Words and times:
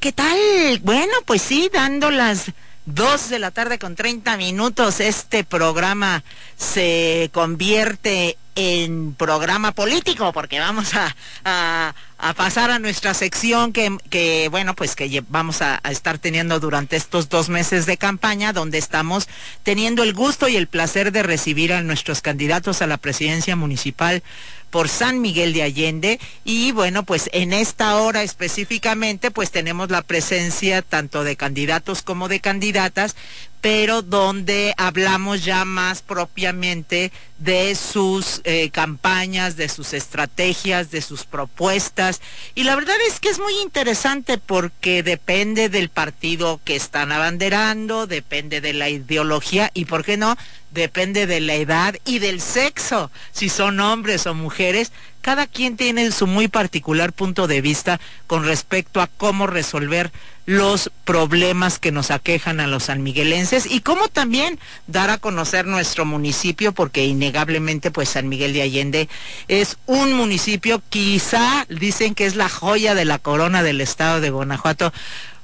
¿qué 0.00 0.12
tal? 0.12 0.78
Bueno, 0.82 1.12
pues 1.24 1.42
sí, 1.42 1.70
dando 1.72 2.10
las 2.10 2.52
dos 2.86 3.28
de 3.28 3.38
la 3.38 3.50
tarde 3.50 3.78
con 3.78 3.96
30 3.96 4.36
minutos, 4.36 5.00
este 5.00 5.44
programa 5.44 6.22
se 6.56 7.30
convierte 7.32 8.38
en 8.54 9.14
programa 9.14 9.72
político, 9.72 10.32
porque 10.32 10.58
vamos 10.58 10.92
a, 10.94 11.94
pasar 12.34 12.70
a 12.70 12.78
nuestra 12.78 13.14
sección 13.14 13.72
que, 13.72 14.48
bueno, 14.50 14.74
pues 14.74 14.96
que 14.96 15.22
vamos 15.28 15.62
a, 15.62 15.80
estar 15.90 16.18
teniendo 16.18 16.58
durante 16.58 16.96
estos 16.96 17.28
dos 17.28 17.48
meses 17.48 17.86
de 17.86 17.96
campaña, 17.96 18.52
donde 18.52 18.78
estamos 18.78 19.28
teniendo 19.62 20.02
el 20.02 20.12
gusto 20.12 20.48
y 20.48 20.56
el 20.56 20.66
placer 20.66 21.12
de 21.12 21.22
recibir 21.22 21.72
a 21.72 21.82
nuestros 21.82 22.20
candidatos 22.20 22.82
a 22.82 22.86
la 22.86 22.96
presidencia 22.96 23.54
municipal 23.54 24.22
por 24.70 24.88
San 24.88 25.20
Miguel 25.20 25.52
de 25.52 25.62
Allende. 25.62 26.20
Y 26.44 26.72
bueno, 26.72 27.04
pues 27.04 27.28
en 27.32 27.52
esta 27.52 27.96
hora 27.96 28.22
específicamente 28.22 29.30
pues 29.30 29.50
tenemos 29.50 29.90
la 29.90 30.02
presencia 30.02 30.82
tanto 30.82 31.24
de 31.24 31.36
candidatos 31.36 32.02
como 32.02 32.28
de 32.28 32.40
candidatas, 32.40 33.16
pero 33.60 34.02
donde 34.02 34.74
hablamos 34.76 35.44
ya 35.44 35.64
más 35.64 36.02
propiamente 36.02 37.12
de 37.38 37.74
sus 37.74 38.40
eh, 38.44 38.70
campañas, 38.70 39.56
de 39.56 39.68
sus 39.68 39.92
estrategias, 39.92 40.90
de 40.90 41.02
sus 41.02 41.24
propuestas. 41.24 42.20
Y 42.54 42.64
la 42.64 42.74
verdad 42.76 42.96
es 43.08 43.20
que 43.20 43.28
es 43.28 43.38
muy 43.38 43.54
interesante 43.62 44.38
porque 44.38 45.02
depende 45.02 45.68
del 45.68 45.88
partido 45.88 46.60
que 46.64 46.76
están 46.76 47.12
abanderando, 47.12 48.06
depende 48.06 48.60
de 48.60 48.72
la 48.72 48.88
ideología 48.88 49.70
y, 49.74 49.84
¿por 49.84 50.04
qué 50.04 50.16
no? 50.16 50.36
Depende 50.70 51.26
de 51.26 51.40
la 51.40 51.54
edad 51.54 51.96
y 52.04 52.18
del 52.18 52.40
sexo, 52.40 53.10
si 53.32 53.48
son 53.48 53.80
hombres 53.80 54.26
o 54.26 54.34
mujeres. 54.34 54.92
Cada 55.20 55.46
quien 55.46 55.76
tiene 55.76 56.10
su 56.10 56.26
muy 56.26 56.48
particular 56.48 57.12
punto 57.12 57.46
de 57.46 57.60
vista 57.60 58.00
con 58.26 58.44
respecto 58.44 59.00
a 59.00 59.08
cómo 59.08 59.46
resolver 59.46 60.10
los 60.46 60.90
problemas 61.04 61.78
que 61.78 61.92
nos 61.92 62.10
aquejan 62.10 62.60
a 62.60 62.66
los 62.66 62.84
sanmiguelenses 62.84 63.66
y 63.66 63.80
cómo 63.80 64.08
también 64.08 64.58
dar 64.86 65.10
a 65.10 65.18
conocer 65.18 65.66
nuestro 65.66 66.06
municipio 66.06 66.72
porque 66.72 67.04
innegablemente 67.04 67.90
pues 67.90 68.08
San 68.08 68.30
Miguel 68.30 68.54
de 68.54 68.62
Allende 68.62 69.08
es 69.48 69.76
un 69.84 70.14
municipio 70.14 70.80
quizá 70.88 71.66
dicen 71.68 72.14
que 72.14 72.24
es 72.24 72.34
la 72.34 72.48
joya 72.48 72.94
de 72.94 73.04
la 73.04 73.18
corona 73.18 73.62
del 73.62 73.82
estado 73.82 74.22
de 74.22 74.30
Guanajuato 74.30 74.90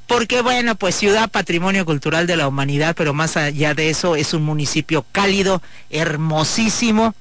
porque 0.06 0.42
bueno, 0.42 0.74
pues 0.74 0.94
ciudad 0.94 1.30
patrimonio 1.30 1.84
cultural 1.84 2.26
de 2.26 2.36
la 2.36 2.48
humanidad, 2.48 2.94
pero 2.96 3.14
más 3.14 3.36
allá 3.36 3.74
de 3.74 3.90
eso 3.90 4.16
es 4.16 4.34
un 4.34 4.42
municipio 4.42 5.04
cálido, 5.12 5.62
hermosísimo, 5.90 7.14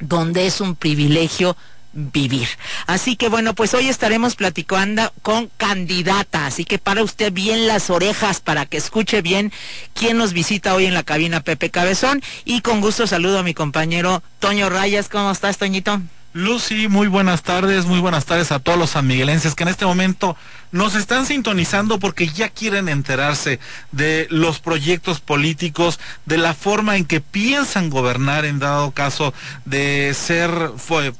donde 0.00 0.46
es 0.46 0.60
un 0.60 0.76
privilegio 0.76 1.56
vivir. 1.92 2.48
Así 2.86 3.16
que 3.16 3.28
bueno, 3.28 3.54
pues 3.54 3.74
hoy 3.74 3.88
estaremos 3.88 4.36
platicando 4.36 5.12
con 5.22 5.50
candidata, 5.56 6.46
así 6.46 6.64
que 6.64 6.78
para 6.78 7.02
usted 7.02 7.32
bien 7.32 7.66
las 7.66 7.90
orejas 7.90 8.40
para 8.40 8.66
que 8.66 8.76
escuche 8.76 9.22
bien 9.22 9.52
quién 9.94 10.16
nos 10.16 10.32
visita 10.32 10.74
hoy 10.74 10.86
en 10.86 10.94
la 10.94 11.02
cabina 11.02 11.40
Pepe 11.40 11.70
Cabezón 11.70 12.22
y 12.44 12.60
con 12.60 12.80
gusto 12.80 13.06
saludo 13.06 13.38
a 13.38 13.42
mi 13.42 13.54
compañero 13.54 14.22
Toño 14.38 14.70
Rayas. 14.70 15.08
¿Cómo 15.08 15.30
estás, 15.30 15.58
Toñito? 15.58 16.00
Lucy, 16.34 16.88
muy 16.88 17.08
buenas 17.08 17.42
tardes, 17.42 17.84
muy 17.84 18.00
buenas 18.00 18.24
tardes 18.24 18.52
a 18.52 18.58
todos 18.58 18.78
los 18.78 18.90
sanmiguelenses 18.90 19.54
que 19.54 19.64
en 19.64 19.68
este 19.68 19.84
momento 19.84 20.34
nos 20.70 20.94
están 20.94 21.26
sintonizando 21.26 21.98
porque 21.98 22.26
ya 22.26 22.48
quieren 22.48 22.88
enterarse 22.88 23.60
de 23.90 24.28
los 24.30 24.58
proyectos 24.58 25.20
políticos, 25.20 26.00
de 26.24 26.38
la 26.38 26.54
forma 26.54 26.96
en 26.96 27.04
que 27.04 27.20
piensan 27.20 27.90
gobernar 27.90 28.46
en 28.46 28.60
dado 28.60 28.92
caso 28.92 29.34
de 29.66 30.14
ser 30.14 30.50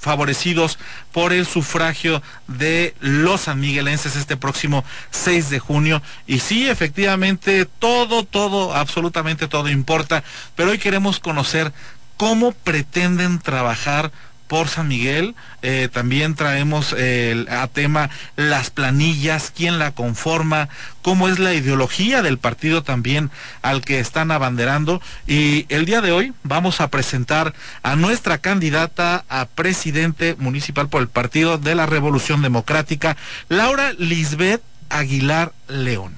favorecidos 0.00 0.78
por 1.12 1.34
el 1.34 1.44
sufragio 1.44 2.22
de 2.48 2.94
los 3.00 3.42
sanmiguelenses 3.42 4.16
este 4.16 4.38
próximo 4.38 4.82
6 5.10 5.50
de 5.50 5.58
junio. 5.58 6.00
Y 6.26 6.38
sí, 6.38 6.70
efectivamente, 6.70 7.66
todo, 7.66 8.24
todo, 8.24 8.74
absolutamente 8.74 9.46
todo 9.46 9.68
importa, 9.68 10.24
pero 10.56 10.70
hoy 10.70 10.78
queremos 10.78 11.20
conocer 11.20 11.70
cómo 12.16 12.52
pretenden 12.52 13.40
trabajar 13.40 14.10
por 14.52 14.68
San 14.68 14.86
Miguel. 14.86 15.34
Eh, 15.62 15.88
también 15.90 16.34
traemos 16.34 16.94
eh, 16.98 17.46
a 17.48 17.68
tema 17.68 18.10
las 18.36 18.68
planillas, 18.68 19.50
quién 19.56 19.78
la 19.78 19.92
conforma, 19.92 20.68
cómo 21.00 21.30
es 21.30 21.38
la 21.38 21.54
ideología 21.54 22.20
del 22.20 22.36
partido 22.36 22.82
también 22.82 23.30
al 23.62 23.80
que 23.80 23.98
están 23.98 24.30
abanderando. 24.30 25.00
Y 25.26 25.64
el 25.70 25.86
día 25.86 26.02
de 26.02 26.12
hoy 26.12 26.34
vamos 26.42 26.82
a 26.82 26.88
presentar 26.88 27.54
a 27.82 27.96
nuestra 27.96 28.36
candidata 28.36 29.24
a 29.30 29.46
presidente 29.46 30.36
municipal 30.38 30.90
por 30.90 31.00
el 31.00 31.08
Partido 31.08 31.56
de 31.56 31.74
la 31.74 31.86
Revolución 31.86 32.42
Democrática, 32.42 33.16
Laura 33.48 33.94
Lisbeth 33.94 34.60
Aguilar 34.90 35.54
León. 35.66 36.12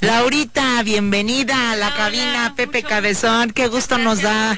Laurita, 0.00 0.82
bienvenida 0.82 1.72
a 1.72 1.76
la 1.76 1.94
cabina 1.94 2.54
Pepe 2.56 2.82
Cabezón, 2.82 3.50
qué 3.50 3.66
gusto 3.66 3.98
nos 3.98 4.22
da 4.22 4.56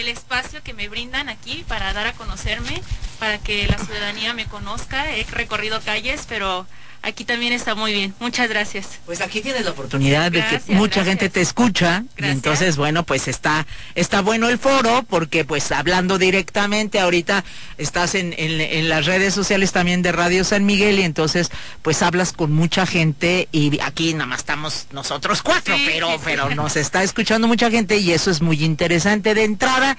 el 0.00 0.08
espacio 0.08 0.62
que 0.62 0.74
me 0.74 0.88
brindan 0.88 1.28
aquí 1.28 1.64
para 1.68 1.92
dar 1.92 2.06
a 2.06 2.12
conocerme, 2.12 2.82
para 3.18 3.38
que 3.38 3.66
la 3.66 3.78
ciudadanía 3.78 4.34
me 4.34 4.46
conozca. 4.46 5.14
He 5.14 5.24
recorrido 5.24 5.80
calles, 5.80 6.26
pero 6.28 6.66
aquí 7.02 7.24
también 7.24 7.52
está 7.52 7.74
muy 7.74 7.92
bien. 7.92 8.14
Muchas 8.20 8.48
gracias. 8.48 8.98
Pues 9.06 9.20
aquí 9.20 9.40
tienes 9.40 9.64
la 9.64 9.70
oportunidad 9.72 10.30
de 10.30 10.44
que 10.44 10.72
mucha 10.74 11.04
gente 11.04 11.28
te 11.28 11.40
escucha. 11.40 12.04
Y 12.16 12.24
entonces, 12.26 12.76
bueno, 12.76 13.04
pues 13.04 13.28
está, 13.28 13.66
está 13.94 14.20
bueno 14.20 14.48
el 14.48 14.58
foro 14.58 15.04
porque 15.08 15.44
pues 15.44 15.70
hablando 15.72 16.18
directamente, 16.18 17.00
ahorita 17.00 17.44
estás 17.78 18.14
en, 18.14 18.34
en, 18.36 18.88
las 18.88 19.06
redes 19.06 19.34
sociales 19.34 19.72
también 19.72 20.02
de 20.02 20.12
Radio 20.12 20.44
San 20.44 20.64
Miguel 20.64 20.98
y 20.98 21.02
entonces 21.02 21.50
pues 21.82 22.02
hablas 22.02 22.32
con 22.32 22.52
mucha 22.52 22.86
gente 22.86 23.48
y 23.52 23.80
aquí 23.80 24.14
nada 24.14 24.26
más 24.26 24.40
estamos 24.40 24.86
nosotros 24.92 25.42
cuatro, 25.42 25.76
pero, 25.86 26.18
pero 26.24 26.54
nos 26.54 26.76
está 26.76 27.02
escuchando 27.02 27.48
mucha 27.48 27.70
gente 27.70 27.98
y 27.98 28.12
eso 28.12 28.30
es 28.30 28.40
muy 28.40 28.64
interesante 28.64 29.34
de 29.34 29.44
entrada. 29.44 29.96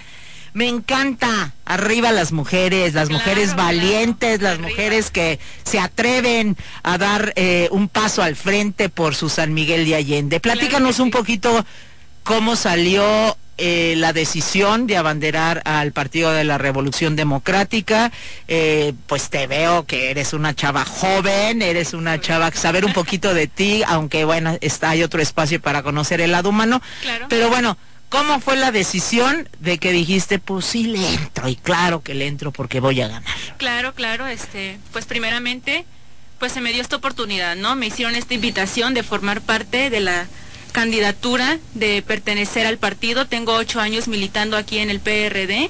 Me 0.54 0.68
encanta. 0.68 1.54
Arriba 1.66 2.12
las 2.12 2.32
mujeres, 2.32 2.94
las 2.94 3.10
mujeres 3.10 3.56
valientes, 3.56 4.42
las 4.42 4.60
mujeres 4.60 5.12
que 5.12 5.40
se 5.64 5.80
atreven 5.80 6.58
a 6.84 6.98
dar 6.98 7.34
eh, 7.36 7.68
un 7.72 7.88
paso 7.88 8.24
al 8.24 8.36
frente 8.36 8.90
por 8.90 9.16
su 9.16 9.30
San 9.30 9.54
Miguel 9.54 9.86
de 9.86 9.96
Allende. 9.96 10.40
Platícanos 10.40 11.00
un 11.00 11.12
poquito 11.12 11.66
cómo 12.24 12.56
salió 12.56 13.38
eh, 13.62 13.96
la 13.98 14.14
decisión 14.14 14.88
de 14.88 14.96
abanderar 14.96 15.62
al 15.66 15.92
Partido 15.92 16.32
de 16.32 16.46
la 16.46 16.58
Revolución 16.58 17.18
Democrática. 17.18 18.09
Eh, 18.48 18.94
pues 19.06 19.30
te 19.30 19.48
veo 19.48 19.86
que 19.86 20.12
eres 20.12 20.32
una 20.32 20.56
chava 20.56 20.86
joven, 20.86 21.62
eres 21.62 21.94
una 21.94 22.22
chava, 22.22 22.52
saber 22.52 22.86
un 22.86 22.94
poquito 22.94 23.34
de 23.34 23.48
ti, 23.48 23.84
aunque 23.86 24.24
bueno, 24.24 24.58
está, 24.62 24.92
hay 24.92 25.04
otro 25.04 25.22
espacio 25.22 25.62
para 25.62 25.84
conocer 25.84 26.22
el 26.22 26.32
lado 26.32 26.50
humano. 26.50 26.82
Pero 27.28 27.50
bueno, 27.50 27.78
¿Cómo 28.09 28.40
fue 28.40 28.58
la 28.58 28.72
decisión 28.72 29.47
de 29.59 29.78
que 29.78 29.92
dijiste, 29.92 30.40
pues 30.40 30.66
sí 30.66 30.84
le 30.84 31.14
entro? 31.14 31.47
Y 31.47 31.56
claro 31.56 32.02
que 32.02 32.16
le 32.16 32.28
entro 32.28 32.52
porque 32.52 32.80
voy 32.80 33.00
a 33.02 33.08
ganar. 33.08 33.36
Claro, 33.58 33.94
claro, 33.94 34.25
este, 34.25 34.80
pues 34.92 35.06
primeramente, 35.06 35.86
pues 36.40 36.52
se 36.52 36.59
me 36.59 36.74
dio 36.74 36.81
esta 36.81 36.96
oportunidad, 36.96 37.56
¿no? 37.56 37.75
Me 37.75 37.88
hicieron 37.88 38.16
esta 38.16 38.34
invitación 38.34 38.96
de 38.96 39.03
formar 39.03 39.42
parte 39.42 39.92
de 39.92 40.00
la 40.00 40.28
candidatura, 40.72 41.59
de 41.75 42.02
pertenecer 42.02 42.66
al 42.66 42.80
partido. 42.80 43.28
Tengo 43.28 43.53
ocho 43.53 43.80
años 43.80 44.08
militando 44.08 44.58
aquí 44.58 44.80
en 44.80 44.90
el 44.90 45.00
PRD. 45.00 45.70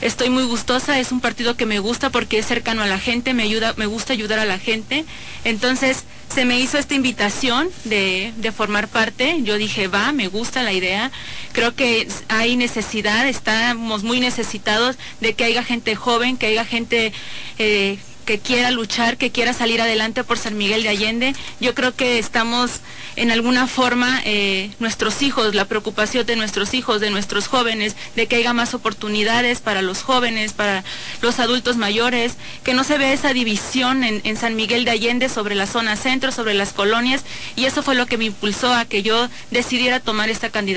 Estoy 0.00 0.28
muy 0.28 0.44
gustosa, 0.44 0.98
es 0.98 1.12
un 1.12 1.20
partido 1.20 1.56
que 1.56 1.66
me 1.66 1.78
gusta 1.78 2.10
porque 2.10 2.38
es 2.38 2.46
cercano 2.46 2.82
a 2.82 2.86
la 2.86 2.98
gente, 2.98 3.32
me 3.32 3.44
ayuda, 3.44 3.74
me 3.76 3.86
gusta 3.86 4.12
ayudar 4.12 4.38
a 4.38 4.44
la 4.44 4.58
gente. 4.58 5.04
Entonces, 5.44 6.04
se 6.34 6.44
me 6.44 6.58
hizo 6.58 6.78
esta 6.78 6.94
invitación 6.94 7.68
de, 7.84 8.32
formar 8.54 8.88
parte. 8.88 9.36
Yo 9.42 9.56
dije, 9.56 9.88
va, 9.88 10.12
me 10.12 10.28
gusta 10.28 10.62
la 10.62 10.72
idea. 10.72 11.10
Creo 11.52 11.74
que 11.74 12.08
hay 12.28 12.56
necesidad, 12.56 13.26
estamos 13.28 14.02
muy 14.02 14.20
necesitados 14.20 14.96
de 15.20 15.34
que 15.34 15.44
haya 15.44 15.62
gente 15.62 15.94
joven, 15.94 16.36
que 16.36 16.46
haya 16.46 16.64
gente 16.64 17.12
eh, 17.58 17.98
que 18.24 18.38
quiera 18.38 18.70
luchar, 18.70 19.16
que 19.16 19.30
quiera 19.30 19.52
salir 19.52 19.80
adelante 19.80 20.24
por 20.24 20.38
San 20.38 20.56
Miguel 20.58 20.82
de 20.82 20.90
Allende. 20.90 21.34
Yo 21.60 21.74
creo 21.74 21.94
que 21.94 22.18
estamos 22.18 22.80
en 23.16 23.30
alguna 23.30 23.66
forma, 23.66 24.20
eh, 24.24 24.70
nuestros 24.80 25.22
hijos, 25.22 25.54
la 25.54 25.64
preocupación 25.64 26.26
de 26.26 26.36
nuestros 26.36 26.74
hijos, 26.74 27.00
de 27.00 27.10
nuestros 27.10 27.46
jóvenes, 27.46 27.96
de 28.16 28.26
que 28.26 28.36
haya 28.36 28.52
más 28.52 28.74
oportunidades 28.74 29.60
para 29.60 29.82
los 29.82 30.02
jóvenes, 30.02 30.52
para 30.52 30.84
los 31.22 31.38
adultos 31.38 31.76
mayores, 31.76 32.34
que 32.62 32.74
no 32.74 32.84
se 32.84 32.98
vea 32.98 33.12
esa 33.12 33.32
división 33.32 34.04
en, 34.04 34.20
en 34.24 34.36
San 34.36 34.56
Miguel 34.56 34.84
de 34.84 34.90
Allende 34.90 35.28
sobre 35.28 35.54
la 35.54 35.66
zona 35.66 35.96
centro, 35.96 36.32
sobre 36.32 36.54
las 36.54 36.72
colonias, 36.72 37.24
y 37.56 37.64
eso 37.64 37.82
fue 37.82 37.94
lo 37.94 38.06
que 38.06 38.18
me 38.18 38.26
impulsó 38.26 38.74
a 38.74 38.84
que 38.84 39.02
yo 39.02 39.28
decidiera 39.50 40.00
tomar 40.00 40.28
esta 40.28 40.50
candidaita. 40.50 40.74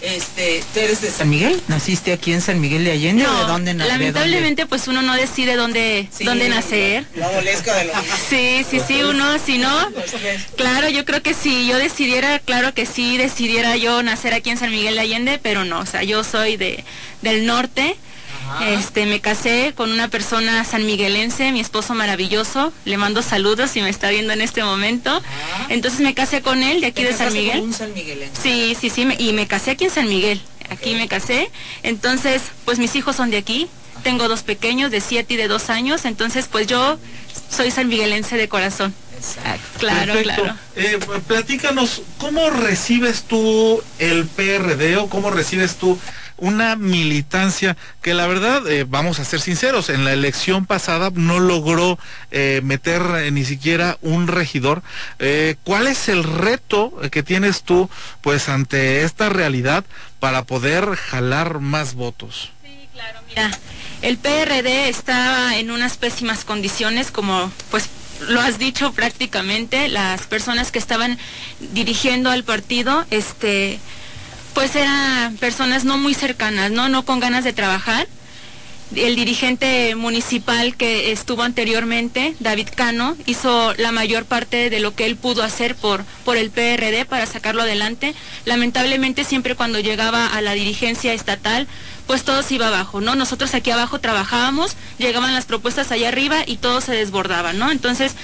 Este, 0.00 0.62
¿tú 0.74 0.80
eres 0.80 1.00
de 1.00 1.10
San 1.10 1.28
Miguel? 1.30 1.60
¿Naciste 1.68 2.12
aquí 2.12 2.32
en 2.32 2.40
San 2.40 2.60
Miguel 2.60 2.84
de 2.84 2.92
Allende 2.92 3.24
no, 3.24 3.32
o 3.32 3.40
de 3.40 3.46
dónde 3.46 3.74
naciste? 3.74 3.98
Lamentablemente, 3.98 4.66
pues 4.66 4.88
uno 4.88 5.02
no 5.02 5.14
decide 5.14 5.56
dónde, 5.56 6.08
dónde 6.20 6.48
nacer. 6.48 7.06
La 7.14 7.30
molesca 7.30 7.74
de 7.76 7.86
los... 7.86 7.96
Sí, 8.28 8.64
sí, 8.68 8.80
sí, 8.86 9.02
uno, 9.02 9.38
si 9.38 9.58
no, 9.58 9.70
claro, 10.56 10.88
yo 10.88 11.04
creo 11.04 11.22
que 11.22 11.34
si 11.34 11.66
yo 11.66 11.78
decidiera, 11.78 12.38
claro 12.40 12.74
que 12.74 12.86
sí, 12.86 13.16
decidiera 13.16 13.76
yo 13.76 14.02
nacer 14.02 14.34
aquí 14.34 14.50
en 14.50 14.58
San 14.58 14.70
Miguel 14.70 14.96
de 14.96 15.00
Allende, 15.00 15.40
pero 15.42 15.64
no, 15.64 15.80
o 15.80 15.86
sea, 15.86 16.02
yo 16.02 16.24
soy 16.24 16.56
de, 16.56 16.84
del 17.22 17.46
norte. 17.46 17.96
Este, 18.66 19.06
me 19.06 19.20
casé 19.20 19.72
con 19.76 19.90
una 19.92 20.08
persona 20.08 20.64
sanmiguelense, 20.64 21.52
mi 21.52 21.60
esposo 21.60 21.94
maravilloso. 21.94 22.72
Le 22.84 22.96
mando 22.96 23.22
saludos 23.22 23.70
si 23.72 23.80
me 23.82 23.88
está 23.90 24.10
viendo 24.10 24.32
en 24.32 24.40
este 24.40 24.62
momento. 24.62 25.22
Entonces 25.68 26.00
me 26.00 26.14
casé 26.14 26.42
con 26.42 26.62
él 26.62 26.80
de 26.80 26.88
aquí 26.88 27.02
de 27.02 27.12
San 27.12 27.32
Miguel. 27.32 27.60
un 27.60 27.72
sanmiguelense? 27.74 28.40
Sí, 28.40 28.76
sí, 28.80 28.90
sí, 28.90 29.04
me- 29.04 29.16
y 29.18 29.32
me 29.32 29.46
casé 29.46 29.72
aquí 29.72 29.84
en 29.84 29.90
San 29.90 30.08
Miguel. 30.08 30.40
Aquí 30.70 30.94
me 30.94 31.06
casé. 31.08 31.50
Entonces, 31.82 32.42
pues 32.64 32.78
mis 32.78 32.94
hijos 32.96 33.16
son 33.16 33.30
de 33.30 33.36
aquí. 33.38 33.68
Tengo 34.02 34.28
dos 34.28 34.42
pequeños 34.42 34.90
de 34.90 35.00
siete 35.00 35.34
y 35.34 35.36
de 35.36 35.48
dos 35.48 35.70
años. 35.70 36.04
Entonces, 36.04 36.48
pues 36.50 36.66
yo 36.66 36.98
soy 37.50 37.70
sanmiguelense 37.70 38.36
de 38.36 38.48
corazón. 38.48 38.94
Exacto. 39.16 39.78
Claro, 39.78 40.12
Perfecto. 40.12 40.42
claro. 40.42 40.58
Eh, 40.76 40.98
platícanos, 41.26 42.02
¿cómo 42.18 42.50
recibes 42.50 43.22
tú 43.22 43.82
el 43.98 44.26
PRD 44.26 44.96
o 44.98 45.08
cómo 45.08 45.30
recibes 45.30 45.76
tú 45.76 45.98
una 46.38 46.76
militancia 46.76 47.76
que 48.02 48.14
la 48.14 48.26
verdad, 48.26 48.66
eh, 48.68 48.84
vamos 48.88 49.18
a 49.18 49.24
ser 49.24 49.40
sinceros, 49.40 49.88
en 49.88 50.04
la 50.04 50.12
elección 50.12 50.66
pasada 50.66 51.10
no 51.14 51.40
logró 51.40 51.98
eh, 52.30 52.60
meter 52.62 53.02
eh, 53.16 53.30
ni 53.30 53.44
siquiera 53.44 53.98
un 54.02 54.28
regidor? 54.28 54.82
¿Cuál 55.64 55.86
es 55.86 56.08
el 56.08 56.24
reto 56.24 56.92
que 57.10 57.22
tienes 57.22 57.62
tú 57.62 57.90
pues 58.20 58.48
ante 58.48 59.02
esta 59.02 59.28
realidad 59.28 59.84
para 60.20 60.44
poder 60.44 60.94
jalar 60.96 61.60
más 61.60 61.94
votos? 61.94 62.50
Sí, 62.62 62.88
claro, 62.92 63.20
mira, 63.28 63.50
el 64.02 64.18
PRD 64.18 64.88
está 64.88 65.56
en 65.56 65.70
unas 65.70 65.96
pésimas 65.96 66.44
condiciones, 66.44 67.10
como 67.10 67.50
pues 67.70 67.88
lo 68.28 68.40
has 68.40 68.58
dicho 68.58 68.92
prácticamente, 68.92 69.88
las 69.88 70.26
personas 70.26 70.72
que 70.72 70.78
estaban 70.78 71.18
dirigiendo 71.60 72.30
al 72.30 72.44
partido, 72.44 73.04
este, 73.10 73.78
pues 74.56 74.74
eran 74.74 75.36
personas 75.36 75.84
no 75.84 75.98
muy 75.98 76.14
cercanas, 76.14 76.70
no, 76.70 76.88
no 76.88 77.04
con 77.04 77.20
ganas 77.20 77.44
de 77.44 77.52
trabajar. 77.52 78.08
El 78.94 79.16
dirigente 79.16 79.94
municipal 79.96 80.76
que 80.76 81.10
estuvo 81.10 81.42
anteriormente, 81.42 82.36
David 82.38 82.68
Cano, 82.74 83.16
hizo 83.26 83.74
la 83.74 83.90
mayor 83.90 84.26
parte 84.26 84.70
de 84.70 84.78
lo 84.80 84.94
que 84.94 85.06
él 85.06 85.16
pudo 85.16 85.42
hacer 85.42 85.74
por, 85.74 86.04
por 86.24 86.36
el 86.36 86.50
PRD 86.50 87.04
para 87.04 87.26
sacarlo 87.26 87.62
adelante. 87.62 88.14
Lamentablemente 88.44 89.24
siempre 89.24 89.56
cuando 89.56 89.80
llegaba 89.80 90.28
a 90.28 90.40
la 90.40 90.52
dirigencia 90.52 91.12
estatal, 91.14 91.66
pues 92.06 92.22
todo 92.22 92.44
se 92.44 92.54
iba 92.54 92.68
abajo, 92.68 93.00
¿no? 93.00 93.16
Nosotros 93.16 93.52
aquí 93.54 93.72
abajo 93.72 93.98
trabajábamos, 93.98 94.76
llegaban 94.98 95.34
las 95.34 95.46
propuestas 95.46 95.90
allá 95.90 96.06
arriba 96.06 96.44
y 96.46 96.58
todo 96.58 96.80
se 96.80 96.92
desbordaba, 96.92 97.52
¿no? 97.52 97.72
Entonces 97.72 98.14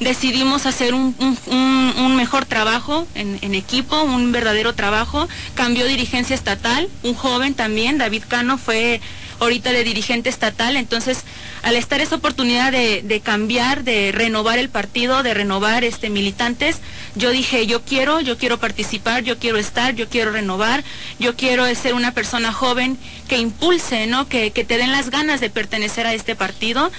decidimos 0.00 0.66
hacer 0.66 0.92
un, 0.92 1.16
un- 1.46 2.16
mejor 2.16 2.44
trabajo 2.44 3.06
en 3.14 3.54
equipo, 3.54 4.02
un 4.02 4.30
verdadero 4.32 4.74
trabajo. 4.74 5.26
Cambió 5.54 5.86
dirigencia 5.86 6.34
estatal, 6.34 6.88
un 7.02 7.14
joven 7.14 7.54
también, 7.54 7.96
David 7.96 8.24
Cano, 8.28 8.58
fue 8.58 9.00
ahorita 9.40 9.72
de 9.72 9.84
dirigente 9.84 10.28
estatal, 10.28 10.76
entonces 10.76 11.24
al 11.62 11.76
estar 11.76 12.00
esa 12.00 12.16
oportunidad 12.16 12.72
de, 12.72 13.02
de 13.02 13.20
cambiar, 13.20 13.84
de 13.84 14.12
renovar 14.12 14.58
el 14.58 14.68
partido, 14.68 15.22
de 15.22 15.34
renovar 15.34 15.84
este 15.84 16.10
militantes, 16.10 16.76
yo 17.16 17.30
dije, 17.30 17.66
yo 17.66 17.82
quiero, 17.82 18.20
yo 18.20 18.38
quiero 18.38 18.58
participar, 18.58 19.24
yo 19.24 19.38
quiero 19.38 19.58
estar, 19.58 19.94
yo 19.94 20.08
quiero 20.08 20.30
renovar, 20.30 20.84
yo 21.18 21.36
quiero 21.36 21.72
ser 21.74 21.94
una 21.94 22.12
persona 22.12 22.52
joven 22.52 22.98
que 23.28 23.38
impulse, 23.38 24.06
¿no? 24.06 24.28
Que, 24.28 24.52
que 24.52 24.64
te 24.64 24.78
den 24.78 24.92
las 24.92 25.10
ganas 25.10 25.40
de 25.40 25.50
pertenecer 25.50 26.06
a 26.06 26.14
este 26.14 26.36
partido. 26.36 26.90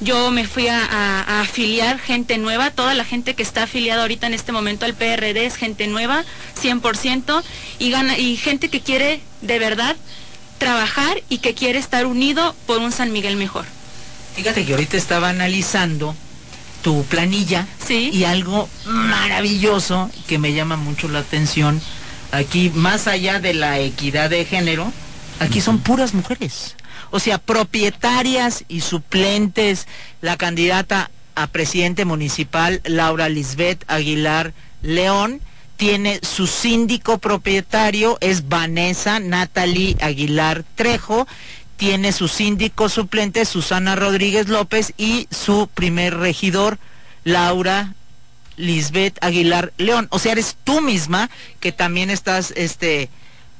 Yo 0.00 0.30
me 0.30 0.46
fui 0.46 0.66
a, 0.68 1.42
afiliar 1.42 1.98
gente 1.98 2.38
nueva, 2.38 2.70
toda 2.70 2.94
la 2.94 3.04
gente 3.04 3.34
que 3.34 3.42
está 3.42 3.64
afiliada 3.64 4.00
ahorita 4.00 4.26
en 4.26 4.32
este 4.32 4.50
momento 4.50 4.86
al 4.86 4.94
PRD 4.94 5.44
es 5.44 5.56
gente 5.56 5.86
nueva, 5.88 6.24
100%, 6.60 7.42
y, 7.78 7.90
gana, 7.90 8.16
y 8.16 8.36
gente 8.36 8.70
que 8.70 8.80
quiere 8.80 9.20
de 9.42 9.58
verdad 9.58 9.96
trabajar 10.60 11.20
y 11.28 11.38
que 11.38 11.54
quiere 11.54 11.80
estar 11.80 12.06
unido 12.06 12.54
por 12.66 12.78
un 12.78 12.92
San 12.92 13.10
Miguel 13.10 13.34
mejor. 13.34 13.64
Fíjate 14.36 14.64
que 14.64 14.72
ahorita 14.74 14.96
estaba 14.96 15.28
analizando 15.30 16.14
tu 16.82 17.02
planilla 17.06 17.66
Sí. 17.84 18.10
y 18.12 18.22
algo 18.22 18.68
maravilloso 18.86 20.08
que 20.28 20.38
me 20.38 20.52
llama 20.52 20.76
mucho 20.76 21.08
la 21.08 21.18
atención. 21.18 21.80
Aquí, 22.30 22.70
más 22.72 23.08
allá 23.08 23.40
de 23.40 23.54
la 23.54 23.80
equidad 23.80 24.30
de 24.30 24.44
género, 24.44 24.92
aquí 25.40 25.60
son 25.60 25.80
puras 25.80 26.14
mujeres. 26.14 26.76
O 27.10 27.18
sea, 27.18 27.38
propietarias 27.38 28.64
y 28.68 28.82
suplentes. 28.82 29.88
La 30.20 30.36
candidata 30.36 31.10
a 31.34 31.48
presidente 31.48 32.04
municipal, 32.04 32.80
Laura 32.84 33.28
Lisbeth 33.28 33.82
Aguilar 33.88 34.52
León, 34.82 35.40
tiene 35.80 36.20
su 36.20 36.46
síndico 36.46 37.16
propietario, 37.16 38.18
es 38.20 38.50
Vanessa 38.50 39.18
Natalie 39.18 39.96
Aguilar 40.02 40.62
Trejo, 40.74 41.26
tiene 41.78 42.12
su 42.12 42.28
síndico 42.28 42.90
suplente, 42.90 43.46
Susana 43.46 43.96
Rodríguez 43.96 44.48
López, 44.48 44.92
y 44.98 45.26
su 45.30 45.70
primer 45.72 46.18
regidor, 46.18 46.78
Laura 47.24 47.94
Lisbeth 48.58 49.16
Aguilar 49.24 49.72
León. 49.78 50.06
O 50.10 50.18
sea, 50.18 50.32
eres 50.32 50.58
tú 50.64 50.82
misma 50.82 51.30
que 51.60 51.72
también 51.72 52.10
estás, 52.10 52.52
este, 52.56 53.08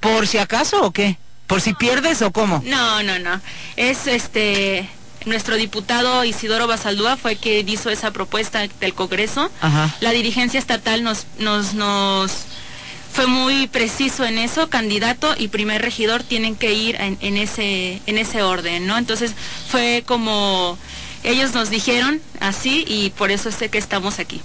por 0.01 0.27
si 0.27 0.37
acaso 0.37 0.85
o 0.85 0.91
qué? 0.91 1.17
¿Por 1.47 1.63
si 1.63 1.73
pierdes 1.73 2.21
o 2.21 2.33
cómo? 2.33 2.63
No, 2.67 3.03
no, 3.03 3.19
no. 3.19 3.41
Es 3.77 4.07
este 4.07 4.87
nuestro 5.27 5.57
diputado 5.57 6.25
Isidoro 6.25 6.67
Basaldúa 6.67 7.17
fue 7.17 7.37
quien 7.37 7.69
hizo 7.69 7.91
esa 7.91 8.11
propuesta 8.11 8.67
del 8.81 8.95
Congreso. 8.95 9.51
Ajá. 9.61 9.95
La 10.01 10.11
dirigencia 10.11 10.59
estatal 10.59 11.03
nos, 11.03 11.27
nos, 11.39 11.75
nos 11.75 12.33
fue 13.13 13.27
muy 13.27 13.67
preciso 13.67 14.25
en 14.25 14.39
eso, 14.39 14.69
candidato 14.71 15.35
y 15.37 15.49
primer 15.49 15.83
regidor 15.83 16.23
tienen 16.23 16.57
que 16.57 16.73
ir 16.73 16.97
en, 16.97 17.19
en 17.21 17.37
ese, 17.37 18.01
en 18.07 18.19
ese 18.19 18.43
orden, 18.43 18.87
¿no? 18.87 18.97
Entonces 18.97 19.33
fue 19.69 20.05
como 20.07 20.79
ellos 21.23 21.53
nos 21.53 21.71
dijeron 21.71 22.21
así 22.41 22.85
y 22.87 23.11
por 23.11 23.31
eso 23.31 23.51
sé 23.51 23.69
que 23.69 23.79
estamos 23.79 24.19
aquí. 24.19 24.41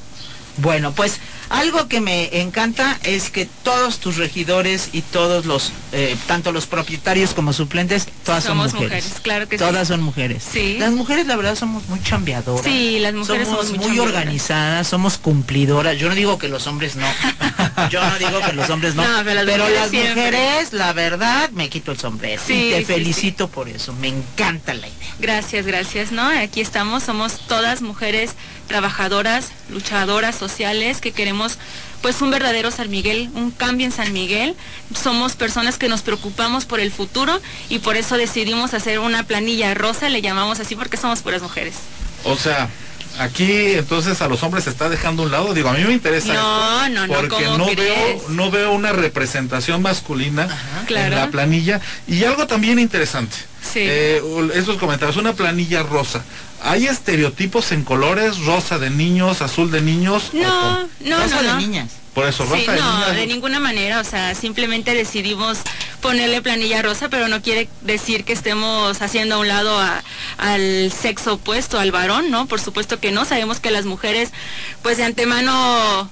Bueno, 0.57 0.93
pues 0.93 1.19
algo 1.49 1.87
que 1.87 2.01
me 2.01 2.41
encanta 2.41 2.97
es 3.03 3.29
que 3.29 3.45
todos 3.63 3.99
tus 3.99 4.17
regidores 4.17 4.89
y 4.93 5.01
todos 5.01 5.45
los, 5.45 5.71
eh, 5.91 6.15
tanto 6.27 6.51
los 6.51 6.65
propietarios 6.65 7.33
como 7.33 7.53
suplentes, 7.53 8.07
todas 8.23 8.43
Somos 8.43 8.71
son 8.71 8.81
mujeres. 8.81 9.03
mujeres, 9.05 9.21
claro 9.21 9.47
que 9.47 9.57
sí. 9.57 9.63
todas 9.63 9.87
son 9.87 10.01
mujeres. 10.01 10.43
Sí. 10.51 10.77
Las 10.79 10.91
mujeres, 10.91 11.27
la 11.27 11.35
verdad, 11.35 11.55
somos 11.55 11.87
muy 11.87 12.01
chambeadoras. 12.01 12.65
Sí, 12.65 12.99
las 12.99 13.13
mujeres 13.13 13.47
somos 13.47 13.71
muy 13.71 13.87
muy 13.87 13.99
organizadas, 13.99 14.87
somos 14.87 15.17
cumplidoras. 15.17 15.97
Yo 15.97 16.09
no 16.09 16.15
digo 16.15 16.37
que 16.37 16.47
los 16.47 16.67
hombres 16.67 16.95
no. 16.95 17.05
Yo 17.89 18.03
no 18.03 18.17
digo 18.17 18.39
que 18.41 18.53
los 18.53 18.69
hombres 18.69 18.95
no. 18.95 19.03
No, 19.03 19.23
pero 19.23 19.43
las 19.43 19.57
mujeres 19.57 19.75
las 19.75 19.91
mujeres, 19.91 20.73
la 20.73 20.93
verdad, 20.93 21.49
me 21.51 21.69
quito 21.69 21.91
el 21.91 21.99
sombrero. 21.99 22.41
Sí, 22.45 22.53
y 22.53 22.71
te 22.71 22.85
felicito 22.85 23.47
por 23.47 23.69
eso. 23.69 23.93
Me 23.93 24.07
encanta 24.07 24.73
la 24.73 24.87
idea. 24.87 25.15
Gracias, 25.19 25.65
gracias, 25.65 26.11
¿no? 26.11 26.27
Aquí 26.27 26.61
estamos, 26.61 27.03
somos 27.03 27.39
todas 27.47 27.81
mujeres 27.81 28.31
trabajadoras, 28.67 29.49
luchadoras 29.69 30.35
sociales 30.35 31.01
que 31.01 31.11
queremos 31.11 31.57
pues 32.01 32.21
un 32.21 32.29
verdadero 32.29 32.69
San 32.69 32.89
Miguel, 32.91 33.29
un 33.33 33.49
cambio 33.51 33.85
en 33.85 33.91
San 33.91 34.13
Miguel. 34.13 34.55
Somos 35.01 35.35
personas 35.35 35.77
que 35.77 35.89
nos 35.89 36.01
preocupamos 36.03 36.65
por 36.65 36.79
el 36.79 36.91
futuro 36.91 37.41
y 37.69 37.79
por 37.79 37.95
eso 37.97 38.15
decidimos 38.17 38.73
hacer 38.75 38.99
una 38.99 39.23
planilla 39.23 39.73
rosa, 39.73 40.09
le 40.09 40.21
llamamos 40.21 40.59
así 40.59 40.75
porque 40.75 40.97
somos 40.97 41.21
puras 41.21 41.41
mujeres. 41.41 41.73
O 42.23 42.35
sea, 42.35 42.69
aquí 43.17 43.71
entonces 43.73 44.21
a 44.21 44.27
los 44.27 44.43
hombres 44.43 44.65
se 44.65 44.69
está 44.69 44.87
dejando 44.89 45.23
a 45.23 45.25
un 45.25 45.31
lado. 45.31 45.53
Digo, 45.55 45.69
a 45.69 45.73
mí 45.73 45.83
me 45.83 45.93
interesa 45.93 46.33
No, 46.33 46.85
esto, 46.85 46.89
no, 46.89 47.07
no, 47.07 47.13
porque 47.13 47.43
¿cómo 47.45 47.57
no 47.57 47.65
crees? 47.65 47.77
veo 47.77 48.21
no 48.29 48.51
veo 48.51 48.71
una 48.73 48.91
representación 48.91 49.81
masculina 49.81 50.43
en 50.81 50.85
Claro. 50.85 51.15
la 51.15 51.29
planilla 51.31 51.81
y 52.07 52.23
algo 52.23 52.45
también 52.45 52.77
interesante. 52.77 53.35
Sí. 53.63 53.79
Eh, 53.81 54.21
esos 54.53 54.77
comentarios, 54.77 55.17
una 55.17 55.33
planilla 55.33 55.81
rosa. 55.81 56.23
¿Hay 56.61 56.87
estereotipos 56.87 57.71
en 57.71 57.83
colores? 57.83 58.39
Rosa 58.45 58.79
de 58.79 58.89
niños, 58.89 59.41
azul 59.41 59.71
de 59.71 59.81
niños. 59.81 60.31
o 60.33 60.37
No, 60.37 60.49
cómo? 60.61 60.89
no, 61.01 61.19
Rosa 61.23 61.35
no, 61.35 61.41
de 61.41 61.47
no. 61.49 61.57
niñas. 61.59 61.91
Por 62.13 62.25
eso, 62.27 62.45
rosa 62.45 62.55
Sí, 62.57 62.65
de 62.71 62.77
no, 62.77 62.93
niñas. 62.93 63.15
de 63.15 63.27
ninguna 63.27 63.59
manera, 63.59 63.99
o 63.99 64.03
sea, 64.05 64.33
simplemente 64.35 64.93
decidimos 64.93 65.57
ponerle 66.01 66.41
planilla 66.41 66.81
rosa, 66.81 67.09
pero 67.09 67.27
no 67.27 67.41
quiere 67.41 67.67
decir 67.81 68.23
que 68.23 68.31
estemos 68.31 69.01
haciendo 69.01 69.35
a 69.35 69.39
un 69.39 69.47
lado 69.49 69.77
a- 69.79 70.01
al 70.37 70.93
sexo 70.93 71.33
opuesto, 71.33 71.77
al 71.77 71.91
varón, 71.91 72.31
¿no? 72.31 72.45
Por 72.45 72.61
supuesto 72.61 72.99
que 73.01 73.11
no, 73.11 73.25
sabemos 73.25 73.59
que 73.59 73.69
las 73.69 73.85
mujeres, 73.85 74.29
pues 74.81 74.95
de 74.97 75.03
antemano 75.03 76.09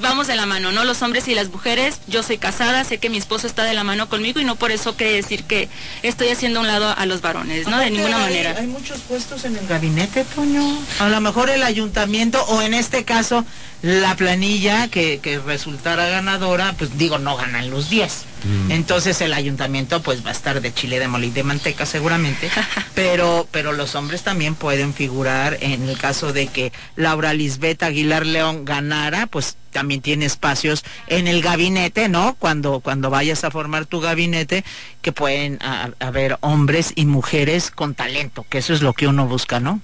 vamos 0.00 0.26
de 0.26 0.36
la 0.36 0.46
mano, 0.46 0.72
¿no? 0.72 0.84
Los 0.84 1.02
hombres 1.02 1.26
y 1.28 1.34
las 1.34 1.48
mujeres, 1.50 2.00
yo 2.06 2.22
soy 2.22 2.38
casada, 2.38 2.84
sé 2.84 2.98
que 2.98 3.10
mi 3.10 3.18
esposo 3.18 3.46
está 3.46 3.64
de 3.64 3.74
la 3.74 3.84
mano 3.84 4.08
conmigo 4.08 4.40
y 4.40 4.44
no 4.44 4.56
por 4.56 4.70
eso 4.70 4.96
quiere 4.96 5.12
decir 5.14 5.44
que 5.44 5.68
estoy 6.02 6.28
haciendo 6.28 6.58
a 6.58 6.62
un 6.62 6.68
lado 6.68 6.94
a 6.96 7.06
los 7.06 7.20
varones, 7.20 7.66
¿no? 7.68 7.78
De 7.78 7.90
ninguna 7.90 8.16
hay- 8.16 8.22
manera. 8.22 8.54
Hay 8.58 8.66
muchos 8.66 8.98
puestos 9.00 9.44
en 9.44 9.56
el 9.56 9.66
gabinete, 9.66 10.24
Toño. 10.24 10.78
A 10.98 11.08
lo 11.08 11.20
mejor 11.20 11.50
el 11.50 11.62
ayuntamiento, 11.62 12.42
o 12.46 12.62
en 12.62 12.74
este 12.74 13.04
caso, 13.04 13.44
la 13.82 14.14
planilla 14.16 14.88
que, 14.88 15.20
que 15.20 15.38
resultara 15.38 16.06
ganadora, 16.08 16.74
pues 16.78 16.96
digo, 16.96 17.18
no 17.18 17.36
ganan 17.36 17.70
los 17.70 17.90
10. 17.90 18.24
Entonces 18.68 19.22
el 19.22 19.32
ayuntamiento 19.32 20.02
pues 20.02 20.22
va 20.24 20.28
a 20.28 20.32
estar 20.32 20.60
de 20.60 20.72
chile 20.72 20.98
de 20.98 21.08
mole 21.08 21.28
y 21.28 21.30
de 21.30 21.42
manteca 21.42 21.86
seguramente, 21.86 22.50
pero 22.94 23.48
pero 23.50 23.72
los 23.72 23.94
hombres 23.94 24.22
también 24.22 24.54
pueden 24.54 24.92
figurar 24.92 25.56
en 25.62 25.88
el 25.88 25.96
caso 25.96 26.32
de 26.34 26.48
que 26.48 26.70
Laura 26.94 27.32
Lisbeth 27.32 27.82
Aguilar 27.82 28.26
León 28.26 28.66
ganara, 28.66 29.26
pues 29.28 29.56
también 29.74 30.00
tiene 30.00 30.24
espacios 30.24 30.84
en 31.08 31.26
el 31.26 31.42
gabinete, 31.42 32.08
¿no? 32.08 32.36
Cuando, 32.38 32.80
cuando 32.80 33.10
vayas 33.10 33.44
a 33.44 33.50
formar 33.50 33.84
tu 33.84 34.00
gabinete, 34.00 34.64
que 35.02 35.12
pueden 35.12 35.58
haber 35.98 36.38
hombres 36.40 36.92
y 36.94 37.04
mujeres 37.04 37.70
con 37.70 37.94
talento, 37.94 38.46
que 38.48 38.58
eso 38.58 38.72
es 38.72 38.80
lo 38.80 38.94
que 38.94 39.08
uno 39.08 39.26
busca, 39.26 39.60
¿no? 39.60 39.80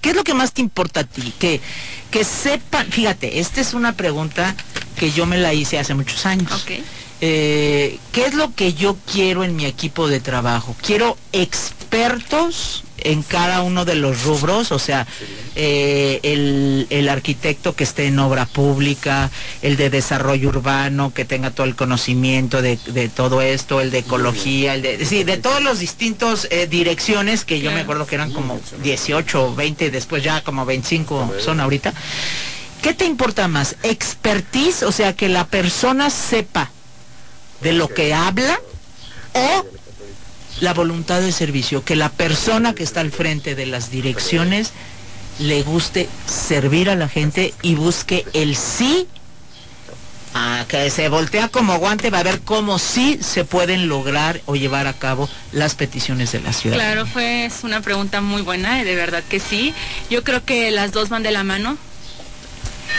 ¿Qué 0.00 0.10
es 0.10 0.16
lo 0.16 0.22
que 0.22 0.34
más 0.34 0.52
te 0.52 0.62
importa 0.62 1.00
a 1.00 1.04
ti? 1.04 1.34
Que, 1.38 1.60
que 2.10 2.22
sepan, 2.24 2.86
fíjate, 2.90 3.40
esta 3.40 3.60
es 3.60 3.74
una 3.74 3.94
pregunta 3.94 4.54
que 4.96 5.10
yo 5.10 5.26
me 5.26 5.36
la 5.36 5.52
hice 5.52 5.78
hace 5.78 5.94
muchos 5.94 6.24
años. 6.24 6.64
Eh, 7.20 7.98
¿Qué 8.12 8.26
es 8.26 8.34
lo 8.34 8.54
que 8.54 8.74
yo 8.74 8.96
quiero 9.10 9.42
en 9.42 9.56
mi 9.56 9.66
equipo 9.66 10.06
de 10.06 10.20
trabajo? 10.20 10.76
Quiero 10.80 11.18
expertos 11.32 12.84
en 12.98 13.22
cada 13.22 13.62
uno 13.62 13.84
de 13.84 13.94
los 13.94 14.22
rubros, 14.22 14.72
o 14.72 14.78
sea, 14.78 15.06
eh, 15.56 16.20
el, 16.22 17.08
arquitecto 17.08 17.74
que 17.74 17.84
esté 17.84 18.06
en 18.06 18.18
obra 18.18 18.46
pública, 18.46 19.30
el 19.62 19.76
de 19.76 19.90
desarrollo 19.90 20.48
urbano, 20.50 21.12
que 21.14 21.24
tenga 21.24 21.50
todo 21.50 21.66
el 21.66 21.74
conocimiento 21.74 22.60
de, 22.62 22.76
todo 23.14 23.40
esto, 23.40 23.80
el 23.80 23.90
de 23.90 23.98
ecología, 23.98 24.74
el 24.74 24.82
de, 24.82 25.04
sí, 25.04 25.24
de 25.24 25.38
todos 25.38 25.62
los 25.62 25.78
distintos 25.78 26.46
eh, 26.50 26.66
direcciones, 26.66 27.44
que 27.44 27.60
yo 27.60 27.72
me 27.72 27.80
acuerdo 27.80 28.06
que 28.06 28.16
eran 28.16 28.32
como 28.32 28.60
18, 28.82 29.54
20, 29.54 29.90
después 29.90 30.22
ya 30.22 30.42
como 30.42 30.66
25 30.66 31.34
son 31.40 31.60
ahorita. 31.60 31.94
¿Qué 32.82 32.94
te 32.94 33.06
importa 33.06 33.48
más? 33.48 33.76
¿Expertise? 33.82 34.84
O 34.84 34.92
sea, 34.92 35.14
que 35.14 35.28
la 35.28 35.46
persona 35.46 36.10
sepa 36.10 36.70
de 37.60 37.72
lo 37.72 37.88
que 37.88 38.14
habla 38.14 38.60
o 39.32 39.66
la 40.60 40.74
voluntad 40.74 41.20
de 41.20 41.32
servicio, 41.32 41.84
que 41.84 41.96
la 41.96 42.10
persona 42.10 42.74
que 42.74 42.82
está 42.82 43.00
al 43.00 43.10
frente 43.10 43.54
de 43.54 43.66
las 43.66 43.90
direcciones 43.90 44.72
le 45.38 45.62
guste 45.62 46.08
servir 46.26 46.90
a 46.90 46.96
la 46.96 47.08
gente 47.08 47.54
y 47.62 47.74
busque 47.76 48.24
el 48.32 48.56
sí, 48.56 49.06
a 50.34 50.66
que 50.68 50.90
se 50.90 51.08
voltea 51.08 51.48
como 51.48 51.78
guante, 51.78 52.10
va 52.10 52.20
a 52.20 52.22
ver 52.24 52.40
cómo 52.40 52.78
sí 52.78 53.18
se 53.22 53.44
pueden 53.44 53.88
lograr 53.88 54.40
o 54.46 54.56
llevar 54.56 54.86
a 54.86 54.92
cabo 54.92 55.28
las 55.52 55.74
peticiones 55.74 56.32
de 56.32 56.40
la 56.40 56.52
ciudad. 56.52 56.76
Claro, 56.76 57.06
fue 57.06 57.50
una 57.62 57.80
pregunta 57.80 58.20
muy 58.20 58.42
buena, 58.42 58.82
de 58.82 58.94
verdad 58.94 59.22
que 59.28 59.40
sí. 59.40 59.74
Yo 60.10 60.24
creo 60.24 60.44
que 60.44 60.70
las 60.70 60.92
dos 60.92 61.08
van 61.08 61.22
de 61.22 61.30
la 61.30 61.44
mano. 61.44 61.78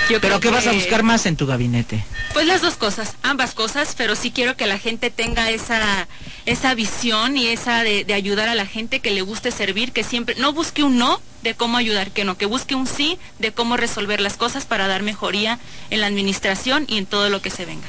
¿Pero 0.07 0.39
qué 0.39 0.49
vas 0.49 0.67
a 0.67 0.71
buscar 0.71 1.03
más 1.03 1.25
en 1.25 1.35
tu 1.35 1.45
gabinete? 1.45 2.03
Pues 2.33 2.47
las 2.47 2.61
dos 2.61 2.75
cosas, 2.75 3.15
ambas 3.21 3.53
cosas, 3.53 3.93
pero 3.97 4.15
sí 4.15 4.31
quiero 4.31 4.55
que 4.55 4.65
la 4.65 4.79
gente 4.79 5.09
tenga 5.11 5.49
esa, 5.49 6.07
esa 6.45 6.73
visión 6.73 7.37
y 7.37 7.47
esa 7.47 7.83
de, 7.83 8.05
ayudar 8.13 8.49
a 8.49 8.55
la 8.55 8.65
gente 8.65 8.99
que 8.99 9.11
le 9.11 9.21
guste 9.21 9.51
servir, 9.51 9.91
que 9.91 10.03
siempre 10.03 10.35
no 10.37 10.53
busque 10.53 10.83
un 10.83 10.97
no 10.97 11.21
de 11.43 11.53
cómo 11.55 11.77
ayudar, 11.77 12.11
que 12.11 12.23
no, 12.23 12.37
que 12.37 12.45
busque 12.45 12.75
un 12.75 12.87
sí 12.87 13.17
de 13.39 13.51
cómo 13.51 13.77
resolver 13.77 14.19
las 14.19 14.37
cosas 14.37 14.65
para 14.65 14.87
dar 14.87 15.03
mejoría 15.03 15.59
en 15.89 16.01
la 16.01 16.07
administración 16.07 16.85
y 16.87 16.97
en 16.97 17.05
todo 17.05 17.29
lo 17.29 17.41
que 17.41 17.49
se 17.49 17.65
venga. 17.65 17.87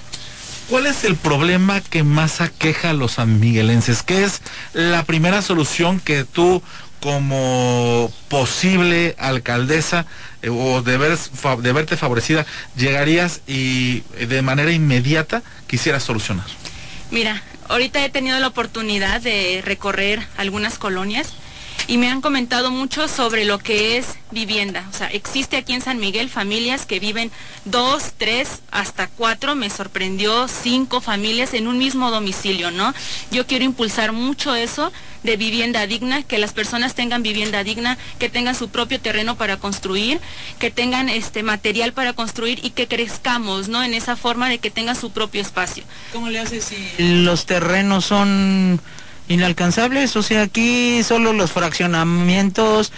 ¿Cuál 0.69 0.87
es 0.87 1.03
el 1.03 1.17
problema 1.17 1.81
que 1.81 2.05
más 2.05 2.41
aqueja 2.41 2.91
a 2.91 2.93
los 2.93 3.13
sanmiguelenses? 3.13 4.05
¿Qué 4.05 4.23
es 4.23 4.41
la 4.73 5.03
primera 5.03 5.43
solución 5.43 5.99
que 5.99 6.25
tú 6.25 6.63
como 7.01 8.13
posible 8.29 9.17
alcaldesa 9.19 10.07
eh, 10.43 10.51
o 10.51 10.83
de, 10.83 10.99
de 10.99 11.73
verte 11.73 11.97
favorecida 11.97 12.47
llegarías 12.77 13.41
y 13.47 14.03
eh, 14.17 14.27
de 14.27 14.43
manera 14.43 14.71
inmediata 14.71 15.43
quisieras 15.67 16.03
solucionar? 16.03 16.47
Mira, 17.11 17.43
ahorita 17.69 18.05
he 18.05 18.11
tenido 18.11 18.39
la 18.39 18.49
oportunidad 18.49 19.21
de 19.21 19.63
recorrer 19.65 20.27
algunas 20.37 20.79
colonias 20.79 21.33
y 21.91 21.99
me 21.99 22.09
han 22.09 22.21
comentado 22.21 22.71
mucho 22.71 23.09
sobre 23.09 23.45
lo 23.45 23.59
que 23.59 23.99
es 23.99 24.07
vivienda. 24.31 24.87
O 24.91 24.97
sea, 24.97 25.09
existe 25.09 25.57
aquí 25.57 25.73
en 25.73 25.83
San 25.83 25.99
Miguel 25.99 26.31
familias 26.31 26.87
que 26.87 27.01
viven 27.01 27.33
dos, 27.65 28.13
tres, 28.17 28.61
hasta 28.71 29.09
cuatro. 29.09 29.57
Me 29.57 29.71
sorprendió 29.71 30.47
cinco 30.47 31.01
familias 31.01 31.53
en 31.53 31.67
un 31.67 31.79
mismo 31.79 32.13
domicilio, 32.13 32.71
¿no? 32.71 32.95
Yo 33.33 33.45
quiero 33.45 33.65
impulsar 33.65 34.13
mucho 34.13 34.55
eso 34.55 34.93
de 35.25 35.37
vivienda 35.37 35.85
digna, 35.89 36.23
que 36.23 36.39
las 36.39 36.53
personas 36.53 36.95
tengan 36.95 37.25
vivienda 37.25 37.65
digna, 37.65 37.99
que 38.21 38.29
tengan 38.29 38.55
su 38.55 38.69
propio 38.69 39.01
terreno 39.01 39.35
para 39.35 39.57
construir, 39.57 40.21
que 40.61 40.71
tengan 40.71 41.09
este 41.09 41.43
material 41.43 41.93
para 41.93 42.13
construir 42.13 42.65
y 42.65 42.71
que 42.71 42.87
crezcamos, 42.87 43.69
¿no? 43.69 43.83
En 43.83 43.95
esa 43.95 44.15
forma 44.15 44.49
de 44.49 44.59
que 44.59 44.71
tengan 44.71 44.95
su 44.95 45.11
propio 45.11 45.43
espacio. 45.43 45.83
¿Cómo 46.13 46.31
le 46.31 46.39
haces 46.39 46.67
si 46.67 47.23
los 47.25 47.47
terrenos 47.47 48.05
son 48.05 48.81
inalcanzables. 49.31 50.17
O 50.17 50.23
sea, 50.23 50.43
aquí 50.43 51.03
solo 51.05 51.33
los 51.33 51.53
fraccionamientos, 51.53 52.93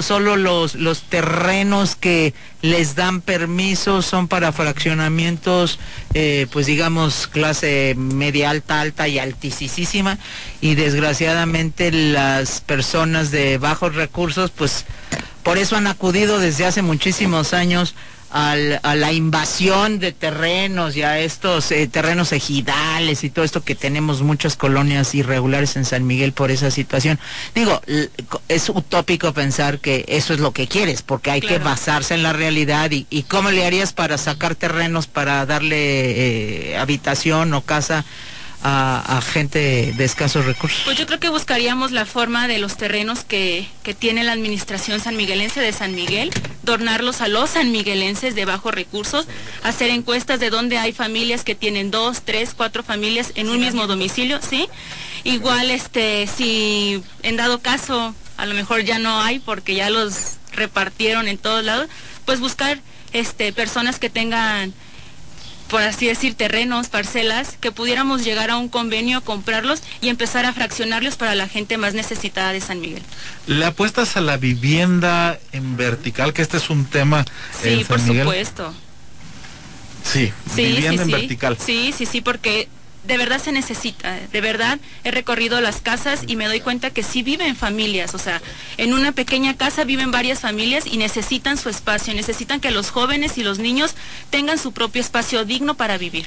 solo 0.00 0.36
los, 0.36 0.74
los 0.74 1.02
terrenos 1.02 1.94
que 1.94 2.34
les 2.62 2.96
dan 2.96 3.20
permiso 3.20 4.02
son 4.02 4.26
para 4.26 4.50
fraccionamientos, 4.50 5.78
eh, 6.14 6.48
pues 6.52 6.66
digamos, 6.66 7.28
clase 7.28 7.94
media 7.96 8.50
alta, 8.50 8.80
alta 8.80 9.06
y 9.06 9.20
altísima. 9.20 10.18
Y 10.60 10.74
desgraciadamente 10.74 11.92
las 11.92 12.60
personas 12.60 13.30
de 13.30 13.58
bajos 13.58 13.94
recursos, 13.94 14.50
pues 14.50 14.84
por 15.44 15.58
eso 15.58 15.76
han 15.76 15.86
acudido 15.86 16.40
desde 16.40 16.66
hace 16.66 16.82
muchísimos 16.82 17.54
años 17.54 17.94
a 18.30 18.94
la 18.94 19.12
invasión 19.12 19.98
de 19.98 20.12
terrenos 20.12 20.96
y 20.96 21.02
a 21.02 21.18
estos 21.18 21.70
eh, 21.72 21.86
terrenos 21.88 22.32
ejidales 22.32 23.24
y 23.24 23.30
todo 23.30 23.44
esto 23.44 23.62
que 23.62 23.74
tenemos 23.74 24.22
muchas 24.22 24.56
colonias 24.56 25.14
irregulares 25.14 25.76
en 25.76 25.84
San 25.84 26.06
Miguel 26.06 26.32
por 26.32 26.50
esa 26.50 26.70
situación. 26.70 27.18
Digo, 27.54 27.80
es 28.48 28.68
utópico 28.68 29.32
pensar 29.32 29.78
que 29.78 30.04
eso 30.08 30.34
es 30.34 30.40
lo 30.40 30.52
que 30.52 30.68
quieres, 30.68 31.02
porque 31.02 31.30
hay 31.30 31.40
que 31.40 31.58
basarse 31.58 32.14
en 32.14 32.22
la 32.22 32.32
realidad 32.32 32.90
y, 32.90 33.06
y, 33.10 33.22
cómo 33.22 33.50
le 33.50 33.64
harías 33.64 33.92
para 33.92 34.18
sacar 34.18 34.54
terrenos 34.54 35.06
para 35.06 35.46
darle 35.46 36.72
eh, 36.72 36.76
habitación 36.78 37.54
o 37.54 37.62
casa 37.62 38.04
a, 38.62 39.20
gente 39.22 39.92
de 39.96 40.04
escasos 40.04 40.44
recursos? 40.44 40.82
Pues 40.84 40.96
yo 40.98 41.06
creo 41.06 41.20
que 41.20 41.28
buscaríamos 41.28 41.92
la 41.92 42.06
forma 42.06 42.48
de 42.48 42.58
los 42.58 42.76
terrenos 42.76 43.24
que, 43.24 43.66
tiene 43.98 44.22
la 44.22 44.32
administración 44.32 45.00
sanmiguelense 45.00 45.60
de 45.60 45.72
San 45.72 45.94
Miguel, 45.94 46.30
donarlos 46.62 47.20
a 47.22 47.28
los 47.28 47.50
sanmiguelenses 47.50 48.34
de 48.34 48.44
bajos 48.44 48.74
recursos, 48.74 49.26
hacer 49.62 49.90
encuestas 49.90 50.40
de 50.40 50.50
dónde 50.50 50.76
hay 50.76 50.92
familias 50.92 51.42
que 51.42 51.54
tienen 51.54 51.90
dos, 51.90 52.22
tres, 52.22 52.52
cuatro 52.54 52.82
familias 52.82 53.32
en 53.34 53.48
un 53.48 53.60
mismo 53.60 53.86
domicilio, 53.86 54.40
¿sí? 54.42 54.68
Igual, 55.24 55.70
este, 55.70 56.26
si 56.26 57.02
en 57.22 57.36
dado 57.36 57.60
caso 57.60 58.14
a 58.36 58.46
lo 58.46 58.54
mejor 58.54 58.82
ya 58.82 58.98
no 58.98 59.20
hay 59.20 59.38
porque 59.38 59.74
ya 59.74 59.90
los 59.90 60.36
repartieron 60.52 61.28
en 61.28 61.38
todos 61.38 61.64
lados, 61.64 61.88
pues 62.24 62.40
buscar 62.40 62.78
este, 63.12 63.52
personas 63.52 63.98
que 63.98 64.10
tengan 64.10 64.74
por 65.68 65.82
así 65.82 66.06
decir, 66.06 66.34
terrenos, 66.34 66.88
parcelas, 66.88 67.56
que 67.60 67.72
pudiéramos 67.72 68.24
llegar 68.24 68.50
a 68.50 68.56
un 68.56 68.68
convenio, 68.68 69.22
comprarlos 69.22 69.82
y 70.00 70.08
empezar 70.08 70.46
a 70.46 70.52
fraccionarlos 70.52 71.16
para 71.16 71.34
la 71.34 71.48
gente 71.48 71.78
más 71.78 71.94
necesitada 71.94 72.52
de 72.52 72.60
San 72.60 72.80
Miguel. 72.80 73.02
¿Le 73.46 73.64
apuestas 73.64 74.16
a 74.16 74.20
la 74.20 74.36
vivienda 74.36 75.38
en 75.52 75.76
vertical, 75.76 76.32
que 76.32 76.42
este 76.42 76.56
es 76.56 76.70
un 76.70 76.84
tema 76.86 77.24
sí, 77.62 77.84
por 77.86 78.00
supuesto. 78.00 78.74
Sí, 80.04 80.32
vivienda 80.56 81.02
en 81.02 81.10
vertical. 81.10 81.58
Sí, 81.58 81.92
sí, 81.96 82.06
sí, 82.06 82.20
porque 82.20 82.68
de 83.04 83.16
verdad 83.16 83.40
se 83.42 83.52
necesita, 83.52 84.18
de 84.32 84.40
verdad 84.40 84.78
he 85.04 85.10
recorrido 85.10 85.60
las 85.60 85.80
casas 85.80 86.22
y 86.26 86.36
me 86.36 86.46
doy 86.46 86.60
cuenta 86.60 86.90
que 86.90 87.02
sí 87.02 87.22
viven 87.22 87.56
familias, 87.56 88.14
o 88.14 88.18
sea, 88.18 88.42
en 88.76 88.92
una 88.92 89.12
pequeña 89.12 89.56
casa 89.56 89.84
viven 89.84 90.10
varias 90.10 90.40
familias 90.40 90.84
y 90.86 90.98
necesitan 90.98 91.56
su 91.56 91.68
espacio, 91.68 92.12
necesitan 92.14 92.60
que 92.60 92.70
los 92.70 92.90
jóvenes 92.90 93.38
y 93.38 93.42
los 93.42 93.58
niños 93.58 93.94
tengan 94.30 94.58
su 94.58 94.72
propio 94.72 95.00
espacio 95.00 95.44
digno 95.44 95.74
para 95.74 95.96
vivir. 95.96 96.26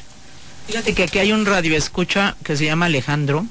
Fíjate 0.68 0.94
que 0.94 1.04
aquí 1.04 1.20
hay 1.20 1.32
un 1.32 1.46
radio 1.46 1.76
escucha 1.76 2.36
que 2.44 2.56
se 2.56 2.66
llama 2.66 2.86
Alejandro, 2.88 3.46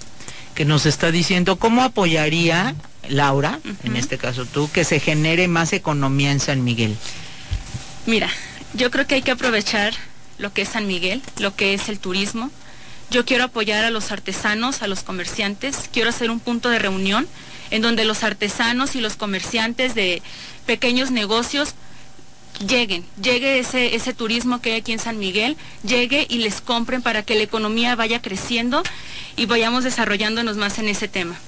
que 0.54 0.64
nos 0.64 0.86
está 0.86 1.10
diciendo 1.10 1.56
cómo 1.56 1.82
apoyaría 1.82 2.74
Laura, 3.08 3.60
en 3.84 3.96
este 3.96 4.18
caso 4.18 4.46
tú, 4.46 4.70
que 4.70 4.84
se 4.84 5.00
genere 5.00 5.48
más 5.48 5.72
economía 5.72 6.32
en 6.32 6.40
San 6.40 6.64
Miguel. 6.64 6.96
Mira, 8.06 8.28
yo 8.74 8.90
creo 8.90 9.06
que 9.06 9.16
hay 9.16 9.22
que 9.22 9.30
aprovechar 9.30 9.94
lo 10.38 10.52
que 10.52 10.62
es 10.62 10.70
San 10.70 10.86
Miguel, 10.86 11.22
lo 11.38 11.54
que 11.54 11.74
es 11.74 11.88
el 11.88 11.98
turismo, 11.98 12.50
yo 13.10 13.24
quiero 13.24 13.44
apoyar 13.44 13.84
a 13.84 13.90
los 13.90 14.12
artesanos, 14.12 14.82
a 14.82 14.86
los 14.86 15.02
comerciantes, 15.02 15.90
quiero 15.92 16.10
hacer 16.10 16.30
un 16.30 16.40
punto 16.40 16.68
de 16.70 16.78
reunión 16.78 17.26
en 17.70 17.82
donde 17.82 18.04
los 18.04 18.22
artesanos 18.22 18.94
y 18.94 19.00
los 19.00 19.16
comerciantes 19.16 19.94
de 19.94 20.22
pequeños 20.66 21.10
negocios 21.10 21.74
lleguen, 22.66 23.04
llegue 23.20 23.58
ese, 23.58 23.94
ese 23.94 24.12
turismo 24.12 24.60
que 24.60 24.72
hay 24.72 24.80
aquí 24.80 24.92
en 24.92 24.98
San 24.98 25.18
Miguel, 25.18 25.56
llegue 25.82 26.26
y 26.28 26.38
les 26.38 26.60
compren 26.60 27.02
para 27.02 27.22
que 27.22 27.34
la 27.34 27.42
economía 27.42 27.96
vaya 27.96 28.22
creciendo 28.22 28.82
y 29.36 29.46
vayamos 29.46 29.84
desarrollándonos 29.84 30.56
más 30.56 30.78
en 30.78 30.88
ese 30.88 31.08
tema. 31.08 31.38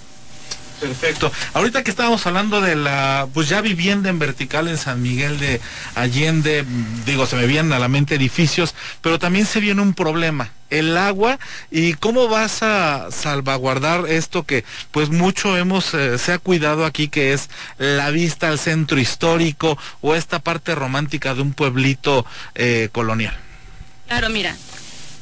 Perfecto. 0.83 1.31
Ahorita 1.55 1.85
que 1.85 1.91
estábamos 1.93 2.27
hablando 2.27 2.61
de 2.61 2.75
la, 2.75 3.29
pues 3.33 3.49
ya 3.49 3.61
vivienda 3.61 4.11
en 4.11 4.19
vertical 4.19 4.67
en 4.67 4.77
San 4.77 5.01
Miguel 5.01 5.39
de 5.39 5.61
Allende, 5.95 6.65
digo, 7.07 7.25
se 7.27 7.37
me 7.37 7.47
vienen 7.47 7.73
a 7.73 7.79
la 7.79 7.87
mente 7.87 8.17
edificios, 8.17 8.75
pero 9.01 9.21
también 9.21 9.47
se 9.47 9.61
viene 9.61 9.81
un 9.81 9.95
problema, 9.95 10.51
el 10.71 10.97
agua 10.97 11.39
y 11.71 11.95
cómo 11.95 12.27
vas 12.27 12.65
a 12.65 13.12
salvaguardar 13.12 14.07
esto 14.09 14.43
que 14.43 14.65
pues 14.91 15.11
mucho 15.11 15.57
hemos, 15.57 15.95
eh, 15.95 16.19
se 16.19 16.33
ha 16.33 16.39
cuidado 16.39 16.85
aquí, 16.85 17.07
que 17.07 17.33
es 17.33 17.49
la 17.79 18.11
vista 18.11 18.49
al 18.49 18.59
centro 18.59 18.99
histórico 18.99 19.79
o 20.01 20.17
esta 20.17 20.41
parte 20.41 20.75
romántica 20.75 21.33
de 21.37 21.43
un 21.43 21.53
pueblito 21.53 22.27
eh, 22.57 22.89
colonial. 22.91 23.37
Claro, 24.09 24.31
mira, 24.31 24.57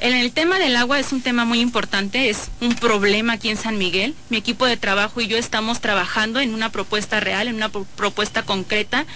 en 0.00 0.14
el 0.14 0.32
tema 0.32 0.58
del 0.58 0.76
agua 0.76 0.98
es 0.98 1.12
un 1.12 1.20
tema 1.20 1.44
muy 1.44 1.60
importante, 1.60 2.30
es 2.30 2.48
un 2.60 2.74
problema 2.74 3.34
aquí 3.34 3.50
en 3.50 3.56
San 3.56 3.78
Miguel. 3.78 4.14
Mi 4.30 4.38
equipo 4.38 4.66
de 4.66 4.76
trabajo 4.76 5.20
y 5.20 5.26
yo 5.26 5.36
estamos 5.36 5.80
trabajando 5.80 6.40
en 6.40 6.54
una 6.54 6.72
propuesta 6.72 7.20
real, 7.20 7.48
en 7.48 7.56
una 7.56 7.68
propuesta 7.68 8.42
concreta 8.42 9.06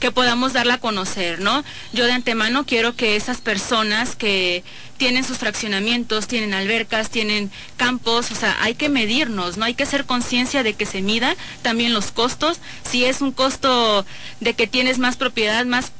que 0.00 0.10
podamos 0.10 0.52
darla 0.52 0.74
a 0.74 0.78
conocer, 0.78 1.40
¿no? 1.40 1.62
Yo 1.92 2.06
de 2.06 2.12
antemano 2.12 2.66
quiero 2.66 2.96
que 2.96 3.14
esas 3.14 3.40
personas 3.40 4.16
que 4.16 4.64
tienen 4.96 5.22
sus 5.22 5.38
fraccionamientos, 5.38 6.26
tienen 6.26 6.54
albercas, 6.54 7.08
tienen 7.08 7.52
campos, 7.76 8.32
o 8.32 8.34
sea, 8.34 8.56
hay 8.60 8.74
que 8.74 8.88
medirnos, 8.88 9.58
¿no? 9.58 9.64
Hay 9.64 9.74
que 9.74 9.84
hacer 9.84 10.04
conciencia 10.04 10.64
de 10.64 10.74
que 10.74 10.86
se 10.86 11.02
mida 11.02 11.36
también 11.62 11.94
los 11.94 12.10
costos. 12.10 12.58
Si 12.82 13.04
es 13.04 13.20
un 13.20 13.30
costo 13.30 14.04
de 14.40 14.54
que 14.54 14.66
tienes 14.66 14.98
más 14.98 15.16
propiedad, 15.16 15.64
más 15.66 15.92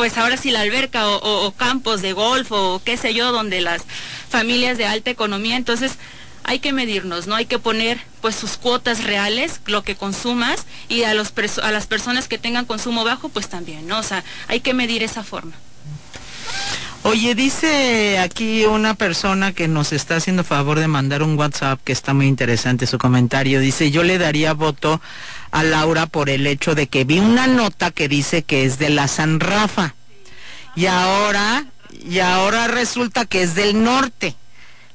pues 0.00 0.16
ahora 0.16 0.38
sí 0.38 0.50
la 0.50 0.62
alberca 0.62 1.06
o, 1.06 1.52
campos 1.52 2.00
de 2.00 2.14
golf 2.14 2.50
o 2.52 2.80
qué 2.82 2.96
sé 2.96 3.12
yo, 3.12 3.32
donde 3.32 3.60
las 3.60 3.82
familias 4.30 4.78
de 4.78 4.86
alta 4.86 5.10
economía, 5.10 5.56
entonces 5.58 5.98
hay 6.42 6.58
que 6.58 6.72
medirnos, 6.72 7.26
¿no? 7.26 7.34
Hay 7.34 7.44
que 7.44 7.58
poner 7.58 8.00
pues 8.22 8.34
sus 8.34 8.56
cuotas 8.56 9.04
reales, 9.04 9.60
lo 9.66 9.82
que 9.82 9.96
consumas, 9.96 10.64
y 10.88 11.02
a, 11.02 11.12
los 11.12 11.34
a 11.62 11.70
las 11.70 11.86
personas 11.86 12.28
que 12.28 12.38
tengan 12.38 12.64
consumo 12.64 13.04
bajo, 13.04 13.28
pues 13.28 13.50
también, 13.50 13.86
¿no? 13.86 13.98
O 13.98 14.02
sea, 14.02 14.24
hay 14.48 14.60
que 14.60 14.72
medir 14.72 15.02
esa 15.02 15.22
forma. 15.22 15.52
Oye, 17.02 17.34
dice 17.34 18.18
aquí 18.20 18.64
una 18.64 18.94
persona 18.94 19.52
que 19.52 19.68
nos 19.68 19.92
está 19.92 20.16
haciendo 20.16 20.44
favor 20.44 20.78
de 20.78 20.88
mandar 20.88 21.22
un 21.22 21.38
WhatsApp 21.38 21.78
que 21.84 21.92
está 21.92 22.14
muy 22.14 22.26
interesante 22.26 22.86
su 22.86 22.96
comentario. 22.96 23.60
Dice, 23.60 23.90
yo 23.90 24.02
le 24.02 24.16
daría 24.16 24.54
voto 24.54 24.98
a 25.50 25.62
Laura 25.62 26.06
por 26.06 26.30
el 26.30 26.46
hecho 26.46 26.74
de 26.74 26.86
que 26.86 27.04
vi 27.04 27.18
una 27.18 27.46
nota 27.46 27.90
que 27.90 28.08
dice 28.08 28.42
que 28.42 28.64
es 28.64 28.78
de 28.78 28.90
la 28.90 29.08
San 29.08 29.40
Rafa. 29.40 29.94
Y 30.76 30.86
ahora, 30.86 31.66
y 32.04 32.20
ahora 32.20 32.68
resulta 32.68 33.24
que 33.24 33.42
es 33.42 33.54
del 33.54 33.82
norte. 33.82 34.36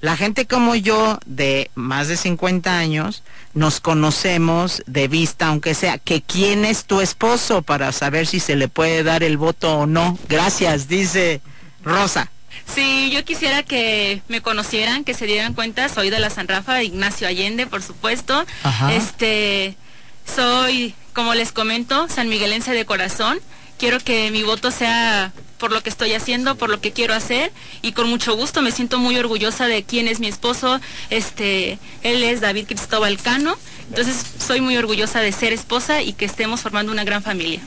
La 0.02 0.18
gente 0.18 0.46
como 0.46 0.76
yo, 0.76 1.20
de 1.26 1.72
más 1.74 2.08
de 2.08 2.18
50 2.18 2.78
años, 2.78 3.24
nos 3.54 3.80
conocemos 3.80 4.84
de 4.86 5.08
vista, 5.08 5.48
aunque 5.48 5.74
sea, 5.74 5.98
que 5.98 6.22
quién 6.22 6.64
es 6.66 6.86
tu 6.86 7.02
esposo 7.02 7.62
para 7.62 7.92
saber 7.92 8.28
si 8.28 8.40
se 8.40 8.56
le 8.56 8.68
puede 8.68 9.04
dar 9.04 9.24
el 9.24 9.38
voto 9.38 9.80
o 9.80 9.86
no. 9.88 10.18
Gracias, 10.30 10.88
dice 10.88 11.42
Rosa. 11.84 12.30
Sí, 12.74 13.10
yo 13.12 13.24
quisiera 13.24 13.64
que 13.64 14.22
me 14.28 14.42
conocieran, 14.42 15.04
que 15.04 15.14
se 15.14 15.26
dieran 15.26 15.54
cuenta, 15.54 15.88
soy 15.90 16.10
de 16.10 16.20
la 16.20 16.30
San 16.30 16.48
Rafa, 16.48 16.84
Ignacio 16.84 17.28
Allende, 17.28 17.68
por 17.68 17.82
supuesto. 17.82 18.46
Este, 18.92 19.78
soy, 20.26 20.96
como 21.14 21.34
les 21.34 21.52
comento, 21.52 22.08
san 22.10 22.30
miguelense 22.30 22.72
de 22.72 22.86
corazón. 22.86 23.40
Quiero 23.78 24.00
que 24.00 24.32
mi 24.32 24.44
voto 24.44 24.72
sea 24.72 25.34
por 25.58 25.72
lo 25.72 25.82
que 25.82 25.90
estoy 25.90 26.14
haciendo, 26.14 26.56
por 26.56 26.70
lo 26.70 26.80
que 26.80 26.92
quiero 26.92 27.14
hacer 27.14 27.52
y 27.82 27.94
con 27.94 28.10
mucho 28.10 28.36
gusto 28.36 28.62
me 28.62 28.72
siento 28.72 29.00
muy 29.00 29.18
orgullosa 29.18 29.68
de 29.68 29.84
quién 29.84 30.08
es 30.08 30.20
mi 30.20 30.28
esposo. 30.28 30.80
Este, 31.10 31.78
él 32.04 32.24
es 32.24 32.42
David 32.42 32.66
Cristóbal 32.68 33.18
Cano. 33.18 33.58
Entonces, 33.90 34.26
soy 34.40 34.62
muy 34.62 34.78
orgullosa 34.78 35.20
de 35.20 35.32
ser 35.32 35.54
esposa 35.54 36.02
y 36.02 36.14
que 36.14 36.26
estemos 36.26 36.62
formando 36.62 36.92
una 36.92 37.04
gran 37.04 37.22
familia. 37.22 37.60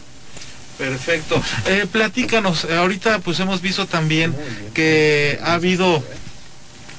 Perfecto. 0.79 1.43
Eh, 1.67 1.87
platícanos, 1.91 2.65
ahorita 2.65 3.19
pues 3.19 3.41
hemos 3.41 3.61
visto 3.61 3.87
también 3.87 4.35
que 4.75 5.39
ha 5.43 5.55
habido 5.55 6.03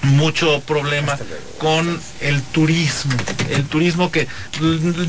mucho 0.02 0.62
problema 0.62 1.18
con 1.58 2.00
el 2.22 2.42
turismo. 2.42 3.14
El 3.50 3.66
turismo 3.66 4.12
que 4.12 4.28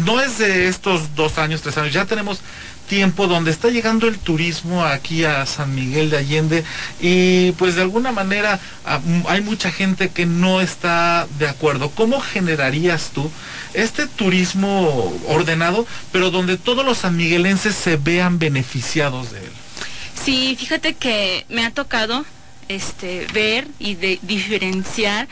no 0.05 0.21
es 0.21 0.39
de 0.39 0.69
estos 0.69 1.15
dos 1.15 1.39
años, 1.39 1.63
tres 1.63 1.77
años, 1.79 1.93
ya 1.93 2.05
tenemos 2.05 2.41
tiempo 2.89 3.29
donde 3.29 3.53
está 3.53 3.69
llegando 3.69 4.09
el 4.09 4.19
turismo 4.19 4.85
aquí 4.85 5.25
a 5.25 5.47
San 5.47 5.77
Miguel 5.77 6.11
de 6.11 6.17
Allende 6.17 6.65
y 7.01 7.53
pues 7.53 7.77
de 7.77 7.83
alguna 7.83 8.11
manera 8.11 8.59
ah, 8.85 8.99
hay 9.29 9.43
mucha 9.43 9.71
gente 9.71 10.09
que 10.09 10.27
no 10.27 10.61
está 10.61 11.29
de 11.39 11.49
acuerdo. 11.49 11.91
¿Cómo 11.91 12.21
generarías 12.21 13.11
tú 13.15 13.31
este 13.75 14.09
turismo 14.09 15.17
ordenado, 15.29 15.87
pero 16.11 16.33
donde 16.33 16.59
todos 16.59 16.85
los 16.85 16.99
sanmiguelenses 16.99 17.77
se 17.77 17.97
vean 17.97 18.41
beneficiados 18.41 19.31
de 19.31 19.39
él? 19.39 19.53
Sí, 20.25 20.57
fíjate 20.59 20.95
que 20.95 21.47
me 21.49 21.65
ha 21.65 21.71
tocado 21.71 22.25
este, 22.71 23.27
ver 23.33 23.67
y 23.81 23.97
diferenciar 23.97 25.27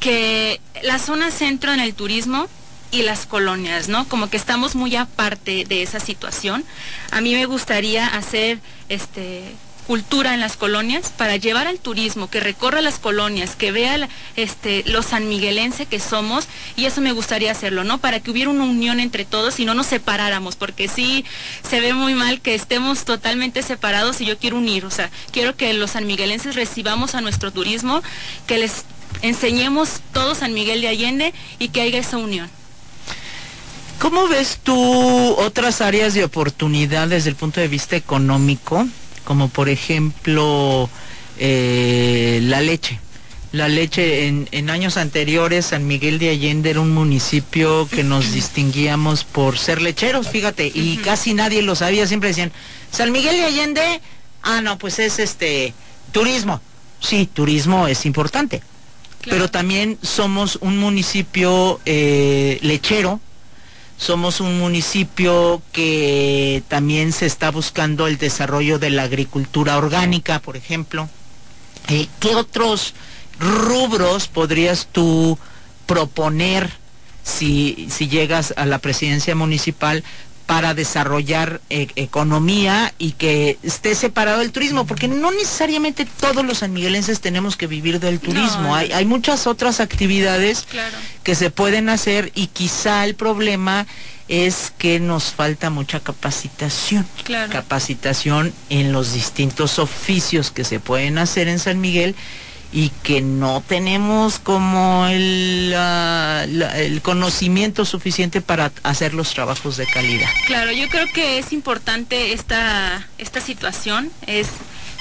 que 0.00 0.60
la 0.82 0.98
zona 0.98 1.30
centro 1.30 1.72
en 1.72 1.80
el 1.80 1.94
turismo 1.94 2.46
y 2.90 3.02
las 3.02 3.24
colonias, 3.24 3.88
¿no? 3.88 4.06
Como 4.06 4.28
que 4.28 4.36
estamos 4.36 4.76
muy 4.76 4.94
aparte 4.94 5.64
de 5.64 5.82
esa 5.82 5.98
situación. 5.98 6.62
A 7.10 7.22
mí 7.22 7.34
me 7.34 7.46
gustaría 7.46 8.06
hacer 8.06 8.60
este 8.90 9.44
cultura 9.86 10.34
en 10.34 10.40
las 10.40 10.56
colonias 10.56 11.12
para 11.16 11.36
llevar 11.36 11.66
al 11.66 11.78
turismo, 11.78 12.28
que 12.28 12.40
recorra 12.40 12.80
las 12.80 12.98
colonias, 12.98 13.54
que 13.56 13.72
vea 13.72 14.08
este, 14.36 14.82
los 14.86 15.06
sanmiguelense 15.06 15.86
que 15.86 16.00
somos, 16.00 16.46
y 16.76 16.86
eso 16.86 17.00
me 17.00 17.12
gustaría 17.12 17.52
hacerlo, 17.52 17.84
¿no? 17.84 17.98
Para 17.98 18.20
que 18.20 18.30
hubiera 18.30 18.50
una 18.50 18.64
unión 18.64 19.00
entre 19.00 19.24
todos 19.24 19.60
y 19.60 19.64
no 19.64 19.74
nos 19.74 19.86
separáramos, 19.86 20.56
porque 20.56 20.88
sí 20.88 21.24
se 21.68 21.80
ve 21.80 21.92
muy 21.92 22.14
mal 22.14 22.40
que 22.40 22.54
estemos 22.54 23.04
totalmente 23.04 23.62
separados 23.62 24.20
y 24.20 24.26
yo 24.26 24.38
quiero 24.38 24.56
unir, 24.56 24.84
o 24.84 24.90
sea, 24.90 25.10
quiero 25.30 25.56
que 25.56 25.72
los 25.74 25.92
sanmiguelenses 25.92 26.54
recibamos 26.54 27.14
a 27.14 27.20
nuestro 27.20 27.52
turismo, 27.52 28.02
que 28.46 28.58
les 28.58 28.84
enseñemos 29.22 30.00
todo 30.12 30.34
San 30.34 30.54
Miguel 30.54 30.80
de 30.80 30.88
Allende 30.88 31.34
y 31.58 31.68
que 31.68 31.82
haya 31.82 31.98
esa 31.98 32.16
unión. 32.16 32.50
¿Cómo 33.98 34.28
ves 34.28 34.58
tú 34.62 34.76
otras 35.38 35.80
áreas 35.80 36.14
de 36.14 36.24
oportunidad 36.24 37.08
desde 37.08 37.30
el 37.30 37.36
punto 37.36 37.60
de 37.60 37.68
vista 37.68 37.96
económico? 37.96 38.86
Como 39.24 39.48
por 39.48 39.68
ejemplo 39.68 40.88
eh, 41.38 42.40
la 42.42 42.60
leche. 42.60 43.00
La 43.52 43.68
leche 43.68 44.26
en, 44.26 44.70
años 44.70 44.96
anteriores 44.96 45.66
San 45.66 45.86
Miguel 45.86 46.18
de 46.18 46.30
Allende 46.30 46.70
era 46.70 46.80
un 46.80 46.92
municipio 46.92 47.86
que 47.88 48.02
nos 48.02 48.32
distinguíamos 48.32 49.22
por 49.22 49.58
ser 49.58 49.80
lecheros, 49.80 50.28
fíjate, 50.28 50.72
y 50.74 50.96
casi 50.96 51.34
nadie 51.34 51.62
lo 51.62 51.76
sabía, 51.76 52.04
siempre 52.08 52.30
decían, 52.30 52.50
San 52.90 53.12
Miguel 53.12 53.36
de 53.36 53.44
Allende, 53.44 54.00
ah 54.42 54.60
no, 54.60 54.76
pues 54.76 54.98
es 54.98 55.20
este 55.20 55.72
turismo. 56.10 56.60
Sí, 56.98 57.28
turismo 57.32 57.86
es 57.86 58.06
importante, 58.06 58.60
pero 59.24 59.48
también 59.48 59.98
somos 60.02 60.58
un 60.60 60.78
municipio 60.78 61.80
eh, 61.86 62.58
lechero, 62.60 63.20
somos 63.96 64.40
un 64.40 64.58
municipio 64.58 65.62
que 65.72 66.62
también 66.68 67.12
se 67.12 67.26
está 67.26 67.50
buscando 67.50 68.06
el 68.06 68.18
desarrollo 68.18 68.78
de 68.78 68.90
la 68.90 69.04
agricultura 69.04 69.76
orgánica, 69.76 70.40
por 70.40 70.56
ejemplo. 70.56 71.08
Eh, 71.88 72.08
¿Qué 72.20 72.34
otros 72.34 72.94
rubros 73.38 74.28
podrías 74.28 74.88
tú 74.90 75.38
proponer 75.86 76.70
si, 77.22 77.88
si 77.90 78.08
llegas 78.08 78.54
a 78.56 78.66
la 78.66 78.78
presidencia 78.78 79.34
municipal 79.34 80.02
para 80.46 80.74
desarrollar 80.74 81.60
eh, 81.70 81.88
economía 81.96 82.92
y 82.98 83.12
que 83.12 83.58
esté 83.62 83.94
separado 83.94 84.42
el 84.42 84.52
turismo, 84.52 84.86
porque 84.86 85.08
no 85.08 85.30
necesariamente 85.30 86.06
todos 86.20 86.44
los 86.44 86.58
sanmiguelenses 86.58 87.20
tenemos 87.20 87.56
que 87.56 87.66
vivir 87.66 88.00
del 88.00 88.20
turismo, 88.20 88.74
hay, 88.74 88.92
hay, 88.92 89.04
muchas 89.04 89.46
otras 89.46 89.80
actividades 89.80 90.66
que 91.22 91.34
se 91.34 91.50
pueden 91.50 91.88
hacer 91.88 92.30
y 92.34 92.48
quizá 92.48 93.04
el 93.04 93.14
problema 93.14 93.86
es 94.28 94.72
que 94.78 95.00
nos 95.00 95.24
falta 95.24 95.70
mucha 95.70 96.00
capacitación, 96.00 97.06
capacitación 97.50 98.52
en 98.70 98.92
los 98.92 99.12
distintos 99.12 99.78
oficios 99.78 100.50
que 100.50 100.64
se 100.64 100.80
pueden 100.80 101.18
hacer 101.18 101.48
en 101.48 101.58
San 101.58 101.80
Miguel 101.80 102.14
y 102.74 102.88
que 103.04 103.20
no 103.20 103.62
tenemos 103.66 104.40
como 104.40 105.06
el, 105.06 105.72
el 105.72 107.02
conocimiento 107.02 107.84
suficiente 107.84 108.40
para 108.40 108.72
hacer 108.82 109.14
los 109.14 109.32
trabajos 109.32 109.76
de 109.76 109.86
calidad. 109.86 110.28
Claro, 110.48 110.72
yo 110.72 110.88
creo 110.88 111.06
que 111.14 111.38
es 111.38 111.52
importante 111.52 112.32
esta, 112.32 113.06
esta 113.16 113.40
situación, 113.40 114.10
es 114.26 114.48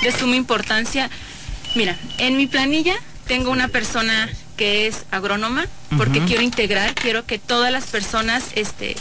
de 0.03 0.11
suma 0.11 0.35
importancia. 0.35 1.09
Mira, 1.73 1.97
en 2.19 2.37
mi 2.37 2.45
planilla 2.45 2.93
tengo 3.25 3.49
una 3.49 3.69
persona 3.69 4.29
que 4.55 4.85
es 4.85 5.05
agrónoma, 5.09 5.65
porque 5.97 6.21
quiero 6.25 6.43
integrar, 6.43 6.93
quiero 6.93 7.25
que 7.25 7.39
todas 7.39 7.71
las 7.71 7.87
personas 7.87 8.43
este, 8.53 8.95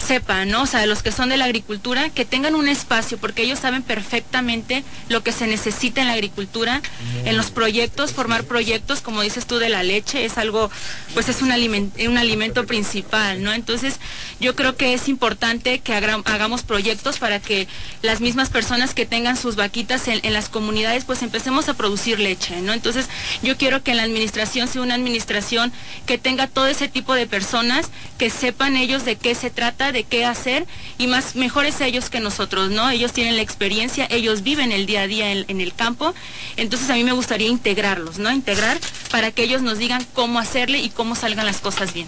sepan, 0.00 0.48
¿no? 0.48 0.62
O 0.62 0.66
sea, 0.66 0.86
los 0.86 1.02
que 1.02 1.12
son 1.12 1.28
de 1.28 1.36
la 1.36 1.44
agricultura, 1.44 2.10
que 2.10 2.24
tengan 2.24 2.54
un 2.54 2.68
espacio, 2.68 3.18
porque 3.18 3.42
ellos 3.42 3.58
saben 3.58 3.82
perfectamente 3.82 4.82
lo 5.08 5.22
que 5.22 5.32
se 5.32 5.46
necesita 5.46 6.00
en 6.00 6.08
la 6.08 6.14
agricultura, 6.14 6.82
en 7.24 7.36
los 7.36 7.50
proyectos, 7.50 8.12
formar 8.12 8.44
proyectos, 8.44 9.00
como 9.00 9.22
dices 9.22 9.46
tú, 9.46 9.58
de 9.58 9.68
la 9.68 9.82
leche, 9.82 10.24
es 10.24 10.38
algo, 10.38 10.70
pues 11.14 11.28
es 11.28 11.42
un, 11.42 11.50
un 11.50 12.18
alimento 12.18 12.66
principal, 12.66 13.42
¿no? 13.42 13.52
Entonces, 13.52 14.00
yo 14.40 14.56
creo 14.56 14.76
que 14.76 14.94
es 14.94 15.08
importante 15.08 15.80
que 15.80 15.94
hagamos 15.94 16.62
proyectos 16.62 17.18
para 17.18 17.40
que 17.40 17.68
las 18.02 18.20
mismas 18.20 18.48
personas 18.48 18.94
que 18.94 19.06
tengan 19.06 19.36
sus 19.36 19.56
vaquitas 19.56 20.08
en, 20.08 20.20
en 20.22 20.32
las 20.32 20.48
comunidades, 20.48 21.04
pues 21.04 21.22
empecemos 21.22 21.68
a 21.68 21.74
producir 21.74 22.18
leche, 22.20 22.60
¿no? 22.62 22.72
Entonces, 22.72 23.08
yo 23.42 23.56
quiero 23.56 23.82
que 23.82 23.94
la 23.94 24.02
administración 24.02 24.68
sea 24.68 24.82
una 24.82 24.94
administración 24.94 25.72
que 26.06 26.18
tenga 26.18 26.46
todo 26.46 26.66
ese 26.66 26.88
tipo 26.88 27.14
de 27.14 27.26
personas, 27.26 27.90
que 28.18 28.30
sepan 28.30 28.76
ellos 28.76 29.04
de 29.04 29.16
qué 29.16 29.34
se 29.34 29.50
trata, 29.50 29.89
de 29.92 30.00
de 30.00 30.04
qué 30.04 30.24
hacer 30.24 30.66
y 30.96 31.06
más 31.06 31.36
mejores 31.36 31.80
ellos 31.80 32.08
que 32.08 32.20
nosotros, 32.20 32.70
¿no? 32.70 32.88
Ellos 32.88 33.12
tienen 33.12 33.36
la 33.36 33.42
experiencia, 33.42 34.06
ellos 34.10 34.42
viven 34.42 34.72
el 34.72 34.86
día 34.86 35.02
a 35.02 35.06
día 35.06 35.30
en, 35.30 35.60
el 35.60 35.74
campo, 35.74 36.14
entonces 36.56 36.88
a 36.88 36.94
mí 36.94 37.04
me 37.04 37.12
gustaría 37.12 37.48
integrarlos, 37.48 38.18
¿no? 38.18 38.32
Integrar 38.32 38.78
para 39.10 39.30
que 39.30 39.42
ellos 39.42 39.60
nos 39.60 39.78
digan 39.78 40.06
cómo 40.14 40.38
hacerle 40.38 40.78
y 40.78 40.88
cómo 40.88 41.14
salgan 41.14 41.44
las 41.44 41.58
cosas 41.58 41.92
bien. 41.92 42.06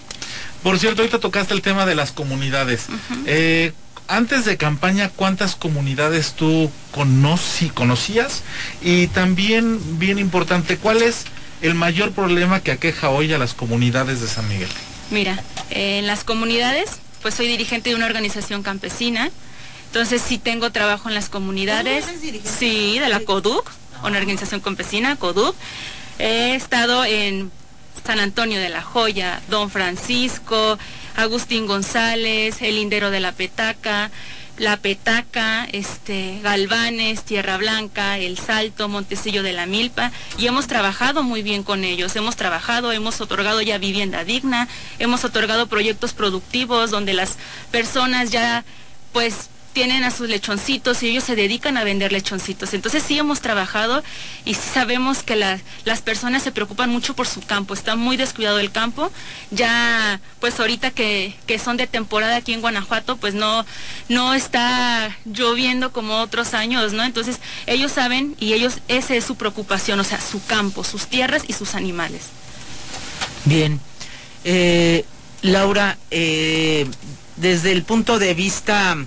Por 0.63 0.79
cierto, 0.79 1.03
ahorita 1.03 1.19
tocaste 1.19 1.53
el 1.53 1.61
tema 1.61 1.85
de 1.85 1.93
las 1.93 2.11
comunidades. 2.11 2.87
Eh, 3.27 3.73
antes 4.07 4.43
de 4.45 4.57
campaña, 4.57 5.09
¿cuántas 5.09 5.55
comunidades 5.55 6.33
tú 6.33 6.71
conocí, 6.91 7.69
conocías? 7.69 8.41
Y 8.81 9.07
también, 9.07 9.99
bien 9.99 10.17
importante, 10.17 10.77
¿cuál 10.77 11.03
es 11.03 11.25
el 11.61 11.75
mayor 11.75 12.11
problema 12.11 12.61
que 12.61 12.71
aqueja 12.71 13.09
hoy 13.09 13.33
a 13.33 13.37
las 13.37 13.53
comunidades 13.53 14.19
de 14.19 14.27
San 14.27 14.47
Miguel? 14.49 14.69
Mira, 15.11 15.43
en 15.69 16.07
las 16.07 16.23
comunidades, 16.23 17.02
pues 17.23 17.33
soy 17.33 17.47
dirigente 17.47 17.89
de 17.89 17.95
una 17.95 18.05
organización 18.05 18.61
campesina, 18.61 19.31
entonces 19.87 20.21
sí 20.21 20.37
tengo 20.37 20.71
trabajo 20.71 21.09
en 21.09 21.15
las 21.15 21.29
comunidades. 21.29 22.05
Sí, 22.43 22.99
de 22.99 23.09
la 23.09 23.21
CODUC, 23.21 23.67
una 24.03 24.19
organización 24.19 24.59
campesina, 24.59 25.15
CODUC. 25.15 25.55
He 26.19 26.53
estado 26.53 27.05
en 27.05 27.51
San 28.05 28.19
Antonio 28.19 28.59
de 28.59 28.69
la 28.69 28.81
Joya, 28.81 29.41
Don 29.49 29.69
Francisco, 29.71 30.77
Agustín 31.15 31.65
González, 31.65 32.61
El 32.61 32.75
Lindero 32.75 33.09
de 33.09 33.19
la 33.19 33.31
Petaca, 33.31 34.11
La 34.57 34.77
Petaca, 34.77 35.65
este, 35.71 36.39
Galvanes, 36.41 37.23
Tierra 37.23 37.57
Blanca, 37.57 38.19
El 38.19 38.37
Salto, 38.37 38.87
Montecillo 38.87 39.41
de 39.41 39.53
la 39.53 39.65
Milpa, 39.65 40.11
y 40.37 40.45
hemos 40.47 40.67
trabajado 40.67 41.23
muy 41.23 41.41
bien 41.41 41.63
con 41.63 41.83
ellos. 41.83 42.15
Hemos 42.15 42.35
trabajado, 42.35 42.91
hemos 42.91 43.19
otorgado 43.19 43.61
ya 43.61 43.77
vivienda 43.79 44.23
digna, 44.23 44.67
hemos 44.99 45.23
otorgado 45.25 45.67
proyectos 45.67 46.13
productivos 46.13 46.91
donde 46.91 47.13
las 47.13 47.37
personas 47.71 48.29
ya 48.29 48.63
pues 49.11 49.49
tienen 49.73 50.03
a 50.03 50.11
sus 50.11 50.29
lechoncitos 50.29 51.03
y 51.03 51.09
ellos 51.09 51.23
se 51.23 51.35
dedican 51.35 51.77
a 51.77 51.83
vender 51.83 52.11
lechoncitos. 52.11 52.73
Entonces 52.73 53.03
sí 53.05 53.17
hemos 53.17 53.41
trabajado 53.41 54.03
y 54.45 54.53
sabemos 54.53 55.23
que 55.23 55.35
las 55.35 56.01
personas 56.01 56.43
se 56.43 56.51
preocupan 56.51 56.89
mucho 56.89 57.15
por 57.15 57.27
su 57.27 57.41
campo, 57.41 57.73
está 57.73 57.95
muy 57.95 58.15
descuidado 58.15 58.59
el 58.59 58.71
campo. 58.71 59.11
Ya 59.51 60.21
pues 60.39 60.59
ahorita 60.59 60.91
que, 60.91 61.35
son 61.63 61.77
de 61.77 61.87
temporada 61.87 62.37
aquí 62.37 62.53
en 62.53 62.61
Guanajuato, 62.61 63.17
pues 63.17 63.33
no, 63.33 63.65
no 64.09 64.33
está 64.33 65.15
lloviendo 65.25 65.91
como 65.91 66.19
otros 66.21 66.53
años, 66.53 66.93
¿no? 66.93 67.03
Entonces 67.03 67.39
ellos 67.65 67.91
saben 67.91 68.35
y 68.39 68.53
ellos, 68.53 68.75
esa 68.87 69.15
es 69.15 69.25
su 69.25 69.35
preocupación, 69.35 69.99
o 69.99 70.03
sea, 70.03 70.21
su 70.21 70.43
campo, 70.45 70.83
sus 70.83 71.07
tierras 71.07 71.43
y 71.47 71.53
sus 71.53 71.75
animales. 71.75 72.23
Bien. 73.45 73.79
Eh, 74.43 75.05
Laura, 75.41 75.97
eh, 76.11 76.87
desde 77.37 77.71
el 77.71 77.83
punto 77.83 78.19
de 78.19 78.33
vista 78.33 78.97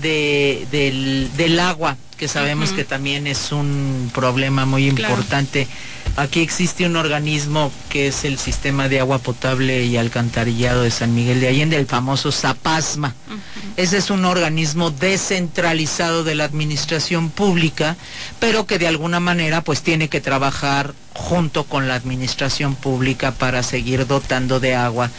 de, 0.00 0.66
del, 0.70 1.30
del 1.36 1.60
agua, 1.60 1.96
que 2.16 2.28
sabemos 2.28 2.72
que 2.72 2.84
también 2.84 3.26
es 3.26 3.52
un 3.52 4.10
problema 4.14 4.66
muy 4.66 4.88
importante. 4.88 5.66
Aquí 6.16 6.40
existe 6.40 6.86
un 6.86 6.94
organismo 6.94 7.72
que 7.88 8.06
es 8.06 8.24
el 8.24 8.38
Sistema 8.38 8.88
de 8.88 9.00
Agua 9.00 9.18
Potable 9.18 9.84
y 9.84 9.96
Alcantarillado 9.96 10.82
de 10.82 10.92
San 10.92 11.12
Miguel 11.12 11.40
de 11.40 11.48
Allende, 11.48 11.76
el 11.76 11.86
famoso 11.86 12.30
ZAPASMA. 12.30 13.14
Ese 13.76 13.98
es 13.98 14.10
un 14.10 14.24
organismo 14.24 14.92
descentralizado 14.92 16.22
de 16.22 16.36
la 16.36 16.44
administración 16.44 17.30
pública, 17.30 17.96
pero 18.38 18.64
que 18.64 18.78
de 18.78 18.86
alguna 18.86 19.18
manera 19.18 19.62
pues 19.62 19.82
tiene 19.82 20.08
que 20.08 20.20
trabajar 20.20 20.94
junto 21.14 21.64
con 21.64 21.88
la 21.88 21.96
administración 21.96 22.76
pública 22.76 23.32
para 23.32 23.64
seguir 23.64 24.06
dotando 24.06 24.60
de 24.60 24.76
agua 24.76 25.10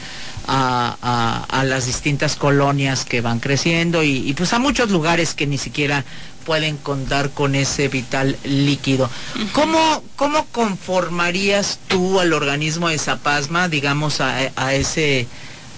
a, 0.48 1.64
las 1.66 1.86
distintas 1.86 2.36
colonias 2.36 3.06
que 3.06 3.22
van 3.22 3.40
creciendo 3.40 4.04
y, 4.04 4.34
pues 4.34 4.54
a 4.54 4.60
muchos 4.60 4.92
lugares 4.92 5.34
que 5.34 5.48
ni 5.48 5.58
siquiera 5.58 6.04
pueden 6.46 6.78
contar 6.78 7.32
con 7.32 7.56
ese 7.56 7.88
vital 7.88 8.38
líquido. 8.44 9.10
¿Cómo, 9.52 10.04
cómo 10.16 10.46
conformarías 10.52 11.80
tú 11.88 12.20
al 12.20 12.34
organismo 12.34 12.90
de 12.90 13.00
Zapasma, 13.00 13.68
digamos, 13.68 14.22
a, 14.22 14.74
ese, 14.74 15.28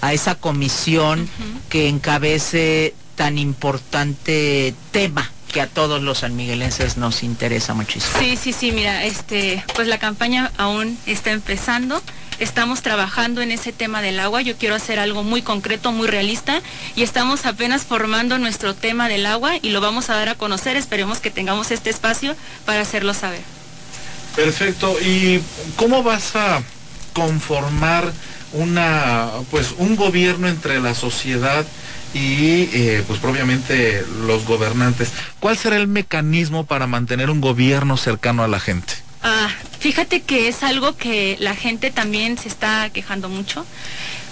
a 0.02 0.12
esa 0.12 0.34
comisión 0.34 1.28
que 1.70 1.88
encabece 1.88 2.94
tan 3.16 3.38
importante 3.38 4.74
tema? 4.90 5.30
que 5.48 5.62
a 5.62 5.66
todos 5.66 6.02
los 6.02 6.18
sanmiguelenses 6.18 6.98
nos 6.98 7.22
interesa 7.22 7.72
muchísimo. 7.72 8.12
Sí, 8.20 8.36
sí, 8.36 8.52
sí, 8.52 8.70
mira, 8.70 9.04
este, 9.04 9.64
pues 9.74 9.88
la 9.88 9.98
campaña 9.98 10.52
aún 10.58 10.98
está 11.06 11.30
empezando 11.30 12.02
estamos 12.38 12.82
trabajando 12.82 13.42
en 13.42 13.50
ese 13.50 13.72
tema 13.72 14.02
del 14.02 14.20
agua. 14.20 14.42
Yo 14.42 14.56
quiero 14.56 14.74
hacer 14.74 14.98
algo 14.98 15.22
muy 15.22 15.42
concreto, 15.42 15.92
muy 15.92 16.06
realista 16.06 16.60
y 16.96 17.02
estamos 17.02 17.46
apenas 17.46 17.84
formando 17.84 18.38
nuestro 18.38 18.74
tema 18.74 19.08
del 19.08 19.26
agua 19.26 19.56
y 19.60 19.70
lo 19.70 19.80
vamos 19.80 20.10
a 20.10 20.14
dar 20.14 20.28
a 20.28 20.34
conocer. 20.34 20.76
Esperemos 20.76 21.20
que 21.20 21.30
tengamos 21.30 21.70
este 21.70 21.90
espacio 21.90 22.36
para 22.64 22.80
hacerlo 22.80 23.14
saber. 23.14 23.40
Perfecto. 24.36 24.96
¿Y 25.00 25.40
cómo 25.76 26.02
vas 26.02 26.36
a 26.36 26.62
conformar 27.12 28.12
una, 28.52 29.28
pues, 29.50 29.74
un 29.78 29.96
gobierno 29.96 30.48
entre 30.48 30.80
la 30.80 30.94
sociedad 30.94 31.66
y 32.14 32.68
eh, 32.72 33.04
pues 33.06 33.18
propiamente 33.18 34.04
los 34.26 34.46
gobernantes. 34.46 35.12
¿Cuál 35.40 35.58
será 35.58 35.76
el 35.76 35.88
mecanismo 35.88 36.64
para 36.64 36.86
mantener 36.86 37.30
un 37.30 37.40
gobierno 37.40 37.96
cercano 37.96 38.42
a 38.42 38.48
la 38.48 38.60
gente? 38.60 38.94
Ah, 39.22 39.48
fíjate 39.80 40.20
que 40.20 40.48
es 40.48 40.62
algo 40.62 40.96
que 40.96 41.36
la 41.40 41.54
gente 41.54 41.90
también 41.90 42.38
se 42.38 42.48
está 42.48 42.90
quejando 42.90 43.28
mucho. 43.28 43.64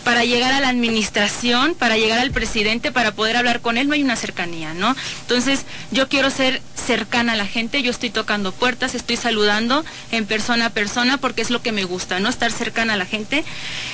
Para 0.04 0.24
llegar 0.24 0.52
a 0.52 0.60
la 0.60 0.68
administración, 0.68 1.74
para 1.74 1.96
llegar 1.96 2.20
al 2.20 2.30
presidente, 2.30 2.92
para 2.92 3.10
poder 3.10 3.36
hablar 3.36 3.60
con 3.60 3.76
él, 3.76 3.88
no 3.88 3.94
hay 3.94 4.04
una 4.04 4.14
cercanía, 4.14 4.72
¿no? 4.72 4.94
Entonces, 5.22 5.64
yo 5.90 6.08
quiero 6.08 6.30
ser 6.30 6.62
cercana 6.76 7.32
a 7.32 7.36
la 7.36 7.46
gente, 7.46 7.82
yo 7.82 7.90
estoy 7.90 8.10
tocando 8.10 8.52
puertas, 8.52 8.94
estoy 8.94 9.16
saludando 9.16 9.84
en 10.12 10.24
persona 10.24 10.66
a 10.66 10.70
persona 10.70 11.18
porque 11.18 11.42
es 11.42 11.50
lo 11.50 11.60
que 11.60 11.72
me 11.72 11.82
gusta, 11.82 12.20
¿no? 12.20 12.28
Estar 12.28 12.52
cercana 12.52 12.94
a 12.94 12.96
la 12.96 13.04
gente. 13.04 13.42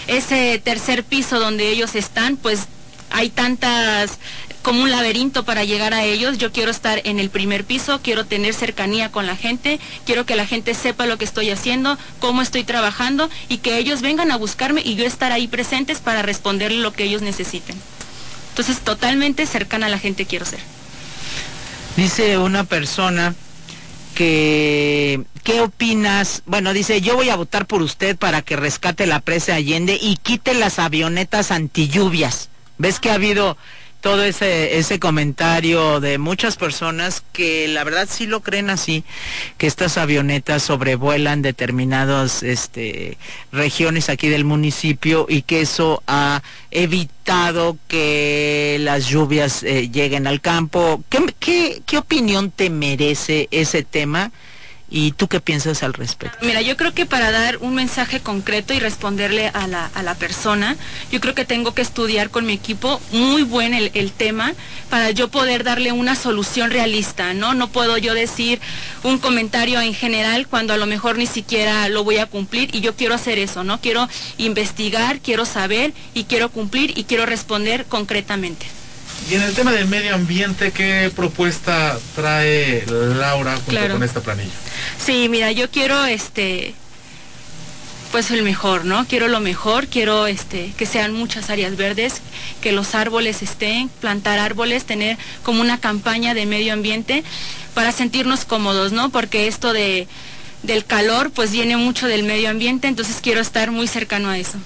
Ese 0.07 0.61
tercer 0.62 1.02
piso 1.02 1.40
donde 1.40 1.70
ellos 1.70 1.94
están, 1.94 2.37
pues 2.37 2.66
hay 3.09 3.31
tantas 3.31 4.18
como 4.62 4.83
un 4.83 4.90
laberinto 4.90 5.44
para 5.44 5.64
llegar 5.64 5.92
a 5.92 6.05
ellos. 6.05 6.38
Yo 6.38 6.53
quiero 6.53 6.70
estar 6.70 7.01
en 7.05 7.18
el 7.18 7.31
primer 7.31 7.64
piso, 7.64 8.01
quiero 8.03 8.25
tener 8.25 8.55
cercanía 8.55 9.11
con 9.11 9.27
la 9.27 9.37
gente, 9.37 9.81
quiero 10.07 10.25
que 10.25 10.37
la 10.37 10.46
gente 10.46 10.75
sepa 10.75 11.07
lo 11.07 11.18
que 11.18 11.25
estoy 11.25 11.51
haciendo, 11.51 11.98
cómo 12.20 12.42
estoy 12.42 12.64
trabajando 12.64 13.29
y 13.48 13.59
que 13.59 13.79
ellos 13.79 14.01
vengan 14.01 14.31
a 14.31 14.37
buscarme 14.37 14.83
y 14.85 14.94
yo 14.94 15.05
estar 15.05 15.33
ahí 15.33 15.48
presentes 15.48 15.98
para 15.98 16.22
responderle 16.22 16.79
lo 16.79 16.92
que 16.92 17.05
ellos 17.05 17.22
necesiten. 17.22 17.77
Entonces, 18.51 18.81
totalmente 18.81 19.46
cercana 19.46 19.87
a 19.87 19.90
la 19.90 19.98
gente 19.98 20.27
quiero 20.27 20.44
ser. 20.44 20.61
Dice 21.96 22.38
una 22.38 22.64
persona 22.64 23.35
que, 24.14 25.22
¿qué 25.42 25.61
opinas? 25.61 26.42
Bueno, 26.46 26.72
dice, 26.72 27.01
yo 27.01 27.16
voy 27.16 27.31
a 27.31 27.37
votar 27.37 27.66
por 27.66 27.83
usted 27.83 28.16
para 28.16 28.42
que 28.42 28.57
rescate 28.57 29.07
la 29.07 29.20
presa 29.20 29.55
Allende 29.55 29.98
y 30.01 30.16
quite 30.16 30.55
las 30.55 30.79
avionetas 30.79 31.51
antilluvias. 31.51 32.48
¿Ves 32.79 32.98
que 32.98 33.11
ha 33.11 33.14
habido 33.14 33.57
todo 34.02 34.24
ese, 34.24 34.78
ese 34.78 34.98
comentario 34.98 36.00
de 36.00 36.18
muchas 36.18 36.56
personas 36.56 37.22
que 37.32 37.68
la 37.68 37.84
verdad 37.84 38.08
sí 38.10 38.26
lo 38.26 38.40
creen 38.40 38.68
así, 38.68 39.04
que 39.58 39.68
estas 39.68 39.96
avionetas 39.96 40.64
sobrevuelan 40.64 41.40
determinadas 41.40 42.42
este, 42.42 43.16
regiones 43.52 44.08
aquí 44.08 44.28
del 44.28 44.44
municipio 44.44 45.26
y 45.28 45.42
que 45.42 45.60
eso 45.60 46.02
ha 46.08 46.42
evitado 46.72 47.78
que 47.86 48.76
las 48.80 49.06
lluvias 49.06 49.62
eh, 49.62 49.88
lleguen 49.88 50.26
al 50.26 50.40
campo. 50.40 51.04
¿Qué, 51.08 51.32
qué, 51.38 51.82
qué 51.86 51.98
opinión 51.98 52.50
te 52.50 52.70
merece 52.70 53.46
ese 53.52 53.84
tema? 53.84 54.32
¿Y 54.94 55.12
tú 55.12 55.26
qué 55.26 55.40
piensas 55.40 55.83
al 55.83 55.94
respecto? 55.94 56.37
Mira, 56.42 56.61
yo 56.61 56.76
creo 56.76 56.92
que 56.92 57.07
para 57.07 57.31
dar 57.31 57.57
un 57.57 57.74
mensaje 57.74 58.20
concreto 58.20 58.74
y 58.74 58.78
responderle 58.78 59.48
a 59.48 59.66
la, 59.66 59.87
a 59.87 60.02
la 60.02 60.14
persona, 60.14 60.76
yo 61.11 61.18
creo 61.18 61.35
que 61.35 61.46
tengo 61.46 61.72
que 61.72 61.81
estudiar 61.81 62.28
con 62.28 62.44
mi 62.44 62.52
equipo 62.52 63.00
muy 63.11 63.42
buen 63.42 63.72
el, 63.72 63.90
el, 63.94 64.12
tema 64.12 64.52
para 64.90 65.11
yo 65.11 65.28
poder 65.28 65.64
darle 65.64 65.92
una 65.92 66.14
solución 66.14 66.70
realista, 66.70 67.33
¿no? 67.33 67.55
No 67.55 67.68
puedo 67.68 67.96
yo 67.96 68.12
decir 68.12 68.61
un 69.02 69.18
comentario 69.18 69.81
en 69.81 69.94
general 69.94 70.46
cuando 70.46 70.74
a 70.74 70.76
lo 70.76 70.85
mejor 70.85 71.16
ni 71.16 71.26
siquiera 71.26 71.88
lo 71.88 72.05
voy 72.05 72.18
a 72.18 72.26
cumplir 72.26 72.74
y 72.74 72.83
yo 72.83 72.94
quiero 72.94 73.14
hacer 73.14 73.38
eso, 73.38 73.64
¿no? 73.64 73.81
Quiero 73.81 74.07
investigar, 74.37 75.20
quiero 75.20 75.46
saber 75.46 75.94
y 76.12 76.24
quiero 76.24 76.50
cumplir 76.50 76.98
y 76.98 77.05
quiero 77.05 77.24
responder 77.24 77.87
concretamente. 77.87 78.66
Y 79.30 79.35
en 79.35 79.42
el 79.42 79.54
tema 79.54 79.72
del 79.72 79.87
medio 79.87 80.14
ambiente, 80.14 80.72
¿qué 80.72 81.11
propuesta 81.14 81.98
trae 82.14 82.85
Laura 82.87 83.56
junto 83.64 83.88
con 83.88 84.02
esta 84.02 84.20
planilla? 84.20 84.50
Sí, 85.04 85.28
mira, 85.28 85.52
yo 85.52 85.70
quiero 85.70 86.04
este 86.04 86.74
pues 88.11 88.30
el 88.30 88.42
mejor, 88.42 88.85
¿no? 88.85 89.06
Quiero 89.06 89.26
lo 89.26 89.40
mejor, 89.40 89.88
quiero 89.88 90.26
este 90.26 90.74
que 90.76 90.85
sean 90.85 91.14
muchas 91.14 91.48
áreas 91.48 91.76
verdes, 91.76 92.20
que 92.61 92.70
los 92.70 92.94
árboles 92.94 93.42
estén, 93.42 93.88
plantar 93.88 94.38
árboles, 94.38 94.85
tener 94.85 95.16
como 95.42 95.62
una 95.62 95.80
campaña 95.80 96.35
de 96.35 96.44
medio 96.44 96.74
ambiente 96.74 97.24
para 97.74 97.90
sentirnos 97.90 98.44
cómodos, 98.44 98.92
¿no? 98.92 99.08
Porque 99.08 99.48
esto 99.48 99.72
de 99.72 100.06
del 100.62 100.85
calor 100.85 101.30
pues 101.32 101.50
viene 101.52 101.76
mucho 101.76 102.06
del 102.06 102.22
medio 102.22 102.50
ambiente, 102.50 102.87
entonces 102.87 103.16
quiero 103.20 103.40
estar 103.40 103.70
muy 103.70 103.88
cercano 103.88 104.28
a 104.28 104.38
eso. 104.38 104.58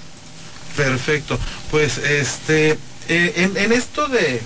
Perfecto. 0.75 1.39
Pues 1.71 1.97
este 1.97 2.77
eh, 3.09 3.49
en, 3.55 3.71
esto 3.71 4.07
de, 4.07 4.41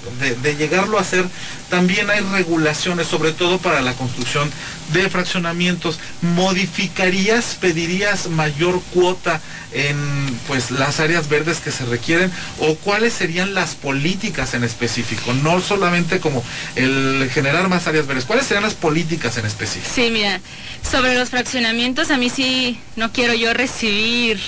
llegarlo 0.58 0.97
a 0.97 1.02
hacer, 1.02 1.26
también 1.69 2.10
hay 2.10 2.19
regulaciones, 2.19 3.08
sobre 3.08 3.32
todo 3.32 3.58
para 3.58 3.82
la 3.82 3.93
construcción 3.93 4.52
de 4.93 5.10
fraccionamientos. 5.10 6.00
¿Modificarías, 6.21 7.58
pedirías 7.60 8.30
mayor 8.30 8.82
cuota 8.93 9.41
en 9.74 9.97
pues 10.47 10.69
las 10.69 11.00
áreas 11.00 11.30
verdes 11.30 11.60
que 11.60 11.71
se 11.71 11.86
requieren? 11.86 12.32
¿O 12.60 12.76
cuáles 12.76 13.13
serían 13.13 13.54
las 13.54 13.76
políticas 13.76 14.54
en 14.54 14.63
específico? 14.63 15.34
No 15.34 15.60
solamente 15.62 16.19
como 16.19 16.43
el 16.76 17.30
generar 17.34 17.67
más 17.69 17.88
áreas 17.88 18.06
verdes, 18.06 18.26
¿cuáles 18.26 18.45
serían 18.45 18.63
las 18.63 18.76
políticas 18.76 19.38
en 19.38 19.45
específico? 19.45 19.91
Sí, 19.93 20.10
mira, 20.12 20.39
sobre 20.89 21.15
los 21.15 21.30
fraccionamientos, 21.30 22.12
a 22.12 22.17
mí 22.17 22.30
sí 22.30 22.80
no 22.95 23.12
quiero 23.12 23.34
yo 23.34 23.54
recibir 23.54 24.39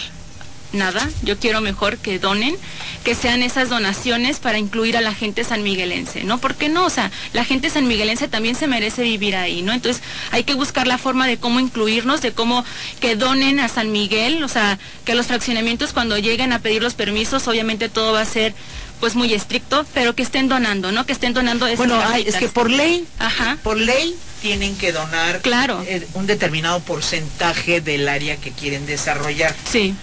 nada, 0.73 1.09
yo 1.21 1.37
quiero 1.37 1.61
mejor 1.61 1.97
que 1.97 2.19
donen, 2.19 2.55
que 3.03 3.15
sean 3.15 3.43
esas 3.43 3.69
donaciones 3.69 4.39
para 4.39 4.57
incluir 4.57 4.97
a 4.97 5.01
la 5.01 5.13
gente 5.13 5.43
sanmiguelense, 5.43 6.23
¿no? 6.23 6.39
¿Por 6.39 6.55
qué 6.55 6.69
no? 6.69 6.85
O 6.85 6.89
sea, 6.89 7.11
la 7.33 7.45
gente 7.45 7.69
sanmiguelense 7.69 8.27
también 8.27 8.55
se 8.55 8.67
merece 8.67 9.03
vivir 9.03 9.35
ahí, 9.35 9.61
¿no? 9.61 9.73
Entonces 9.73 10.01
hay 10.31 10.43
que 10.43 10.55
buscar 10.55 10.87
la 10.87 10.97
forma 10.97 11.27
de 11.27 11.37
cómo 11.37 11.59
incluirnos, 11.59 12.21
de 12.21 12.33
cómo 12.33 12.65
que 12.99 13.15
donen 13.15 13.59
a 13.59 13.67
San 13.67 13.91
Miguel, 13.91 14.43
o 14.43 14.47
sea, 14.47 14.79
que 15.05 15.15
los 15.15 15.27
fraccionamientos 15.27 15.93
cuando 15.93 16.17
lleguen 16.17 16.53
a 16.53 16.59
pedir 16.59 16.81
los 16.81 16.93
permisos, 16.93 17.47
obviamente 17.47 17.89
todo 17.89 18.13
va 18.13 18.21
a 18.21 18.25
ser 18.25 18.53
pues 18.99 19.15
muy 19.15 19.33
estricto, 19.33 19.85
pero 19.93 20.15
que 20.15 20.23
estén 20.23 20.47
donando, 20.47 20.93
¿no? 20.93 21.05
Que 21.05 21.11
estén 21.11 21.33
donando 21.33 21.67
esas 21.67 21.77
Bueno, 21.77 22.01
es 22.15 22.35
que 22.35 22.47
por 22.47 22.69
ley, 22.69 23.05
Ajá. 23.19 23.57
por 23.61 23.77
ley 23.77 24.15
tienen 24.41 24.77
que 24.77 24.93
donar 24.93 25.41
claro. 25.41 25.83
Eh, 25.85 26.07
un 26.13 26.25
determinado 26.25 26.79
porcentaje 26.79 27.81
del 27.81 28.07
área 28.07 28.37
que 28.37 28.51
quieren 28.51 28.85
desarrollar. 28.85 29.53
Sí 29.69 29.93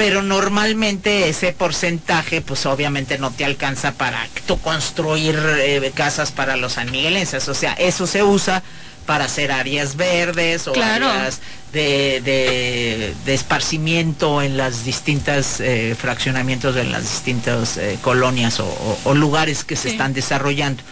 pero 0.00 0.22
normalmente 0.22 1.28
ese 1.28 1.52
porcentaje 1.52 2.40
pues 2.40 2.64
obviamente 2.64 3.18
no 3.18 3.30
te 3.32 3.44
alcanza 3.44 3.92
para 3.92 4.26
tú 4.46 4.58
construir 4.58 5.38
eh, 5.58 5.92
casas 5.94 6.32
para 6.32 6.56
los 6.56 6.72
sanmiguelenses, 6.72 7.46
o 7.50 7.54
sea, 7.54 7.74
eso 7.74 8.06
se 8.06 8.22
usa 8.22 8.62
para 9.04 9.26
hacer 9.26 9.52
áreas 9.52 9.96
verdes 9.96 10.66
o 10.68 10.72
áreas 10.82 11.40
de, 11.74 13.12
esparcimiento 13.26 14.40
en 14.40 14.56
las 14.56 14.86
distintas 14.86 15.60
eh, 15.60 15.94
fraccionamientos 16.00 16.74
de 16.74 16.84
las 16.84 17.02
distintas 17.02 17.76
eh, 17.76 17.98
colonias 18.00 18.58
o, 18.58 19.14
lugares 19.14 19.64
que 19.64 19.76
se 19.76 19.90
están 19.90 20.14
desarrollando. 20.14 20.82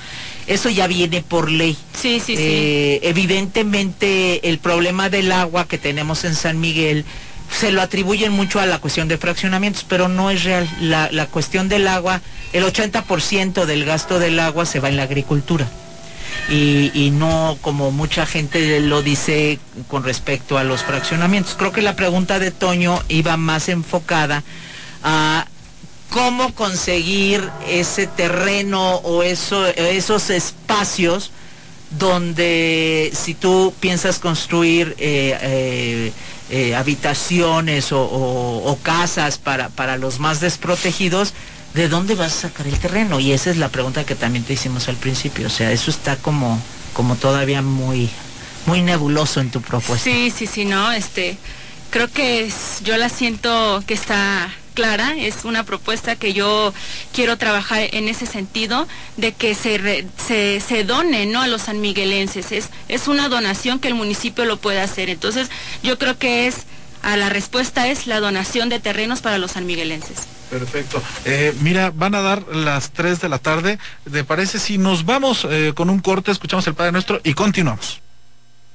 Eso 0.47 0.69
ya 0.69 0.87
viene 0.87 1.23
por 1.23 1.51
ley. 1.51 1.79
Sí, 1.95 2.21
sí, 2.21 2.37
sí. 2.37 2.99
Evidentemente 3.03 4.49
el 4.51 4.59
problema 4.59 5.09
del 5.09 5.33
agua 5.33 5.67
que 5.67 5.79
tenemos 5.79 6.25
en 6.25 6.35
San 6.35 6.61
Miguel 6.61 7.07
se 7.51 7.73
lo 7.73 7.83
atribuyen 7.83 8.33
mucho 8.33 8.61
a 8.61 8.67
la 8.67 8.79
cuestión 8.79 9.09
de 9.09 9.19
fraccionamientos, 9.19 9.85
pero 9.89 10.09
no 10.09 10.31
es 10.31 10.45
real. 10.45 10.69
La, 10.81 11.09
la 11.11 11.27
cuestión 11.27 11.69
del 11.69 11.89
agua, 11.89 12.21
el 12.53 12.65
80% 12.65 13.65
del 13.65 13.85
gasto 13.85 14.19
del 14.19 14.39
agua 14.41 14.67
se 14.67 14.81
va 14.81 14.89
en 14.89 14.97
la 14.97 15.05
agricultura. 15.05 15.69
Y, 16.51 16.91
y, 16.95 17.11
no 17.11 17.59
como 17.61 17.91
mucha 17.91 18.25
gente 18.25 18.81
lo 18.81 19.03
dice 19.03 19.59
con 19.89 20.05
respecto 20.05 20.59
a 20.59 20.65
los 20.65 20.83
fraccionamientos. 20.83 21.55
Creo 21.59 21.73
que 21.73 21.83
la 21.83 21.97
pregunta 21.97 22.39
de 22.39 22.51
Toño 22.51 23.03
iba 23.09 23.37
más 23.37 23.69
enfocada 23.69 24.43
a 25.03 25.47
cómo 26.11 26.55
conseguir 26.55 27.49
ese 27.69 28.07
terreno 28.07 28.97
o 28.97 29.23
eso, 29.23 29.67
esos 29.67 30.31
espacios 30.31 31.31
donde 31.99 33.11
si 33.15 33.35
tú 33.35 33.73
piensas 33.81 34.19
construir 34.19 34.95
eh, 34.99 35.37
eh, 35.41 36.13
eh, 36.51 36.75
habitaciones 36.75 37.89
o, 37.91 38.79
casas 38.83 39.39
para, 39.39 39.69
para 39.69 39.97
los 39.97 40.19
más 40.19 40.41
desprotegidos, 40.41 41.35
¿de 41.75 41.89
dónde 41.89 42.15
vas 42.15 42.39
a 42.39 42.49
sacar 42.49 42.67
el 42.67 42.79
terreno? 42.79 43.21
Y 43.21 43.33
esa 43.33 43.51
es 43.51 43.57
la 43.57 43.69
pregunta 43.69 44.05
que 44.05 44.15
también 44.15 44.45
te 44.45 44.55
hicimos 44.55 44.89
al 44.89 44.97
principio. 44.97 45.49
O 45.49 45.51
sea, 45.51 45.73
eso 45.73 45.91
está 45.91 46.17
como, 46.17 46.61
como 46.95 47.17
todavía 47.17 47.61
muy, 47.63 48.09
muy 48.67 48.83
nebuloso 48.83 49.41
en 49.41 49.51
tu 49.51 49.61
propuesta. 49.61 50.05
Sí, 50.05 50.33
sí, 50.35 50.47
sí, 50.47 50.65
no, 50.65 50.91
este, 50.93 51.37
creo 51.91 52.09
que 52.09 52.51
yo 52.83 52.97
la 52.97 53.09
siento 53.09 53.83
que 53.87 53.95
está 53.95 54.51
clara, 54.79 55.17
es 55.17 55.45
una 55.45 55.65
propuesta 55.65 56.15
que 56.15 56.33
yo 56.33 56.73
quiero 57.13 57.37
trabajar 57.37 57.89
en 57.91 58.07
ese 58.09 58.27
sentido, 58.27 58.87
de 59.17 59.33
que 59.33 59.57
se, 59.57 60.07
se, 60.25 60.61
se, 60.61 60.85
done 60.85 61.27
¿no? 61.27 61.43
a 61.43 61.49
los 61.49 61.63
sanmiguelenses. 61.63 62.53
Es, 62.53 62.69
es 62.87 63.09
una 63.09 63.29
donación 63.29 63.81
que 63.81 63.89
el 63.89 63.95
municipio 63.95 64.45
lo 64.45 64.57
puede 64.57 64.81
hacer. 64.81 65.11
Entonces, 65.11 65.51
yo 65.83 65.99
creo 65.99 66.17
que 66.17 66.47
es, 66.47 66.59
a 67.03 67.17
la 67.17 67.29
respuesta 67.29 67.89
es 67.89 68.07
la 68.07 68.21
donación 68.21 68.69
de 68.69 68.79
terrenos 68.79 69.21
para 69.21 69.39
los 69.39 69.51
sanmiguelenses. 69.51 70.29
Perfecto. 70.49 71.03
Eh, 71.25 71.53
mira, 71.61 71.91
van 71.91 72.15
a 72.15 72.21
dar 72.21 72.47
las 72.47 72.93
3 72.93 73.21
de 73.21 73.29
la 73.29 73.41
tarde. 73.41 73.81
¿Te 74.09 74.23
parece 74.23 74.61
si 74.61 74.79
nos 74.79 75.05
vamos 75.05 75.45
eh, 75.51 75.73
con 75.75 75.91
un 75.91 75.99
corte, 75.99 76.31
escuchamos 76.31 76.69
el 76.69 76.75
Padre 76.75 76.93
Nuestro 76.93 77.21
y 77.25 77.35
continuamos? 77.35 78.01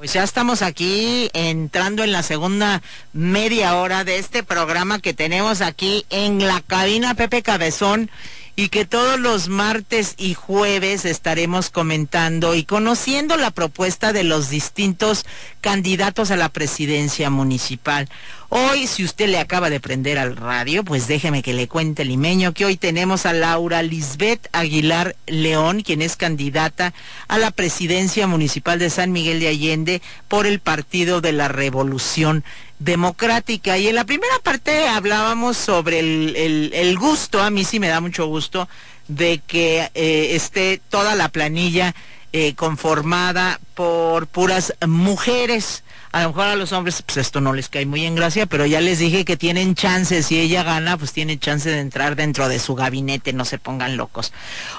Pues 0.04 0.12
ya 0.12 0.24
estamos 0.24 0.62
aquí 0.62 1.30
entrando 1.32 2.04
en 2.04 2.12
la 2.12 2.24
segunda 2.24 2.82
media 3.14 3.78
hora 3.78 4.04
de 4.04 4.18
este 4.18 4.44
programa 4.44 5.00
que 5.00 5.14
tenemos 5.14 5.62
aquí 5.62 6.06
en 6.10 6.46
la 6.46 6.60
cabina 6.60 7.16
Pepe 7.16 7.42
Cabezón 7.42 8.12
y 8.58 8.68
que 8.68 8.84
todos 8.84 9.18
los 9.18 9.48
martes 9.48 10.16
y 10.18 10.34
jueves 10.34 11.06
estaremos 11.06 11.70
comentando 11.70 12.54
y 12.54 12.66
conociendo 12.66 13.38
la 13.38 13.52
propuesta 13.52 14.12
de 14.12 14.26
los 14.26 14.50
distintos 14.50 15.26
candidatos 15.62 16.32
a 16.32 16.36
la 16.36 16.50
presidencia 16.50 17.30
municipal. 17.30 18.10
Hoy, 18.56 18.86
si 18.86 19.04
usted 19.04 19.30
le 19.30 19.40
acaba 19.40 19.72
de 19.72 19.80
prender 19.80 20.20
al 20.20 20.36
radio, 20.36 20.84
pues 20.84 21.08
déjeme 21.08 21.42
que 21.42 21.54
le 21.54 21.68
cuente 21.68 22.06
limeño 22.06 22.54
que 22.54 22.66
hoy 22.66 22.78
tenemos 22.78 23.26
a 23.26 23.34
Laura 23.34 23.82
Lisbeth 23.82 24.48
Aguilar 24.52 25.16
León, 25.26 25.82
quien 25.82 26.04
es 26.04 26.16
candidata 26.16 26.94
a 27.28 27.40
la 27.40 27.50
presidencia 27.50 28.28
municipal 28.28 28.78
de 28.78 28.92
San 28.92 29.12
Miguel 29.12 29.40
de 29.40 29.48
Allende 29.48 30.02
por 30.28 30.46
el 30.46 30.60
Partido 30.60 31.20
de 31.20 31.32
la 31.32 31.48
Revolución 31.48 32.44
democrática. 32.78 33.80
Y 33.80 33.88
en 33.88 33.96
la 33.96 34.06
primera 34.06 34.38
parte 34.44 34.88
hablábamos 34.88 35.58
sobre 35.58 35.98
el, 35.98 36.96
gusto, 37.00 37.42
a 37.42 37.50
mí 37.50 37.64
sí 37.64 37.80
me 37.80 37.88
da 37.88 38.02
mucho 38.02 38.28
gusto, 38.28 38.70
de 39.08 39.42
que 39.48 39.90
eh, 39.96 40.36
esté 40.36 40.80
toda 40.92 41.16
la 41.16 41.30
planilla 41.30 41.96
eh, 42.34 42.56
conformada 42.56 43.60
por 43.76 44.28
puras 44.28 44.74
mujeres. 44.88 45.84
A 46.12 46.24
lo 46.24 46.30
mejor 46.30 46.48
a 46.48 46.56
los 46.56 46.72
hombres, 46.72 47.02
pues 47.04 47.18
esto 47.18 47.42
no 47.42 47.54
les 47.54 47.70
cae 47.70 47.86
muy 47.86 48.06
en 48.06 48.16
gracia, 48.16 48.46
pero 48.48 48.66
ya 48.66 48.82
les 48.82 49.00
dije 49.00 49.24
que 49.24 49.38
tienen 49.38 49.76
chances. 49.76 50.26
Si 50.28 50.40
ella 50.40 50.64
gana, 50.64 50.98
pues 50.98 51.14
tiene 51.14 51.40
chance 51.40 51.70
de 51.70 51.80
entrar 51.80 52.16
dentro 52.16 52.50
de 52.50 52.60
su 52.60 52.76
gabinete, 52.76 53.34
no 53.34 53.46
se 53.46 53.60
pongan 53.60 53.98
locos. 53.98 54.34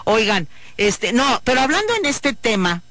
Oigan, 0.05 0.49
este, 0.77 1.13
no, 1.13 1.41
pero 1.45 1.61
hablando 1.61 1.95
en 1.95 2.07
este 2.07 2.35
tema, 2.35 2.83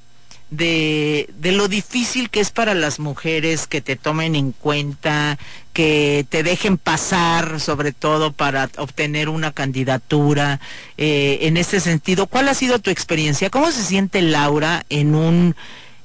de, 0.57 1.29
de, 1.37 1.51
lo 1.51 1.67
difícil 1.67 2.29
que 2.29 2.39
es 2.39 2.51
para 2.51 2.73
las 2.73 2.99
mujeres 2.99 3.67
que 3.67 3.81
te 3.81 3.95
tomen 3.95 4.35
en 4.35 4.51
cuenta, 4.51 5.37
que 5.73 6.25
te 6.29 6.43
dejen 6.43 6.77
pasar, 6.77 7.59
sobre 7.59 7.91
todo 7.91 8.31
para 8.31 8.69
obtener 8.77 9.29
una 9.29 9.51
candidatura. 9.51 10.59
Eh, 10.97 11.39
en 11.41 11.57
ese 11.57 11.79
sentido, 11.79 12.27
¿cuál 12.27 12.47
ha 12.49 12.53
sido 12.53 12.79
tu 12.79 12.89
experiencia? 12.89 13.49
¿Cómo 13.49 13.71
se 13.71 13.83
siente 13.83 14.21
Laura 14.21 14.85
en 14.89 15.15
un, 15.15 15.55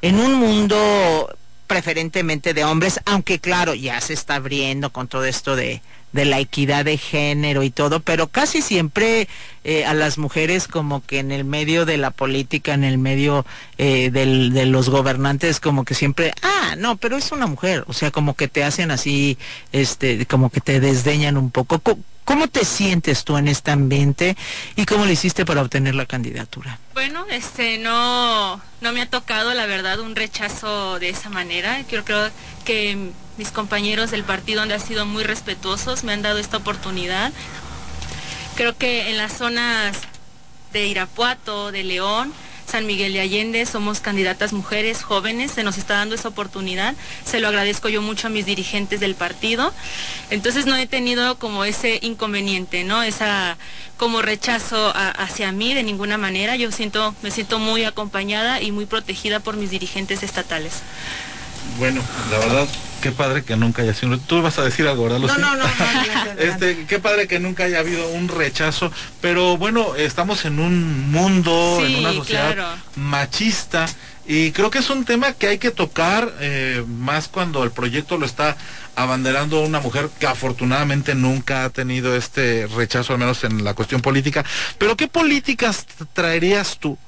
en 0.02 0.18
un 0.18 0.34
mundo 0.34 1.36
preferentemente 1.66 2.54
de 2.54 2.64
hombres, 2.64 2.98
aunque 3.04 3.38
claro, 3.38 3.74
ya 3.74 4.00
se 4.00 4.14
está 4.14 4.36
abriendo 4.36 4.90
con 4.90 5.06
todo 5.06 5.26
esto 5.26 5.54
de, 5.54 5.82
de 6.12 6.24
la 6.24 6.38
equidad 6.38 6.84
de 6.84 6.96
género 6.96 7.62
y 7.62 7.70
todo, 7.70 8.00
pero 8.00 8.28
casi 8.28 8.62
siempre 8.62 9.28
eh, 9.64 9.84
a 9.84 9.94
las 9.94 10.18
mujeres 10.18 10.68
como 10.68 11.04
que 11.04 11.18
en 11.18 11.32
el 11.32 11.44
medio 11.44 11.84
de 11.84 11.98
la 11.98 12.10
política, 12.10 12.74
en 12.74 12.84
el 12.84 12.98
medio 12.98 13.44
eh, 13.76 14.10
del, 14.10 14.52
de 14.52 14.66
los 14.66 14.88
gobernantes, 14.88 15.60
como 15.60 15.84
que 15.84 15.94
siempre, 15.94 16.32
ah, 16.42 16.76
no, 16.78 16.96
pero 16.96 17.16
es 17.16 17.32
una 17.32 17.46
mujer, 17.46 17.84
o 17.86 17.92
sea, 17.92 18.10
como 18.10 18.34
que 18.34 18.48
te 18.48 18.64
hacen 18.64 18.90
así, 18.90 19.38
este, 19.72 20.26
como 20.26 20.50
que 20.50 20.60
te 20.60 20.80
desdeñan 20.80 21.36
un 21.36 21.50
poco. 21.50 21.80
¿Cómo 22.28 22.46
te 22.46 22.66
sientes 22.66 23.24
tú 23.24 23.38
en 23.38 23.48
este 23.48 23.70
ambiente 23.70 24.36
y 24.76 24.84
cómo 24.84 25.06
le 25.06 25.14
hiciste 25.14 25.46
para 25.46 25.62
obtener 25.62 25.94
la 25.94 26.04
candidatura? 26.04 26.78
Bueno, 26.92 27.24
este 27.30 27.78
no 27.78 28.60
no 28.82 28.92
me 28.92 29.00
ha 29.00 29.08
tocado 29.08 29.54
la 29.54 29.64
verdad 29.64 29.98
un 30.00 30.14
rechazo 30.14 30.98
de 30.98 31.08
esa 31.08 31.30
manera. 31.30 31.80
Yo 31.90 32.04
creo 32.04 32.28
que 32.66 33.12
mis 33.38 33.50
compañeros 33.50 34.10
del 34.10 34.24
partido 34.24 34.60
han 34.60 34.78
sido 34.78 35.06
muy 35.06 35.24
respetuosos, 35.24 36.04
me 36.04 36.12
han 36.12 36.20
dado 36.20 36.36
esta 36.36 36.58
oportunidad. 36.58 37.32
Creo 38.56 38.76
que 38.76 39.08
en 39.08 39.16
las 39.16 39.32
zonas 39.32 39.96
de 40.74 40.86
Irapuato, 40.86 41.72
de 41.72 41.82
León, 41.82 42.34
San 42.68 42.86
Miguel 42.86 43.14
de 43.14 43.20
Allende, 43.20 43.64
somos 43.64 44.00
candidatas 44.00 44.52
mujeres 44.52 45.02
jóvenes, 45.02 45.52
se 45.52 45.62
nos 45.62 45.78
está 45.78 45.94
dando 45.94 46.14
esa 46.14 46.28
oportunidad, 46.28 46.94
se 47.24 47.40
lo 47.40 47.48
agradezco 47.48 47.88
yo 47.88 48.02
mucho 48.02 48.26
a 48.26 48.30
mis 48.30 48.44
dirigentes 48.44 49.00
del 49.00 49.14
partido, 49.14 49.72
entonces 50.30 50.66
no 50.66 50.76
he 50.76 50.86
tenido 50.86 51.38
como 51.38 51.64
ese 51.64 51.98
inconveniente, 52.02 52.84
¿no? 52.84 53.02
Esa 53.02 53.56
como 53.96 54.22
rechazo 54.22 54.92
hacia 54.94 55.50
mí 55.50 55.74
de 55.74 55.82
ninguna 55.82 56.18
manera, 56.18 56.56
yo 56.56 56.70
siento, 56.70 57.14
me 57.22 57.30
siento 57.30 57.58
muy 57.58 57.84
acompañada 57.84 58.60
y 58.60 58.70
muy 58.70 58.86
protegida 58.86 59.40
por 59.40 59.56
mis 59.56 59.70
dirigentes 59.70 60.22
estatales. 60.22 60.82
Bueno, 61.76 62.00
la 62.30 62.38
verdad, 62.38 62.68
qué 63.00 63.12
padre 63.12 63.44
que 63.44 63.56
nunca 63.56 63.82
haya 63.82 63.94
sido. 63.94 64.18
Tú 64.18 64.42
vas 64.42 64.58
a 64.58 64.64
decir 64.64 64.86
algo, 64.86 65.04
¿verdad? 65.04 65.18
No, 65.18 65.38
no, 65.38 65.56
no, 65.56 65.64
este, 66.38 66.86
qué 66.86 66.98
padre 66.98 67.28
que 67.28 67.38
nunca 67.38 67.64
haya 67.64 67.80
habido 67.80 68.08
un 68.08 68.28
rechazo. 68.28 68.92
Pero 69.20 69.56
bueno, 69.56 69.94
estamos 69.96 70.44
en 70.44 70.58
un 70.58 71.10
mundo, 71.10 71.82
en 71.84 71.96
una 71.96 72.12
sociedad 72.12 72.76
machista. 72.96 73.86
Y 74.26 74.52
creo 74.52 74.70
que 74.70 74.80
es 74.80 74.90
un 74.90 75.06
tema 75.06 75.32
que 75.32 75.48
hay 75.48 75.58
que 75.58 75.70
tocar 75.70 76.34
eh, 76.40 76.84
más 76.86 77.28
cuando 77.28 77.64
el 77.64 77.70
proyecto 77.70 78.18
lo 78.18 78.26
está 78.26 78.58
abanderando 78.94 79.60
una 79.62 79.80
mujer 79.80 80.10
que 80.18 80.26
afortunadamente 80.26 81.14
nunca 81.14 81.64
ha 81.64 81.70
tenido 81.70 82.14
este 82.14 82.66
rechazo, 82.66 83.14
al 83.14 83.20
menos 83.20 83.42
en 83.44 83.64
la 83.64 83.72
cuestión 83.72 84.02
política. 84.02 84.44
Pero 84.76 84.98
¿qué 84.98 85.08
políticas 85.08 85.86
traerías 86.12 86.78
tú 86.78 86.98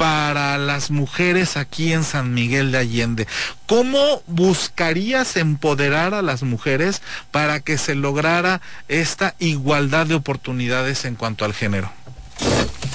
para 0.00 0.56
las 0.56 0.90
mujeres 0.90 1.58
aquí 1.58 1.92
en 1.92 2.04
San 2.04 2.32
Miguel 2.32 2.72
de 2.72 2.78
Allende. 2.78 3.26
¿Cómo 3.66 4.22
buscarías 4.26 5.36
empoderar 5.36 6.14
a 6.14 6.22
las 6.22 6.42
mujeres 6.42 7.02
para 7.30 7.60
que 7.60 7.76
se 7.76 7.94
lograra 7.94 8.62
esta 8.88 9.34
igualdad 9.40 10.06
de 10.06 10.14
oportunidades 10.14 11.04
en 11.04 11.16
cuanto 11.16 11.44
al 11.44 11.52
género? 11.52 11.92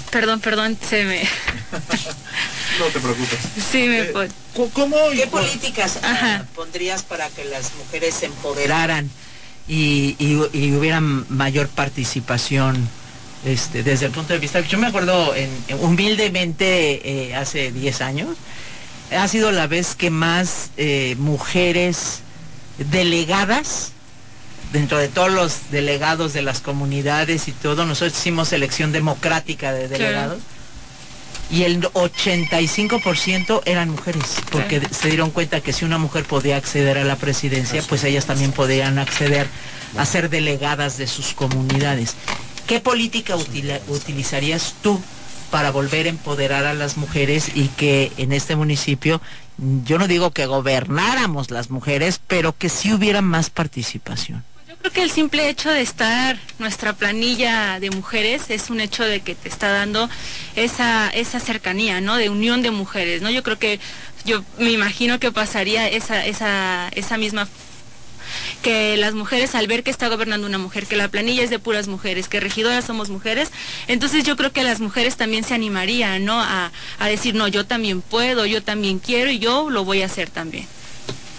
Perdón, 0.09 0.39
perdón, 0.39 0.79
se 0.81 1.05
me... 1.05 1.21
no 2.79 2.85
te 2.91 2.99
preocupes. 2.99 3.39
Sí, 3.71 3.87
me 3.87 3.99
eh, 3.99 4.13
¿Cómo 4.73 4.97
¿Qué 5.13 5.27
políticas 5.27 5.99
pondrías 6.55 7.03
para 7.03 7.29
que 7.29 7.45
las 7.45 7.75
mujeres 7.75 8.15
se 8.15 8.25
empoderaran 8.25 9.11
y, 9.67 10.15
y, 10.17 10.41
y 10.53 10.73
hubieran 10.73 11.27
mayor 11.29 11.67
participación? 11.67 12.89
Este, 13.45 13.84
desde 13.84 14.08
el 14.08 14.12
punto 14.12 14.34
de 14.34 14.39
vista, 14.39 14.60
yo 14.62 14.79
me 14.79 14.88
acuerdo 14.88 15.36
en, 15.36 15.49
humildemente 15.79 17.27
eh, 17.27 17.36
hace 17.36 17.71
10 17.71 18.01
años, 18.01 18.38
ha 19.15 19.27
sido 19.27 19.51
la 19.51 19.67
vez 19.67 19.93
que 19.93 20.10
más 20.10 20.71
eh, 20.77 21.15
mujeres 21.19 22.21
delegadas, 22.79 23.91
dentro 24.73 24.97
de 24.97 25.10
todos 25.10 25.31
los 25.31 25.69
delegados 25.69 26.34
de 26.34 26.41
las 26.41 26.60
comunidades 26.60 27.47
y 27.47 27.51
todo, 27.51 27.86
nosotros 27.86 28.17
hicimos 28.17 28.51
elección 28.51 28.91
democrática 28.91 29.71
de 29.73 29.88
delegados. 29.89 30.39
Y 31.51 31.62
el 31.62 31.79
85% 31.84 33.62
eran 33.65 33.91
mujeres, 33.91 34.38
porque 34.51 34.81
se 34.89 35.10
dieron 35.10 35.29
cuenta 35.29 35.62
que 35.62 35.73
si 35.73 35.86
una 35.86 35.99
mujer 35.99 36.25
podía 36.25 36.58
acceder 36.58 36.97
a 36.97 37.03
la 37.03 37.17
presidencia, 37.17 37.84
pues 37.88 38.03
ellas 38.03 38.25
también 38.25 38.51
podían 38.51 38.97
acceder 38.97 39.45
a 39.95 40.05
ser 40.08 40.31
delegadas 40.31 40.97
de 40.97 41.05
sus 41.05 41.34
comunidades. 41.34 42.15
¿Qué 42.67 42.80
política 42.80 43.36
utilizarías 43.36 44.73
tú 44.82 44.99
para 45.51 45.71
volver 45.71 46.08
a 46.08 46.10
empoderar 46.10 46.65
a 46.65 46.73
las 46.73 46.97
mujeres 46.97 47.51
y 47.54 47.67
que 47.67 48.12
en 48.17 48.32
este 48.32 48.56
municipio, 48.56 49.21
yo 49.58 49.99
no 49.99 50.08
digo 50.08 50.32
que 50.32 50.47
gobernáramos 50.47 51.51
las 51.51 51.69
mujeres, 51.69 52.19
pero 52.28 52.58
que 52.58 52.69
sí 52.69 52.91
hubiera 52.91 53.21
más 53.21 53.51
participación? 53.51 54.43
Yo 54.67 54.75
creo 54.78 54.91
que 54.91 55.04
el 55.04 55.12
simple 55.12 55.47
hecho 55.47 55.69
de 55.69 55.82
estar 55.82 56.39
nuestra 56.58 56.93
planilla 56.93 57.80
de 57.80 57.91
mujeres 57.91 58.49
es 58.49 58.71
un 58.71 58.80
hecho 58.80 59.04
de 59.04 59.19
que 59.19 59.36
te 59.36 59.47
está 59.47 59.69
dando 59.69 60.10
esa, 60.56 61.10
esa 61.10 61.39
cercanía, 61.39 62.01
¿no? 62.01 62.15
De 62.15 62.30
unión 62.30 62.63
de 62.63 62.71
mujeres, 62.71 63.21
¿no? 63.21 63.30
Yo 63.30 63.43
creo 63.43 63.60
que 63.60 63.80
yo 64.25 64.43
me 64.58 64.71
imagino 64.71 65.19
que 65.19 65.32
pasaría 65.32 65.88
esa, 65.88 66.25
esa, 66.25 66.89
esa 66.89 67.17
misma 67.17 67.47
que 68.61 68.97
las 68.97 69.13
mujeres 69.13 69.55
al 69.55 69.67
ver 69.67 69.83
que 69.83 69.91
está 69.91 70.07
gobernando 70.07 70.47
una 70.47 70.57
mujer, 70.57 70.85
que 70.85 70.95
la 70.95 71.07
planilla 71.07 71.43
es 71.43 71.49
de 71.49 71.59
puras 71.59 71.87
mujeres, 71.87 72.27
que 72.27 72.39
regidoras 72.39 72.85
somos 72.85 73.09
mujeres, 73.09 73.49
entonces 73.87 74.23
yo 74.23 74.35
creo 74.35 74.51
que 74.51 74.63
las 74.63 74.79
mujeres 74.79 75.15
también 75.15 75.43
se 75.43 75.53
animarían, 75.53 76.25
¿no? 76.25 76.41
A, 76.41 76.71
decir, 77.07 77.35
no, 77.35 77.47
yo 77.47 77.65
también 77.65 78.01
puedo, 78.01 78.45
yo 78.45 78.61
también 78.63 78.99
quiero 78.99 79.31
y 79.31 79.39
yo 79.39 79.69
lo 79.69 79.85
voy 79.85 80.01
a 80.01 80.05
hacer 80.07 80.29
también. 80.29 80.67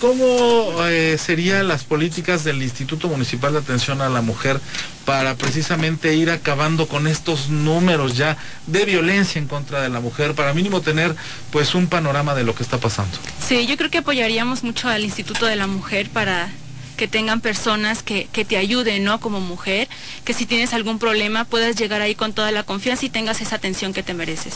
¿Cómo 0.00 0.84
eh, 0.84 1.16
serían 1.18 1.68
las 1.68 1.84
políticas 1.84 2.44
del 2.44 2.62
Instituto 2.62 3.08
Municipal 3.08 3.54
de 3.54 3.60
Atención 3.60 4.02
a 4.02 4.10
la 4.10 4.20
Mujer 4.20 4.60
para 5.06 5.36
precisamente 5.36 6.14
ir 6.14 6.30
acabando 6.30 6.86
con 6.86 7.06
estos 7.06 7.48
números 7.48 8.14
ya 8.14 8.36
de 8.66 8.84
violencia 8.84 9.40
en 9.40 9.48
contra 9.48 9.80
de 9.80 9.88
la 9.88 10.00
mujer, 10.00 10.34
para 10.34 10.52
mínimo 10.52 10.82
tener 10.82 11.16
pues 11.50 11.74
un 11.74 11.86
panorama 11.86 12.34
de 12.34 12.44
lo 12.44 12.54
que 12.54 12.62
está 12.62 12.78
pasando? 12.78 13.16
Sí, 13.40 13.66
yo 13.66 13.78
creo 13.78 13.90
que 13.90 13.98
apoyaríamos 13.98 14.64
mucho 14.64 14.88
al 14.88 15.02
Instituto 15.02 15.46
de 15.46 15.56
la 15.56 15.66
Mujer 15.66 16.10
para 16.10 16.50
que 16.96 17.08
tengan 17.08 17.40
personas 17.40 18.02
que, 18.02 18.28
que, 18.32 18.44
te 18.44 18.56
ayuden, 18.56 19.04
¿no? 19.04 19.20
Como 19.20 19.40
mujer, 19.40 19.88
que 20.24 20.34
si 20.34 20.46
tienes 20.46 20.72
algún 20.72 20.98
problema 20.98 21.44
puedas 21.44 21.76
llegar 21.76 22.00
ahí 22.00 22.14
con 22.14 22.32
toda 22.32 22.50
la 22.50 22.62
confianza 22.62 23.06
y 23.06 23.10
tengas 23.10 23.40
esa 23.40 23.56
atención 23.56 23.92
que 23.92 24.02
te 24.02 24.14
mereces. 24.14 24.54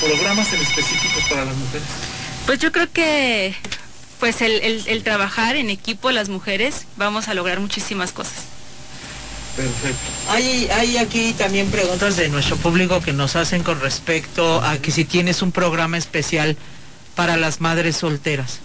¿Programas 0.00 0.52
en 0.52 0.60
específicos 0.60 1.24
para 1.28 1.44
las 1.44 1.56
mujeres? 1.56 1.86
Pues 2.46 2.58
yo 2.58 2.72
creo 2.72 2.90
que 2.90 3.54
pues 4.18 4.42
el, 4.42 4.84
el, 4.86 5.02
trabajar 5.02 5.56
en 5.56 5.70
equipo 5.70 6.10
las 6.10 6.28
mujeres 6.28 6.86
vamos 6.96 7.28
a 7.28 7.34
lograr 7.34 7.60
muchísimas 7.60 8.12
cosas. 8.12 8.34
Perfecto. 9.56 9.98
Hay, 10.28 10.68
hay 10.70 10.96
aquí 10.98 11.32
también 11.32 11.70
preguntas 11.70 12.16
de 12.16 12.28
nuestro 12.28 12.56
público 12.56 13.00
que 13.00 13.12
nos 13.12 13.36
hacen 13.36 13.62
con 13.62 13.80
respecto 13.80 14.62
a 14.62 14.78
que 14.78 14.90
si 14.90 15.04
tienes 15.04 15.42
un 15.42 15.52
programa 15.52 15.98
especial 15.98 16.56
para 17.14 17.36
las 17.36 17.60
madres 17.60 17.96
solteras. 17.96 18.60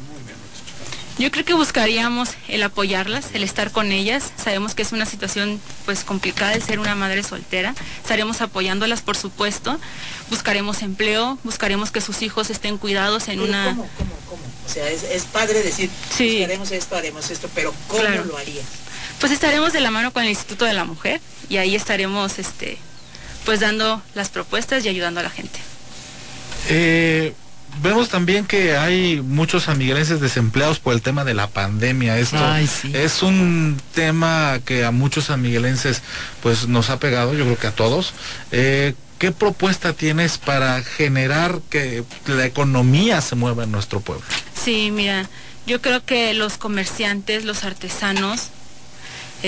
Yo 1.17 1.32
creo 1.32 1.45
que 1.45 1.54
buscaríamos 1.54 2.32
el 2.49 2.62
apoyarlas, 2.63 3.28
el 3.34 3.43
estar 3.43 3.71
con 3.71 3.91
ellas. 3.93 4.34
Sabemos 4.36 4.75
que 4.75 4.82
es 4.82 4.91
una 4.91 5.06
situación 5.06 5.62
pues 5.86 6.04
complicada 6.04 6.54
el 6.54 6.62
ser 6.62 6.80
una 6.80 6.93
madre 6.93 7.23
soltera. 7.23 7.73
Estaremos 8.01 8.41
apoyándolas, 8.41 9.01
por 9.01 9.15
supuesto. 9.15 9.80
Buscaremos 10.30 10.82
empleo, 10.82 11.38
buscaremos 11.43 11.91
que 11.91 12.01
sus 12.01 12.21
hijos 12.21 12.49
estén 12.49 12.78
cuidados 12.78 13.30
en 13.30 13.39
una... 13.39 13.67
¿Cómo, 13.67 13.89
cómo, 13.97 14.17
cómo? 14.30 14.43
O 14.65 14.69
sea, 14.69 14.89
es, 14.89 15.23
padre 15.23 15.63
decir, 15.63 15.89
sí. 16.10 16.39
buscaremos 16.39 16.71
esto, 16.71 16.95
haremos 16.97 17.30
esto, 17.30 17.49
pero 17.56 17.73
¿cómo 17.88 18.04
lo 18.04 18.38
harías? 18.38 18.65
Pues 19.19 19.32
estaremos 19.32 19.71
de 19.71 19.80
la 19.80 19.91
mano 19.91 20.12
con 20.12 20.23
el 20.23 20.30
Instituto 20.30 20.65
de 20.65 20.73
la 20.73 20.84
Mujer 20.84 21.21
y 21.47 21.58
ahí 21.58 21.75
estaremos 21.75 22.39
este, 22.39 22.78
pues 23.45 23.62
dando 23.62 24.01
las 24.15 24.30
propuestas 24.30 24.84
y 24.84 24.89
ayudando 24.89 25.21
a 25.21 25.23
la 25.23 25.30
gente. 25.30 25.60
Eh, 26.67 27.34
vemos 27.82 28.10
también 28.10 28.46
que 28.46 28.78
hay 28.78 29.22
muchos 29.22 29.64
sanmiguelenses 29.64 30.20
desempleados 30.20 30.80
por 30.80 30.94
el 30.94 31.02
tema 31.02 31.24
de 31.24 31.34
la 31.34 31.48
pandemia. 31.48 32.18
Esto 32.18 32.38
es 32.94 33.24
un 33.24 33.80
tema 33.94 34.60
que 34.66 34.86
a 34.86 34.92
muchos 34.92 35.26
sanmiguelenses 35.26 36.02
pues 36.42 36.68
nos 36.68 36.90
ha 36.90 37.00
pegado, 37.00 37.34
yo 37.34 37.46
creo 37.46 37.58
que 37.58 37.68
a 37.68 37.72
todos. 37.72 38.14
Eh, 38.52 38.94
¿Qué 39.20 39.32
propuesta 39.32 39.94
tienes 39.94 40.38
para 40.38 40.84
generar 40.84 41.62
que 41.70 42.04
la 42.28 42.46
economía 42.46 43.22
se 43.22 43.36
mueva 43.36 43.64
en 43.64 43.72
nuestro 43.72 44.02
pueblo? 44.02 44.26
Sí, 44.62 44.92
mira, 44.92 45.30
yo 45.66 45.82
creo 45.82 46.04
que 46.04 46.34
los 46.34 46.58
comerciantes, 46.58 47.46
los 47.46 47.64
artesanos, 47.64 48.50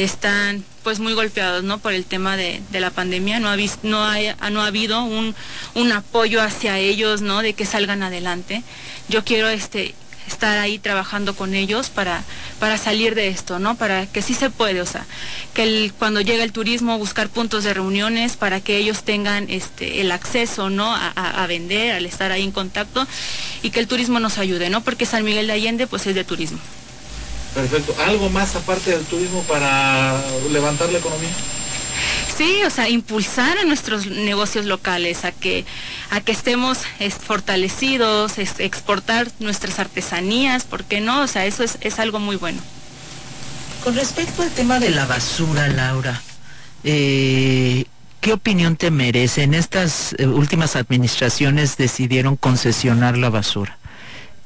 están 0.03 0.63
pues 0.83 0.99
muy 0.99 1.13
golpeados 1.13 1.63
¿no? 1.63 1.79
por 1.79 1.93
el 1.93 2.05
tema 2.05 2.37
de, 2.37 2.61
la 2.71 2.91
pandemia. 2.91 3.39
No 3.39 3.49
ha, 3.49 3.57
no, 3.83 4.49
no 4.51 4.61
ha 4.61 4.65
habido 4.67 5.03
un, 5.03 5.35
un, 5.73 5.91
apoyo 5.91 6.41
hacia 6.41 6.77
ellos, 6.77 7.21
¿no? 7.21 7.41
De 7.41 7.53
que 7.53 7.65
salgan 7.65 8.03
adelante. 8.03 8.63
Yo 9.09 9.23
quiero 9.23 9.49
este 9.49 9.95
estar 10.27 10.57
ahí 10.59 10.77
trabajando 10.77 11.35
con 11.35 11.53
ellos 11.53 11.89
para, 11.89 12.23
para 12.59 12.77
salir 12.77 13.15
de 13.15 13.29
esto, 13.29 13.59
¿no? 13.59 13.75
Para 13.75 14.05
que 14.05 14.21
sí 14.21 14.33
se 14.33 14.49
puede, 14.49 14.81
o 14.81 14.85
sea, 14.85 15.05
que 15.53 15.63
el, 15.63 15.93
cuando 15.97 16.21
llega 16.21 16.43
el 16.43 16.51
turismo, 16.51 16.97
buscar 16.97 17.29
puntos 17.29 17.63
de 17.63 17.73
reuniones 17.73 18.35
para 18.35 18.59
que 18.59 18.77
ellos 18.77 19.03
tengan 19.03 19.49
este, 19.49 20.01
el 20.01 20.11
acceso, 20.11 20.69
¿no? 20.69 20.93
A, 20.93 21.09
a, 21.09 21.47
vender, 21.47 21.93
al 21.93 22.05
estar 22.05 22.31
ahí 22.31 22.43
en 22.43 22.51
contacto 22.51 23.07
y 23.63 23.71
que 23.71 23.79
el 23.79 23.87
turismo 23.87 24.19
nos 24.19 24.37
ayude, 24.37 24.69
¿no? 24.69 24.81
Porque 24.81 25.05
San 25.05 25.23
Miguel 25.23 25.47
de 25.47 25.53
Allende, 25.53 25.87
pues 25.87 26.05
es 26.07 26.15
de 26.15 26.23
turismo. 26.23 26.59
Perfecto. 27.57 27.95
¿Algo 28.05 28.29
más 28.29 28.55
aparte 28.55 28.91
del 28.91 29.03
turismo 29.05 29.41
para 29.43 30.15
levantar 30.51 30.91
la 30.91 30.99
economía? 30.99 31.31
Sí, 32.37 32.61
o 32.63 32.69
sea, 32.69 32.87
impulsar 32.87 33.57
a 33.57 33.63
nuestros 33.63 34.05
negocios 34.05 34.65
locales, 34.65 35.25
a 35.25 35.31
que, 35.31 35.65
a 36.11 36.21
que 36.21 36.33
estemos 36.33 36.77
fortalecidos, 37.19 38.37
exportar 38.37 39.31
nuestras 39.39 39.79
artesanías, 39.79 40.65
¿por 40.65 40.83
qué 40.83 41.01
no? 41.01 41.23
O 41.23 41.27
sea, 41.27 41.47
eso 41.47 41.63
es, 41.63 41.79
es 41.81 41.97
algo 41.97 42.19
muy 42.19 42.35
bueno. 42.35 42.61
Con 43.83 43.95
respecto 43.95 44.43
al 44.43 44.51
tema 44.51 44.79
de 44.79 44.91
la 44.91 45.07
basura, 45.07 45.67
Laura, 45.67 46.21
eh, 46.83 47.85
¿qué 48.21 48.33
opinión 48.33 48.75
te 48.75 48.91
merece? 48.91 49.41
En 49.41 49.55
estas 49.55 50.13
eh, 50.19 50.27
últimas 50.27 50.75
administraciones 50.75 51.75
decidieron 51.75 52.35
concesionar 52.35 53.17
la 53.17 53.31
basura. 53.31 53.79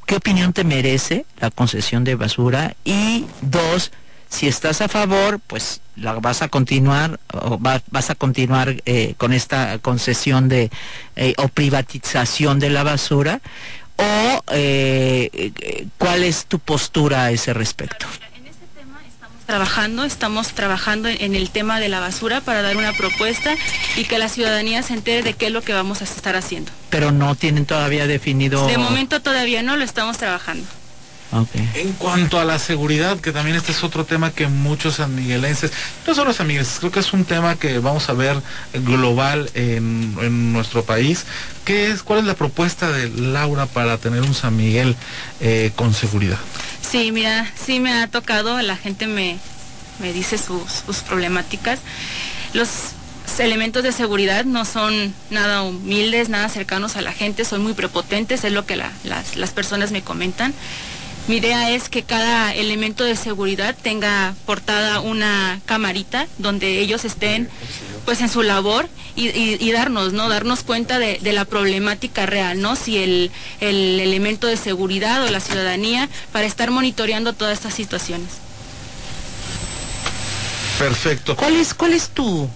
¿Qué 0.06 0.16
opinión 0.16 0.54
te 0.54 0.64
merece 0.64 1.26
la 1.40 1.52
concesión 1.52 2.04
de 2.04 2.16
basura? 2.16 2.76
Y 2.84 3.26
dos, 3.42 3.92
si 4.30 4.48
estás 4.48 4.82
a 4.82 4.88
favor, 4.88 5.40
pues 5.40 5.82
la 5.96 6.14
vas 6.14 6.42
a 6.42 6.48
continuar 6.48 7.20
o 7.34 7.58
vas 7.60 8.10
a 8.10 8.16
continuar 8.16 8.82
eh, 8.86 9.14
con 9.18 9.34
esta 9.34 9.80
concesión 9.80 10.50
de 10.50 10.70
eh, 11.16 11.34
o 11.38 11.48
privatización 11.48 12.60
de 12.60 12.70
la 12.70 12.84
basura 12.84 13.42
o 13.98 14.44
eh, 14.52 15.90
cuál 15.98 16.24
es 16.24 16.46
tu 16.46 16.60
postura 16.60 17.26
a 17.26 17.32
ese 17.32 17.54
respecto 17.54 18.08
trabajando, 19.52 20.06
estamos 20.06 20.54
trabajando 20.54 21.10
en 21.10 21.36
el 21.36 21.50
tema 21.50 21.82
de 21.82 21.90
la 21.90 22.00
basura 22.00 22.40
para 22.40 22.62
dar 22.62 22.78
una 22.78 22.94
propuesta 22.94 23.54
y 23.98 24.06
que 24.06 24.18
la 24.18 24.30
ciudadanía 24.30 24.82
se 24.82 24.94
entere 24.94 25.24
de 25.24 25.34
qué 25.34 25.48
es 25.48 25.52
lo 25.52 25.62
que 25.62 25.74
vamos 25.74 26.00
a 26.00 26.06
estar 26.06 26.38
haciendo. 26.38 26.72
Pero 26.90 27.12
no 27.12 27.36
tienen 27.36 27.66
todavía 27.66 28.08
definido... 28.08 28.66
De 28.68 28.78
momento 28.78 29.22
todavía 29.22 29.62
no, 29.62 29.76
lo 29.76 29.84
estamos 29.84 30.18
trabajando. 30.18 30.66
En 31.76 31.94
cuanto 31.94 32.40
a 32.40 32.46
la 32.46 32.60
seguridad, 32.60 33.20
que 33.20 33.32
también 33.32 33.56
este 33.56 33.72
es 33.72 33.84
otro 33.84 34.06
tema 34.06 34.32
que 34.32 34.48
muchos 34.48 34.96
sanmiguelenses, 34.96 35.72
no 36.06 36.14
solo 36.14 36.34
sanmiguelenses, 36.34 36.80
creo 36.80 36.92
que 36.92 37.00
es 37.00 37.14
un 37.14 37.24
tema 37.24 37.56
que 37.56 37.80
vamos 37.80 38.10
a 38.10 38.14
ver 38.14 38.42
global 38.74 39.50
en, 39.54 40.52
nuestro 40.52 40.84
país. 40.84 41.26
¿Qué 41.64 41.92
es, 41.92 42.04
¿Cuál 42.04 42.20
es 42.20 42.26
la 42.26 42.34
propuesta 42.34 42.92
de 42.92 43.10
Laura 43.10 43.66
para 43.66 43.98
tener 43.98 44.22
un 44.22 44.34
San 44.34 44.58
Miguel 44.58 44.96
eh, 45.40 45.72
con 45.76 45.94
seguridad? 45.94 46.40
Sí, 46.82 47.12
mira, 47.12 47.50
sí 47.56 47.80
me 47.80 47.94
ha 47.94 48.08
tocado, 48.08 48.62
la 48.62 48.76
gente 48.76 49.08
me, 49.08 49.38
me 50.00 50.12
dice 50.12 50.38
sus, 50.38 50.70
sus 50.86 50.98
problemáticas. 50.98 51.80
Los 52.54 52.70
elementos 53.40 53.84
de 53.84 53.92
seguridad 53.94 54.44
no 54.44 54.66
son 54.66 55.14
nada 55.30 55.64
humildes, 55.64 56.28
nada 56.28 56.50
cercanos 56.50 56.98
a 56.98 57.02
la 57.02 57.14
gente, 57.14 57.46
son 57.46 57.64
muy 57.64 57.74
prepotentes, 57.74 58.44
es 58.44 58.52
lo 58.52 58.66
que 58.66 58.76
las, 58.76 58.92
las 59.36 59.52
personas 59.52 59.92
me 59.92 60.02
comentan. 60.02 60.54
Mi 61.28 61.38
idea 61.38 61.70
es 61.70 61.88
que 61.88 62.04
cada 62.04 62.54
elemento 62.54 63.04
de 63.04 63.16
seguridad 63.16 63.76
tenga 63.82 64.34
portada 64.46 65.00
una 65.00 65.62
camarita 65.66 66.28
donde 66.40 66.80
ellos 66.80 67.06
estén 67.06 67.48
pues 68.06 68.22
en 68.22 68.30
su 68.30 68.42
labor 68.42 68.90
y, 69.16 69.72
darnos, 69.72 70.14
¿no? 70.14 70.30
Darnos 70.30 70.64
cuenta 70.64 70.98
de, 70.98 71.20
la 71.32 71.46
problemática 71.46 72.26
real, 72.26 72.60
¿no? 72.60 72.76
Si 72.76 72.98
el, 72.98 73.32
el 73.60 74.00
elemento 74.00 74.48
de 74.48 74.58
seguridad 74.58 75.24
o 75.24 75.30
la 75.30 75.40
ciudadanía 75.40 76.10
para 76.32 76.46
estar 76.46 76.72
monitoreando 76.72 77.34
todas 77.34 77.54
estas 77.54 77.74
situaciones. 77.74 78.30
Perfecto. 80.80 81.36
¿Cuál 81.36 81.56
es, 81.58 81.74
cuál 81.76 81.94
es 81.94 82.10
tu, 82.10 82.50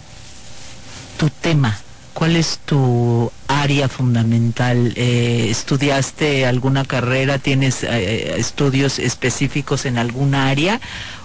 tu 1.18 1.30
tema? 1.30 1.80
¿Cuál 2.16 2.38
es 2.38 2.60
tu 2.60 3.30
área 3.50 3.90
fundamental? 3.90 4.94
Eh, 4.96 5.48
¿Estudiaste 5.50 6.46
alguna 6.46 6.86
carrera? 6.86 7.40
¿Tienes 7.40 7.84
eh, 7.84 7.90
eh, 7.92 8.36
estudios 8.38 9.00
específicos 9.00 9.86
en 9.86 9.98
alguna 9.98 10.48
área? 10.48 10.80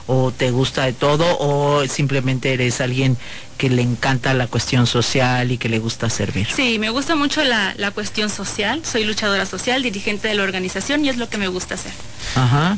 ¿O 0.08 0.32
te 0.32 0.50
gusta 0.50 0.86
de 0.86 0.92
todo? 0.92 1.38
¿O 1.38 1.86
simplemente 1.86 2.52
eres 2.52 2.80
alguien 2.80 3.16
que 3.56 3.70
le 3.70 3.82
encanta 3.82 4.34
la 4.34 4.48
cuestión 4.48 4.88
social 4.88 5.52
y 5.52 5.58
que 5.58 5.68
le 5.68 5.78
gusta 5.78 6.10
servir? 6.10 6.48
Sí, 6.52 6.80
me 6.80 6.90
gusta 6.90 7.14
mucho 7.14 7.44
la, 7.44 7.72
la 7.76 7.92
cuestión 7.92 8.28
social. 8.28 8.84
Soy 8.84 9.04
luchadora 9.04 9.46
social, 9.46 9.84
dirigente 9.84 10.26
de 10.26 10.34
la 10.34 10.42
organización 10.42 11.04
y 11.04 11.08
es 11.08 11.18
lo 11.18 11.28
que 11.28 11.38
me 11.38 11.46
gusta 11.46 11.76
hacer. 11.76 11.92
Ajá. 12.34 12.76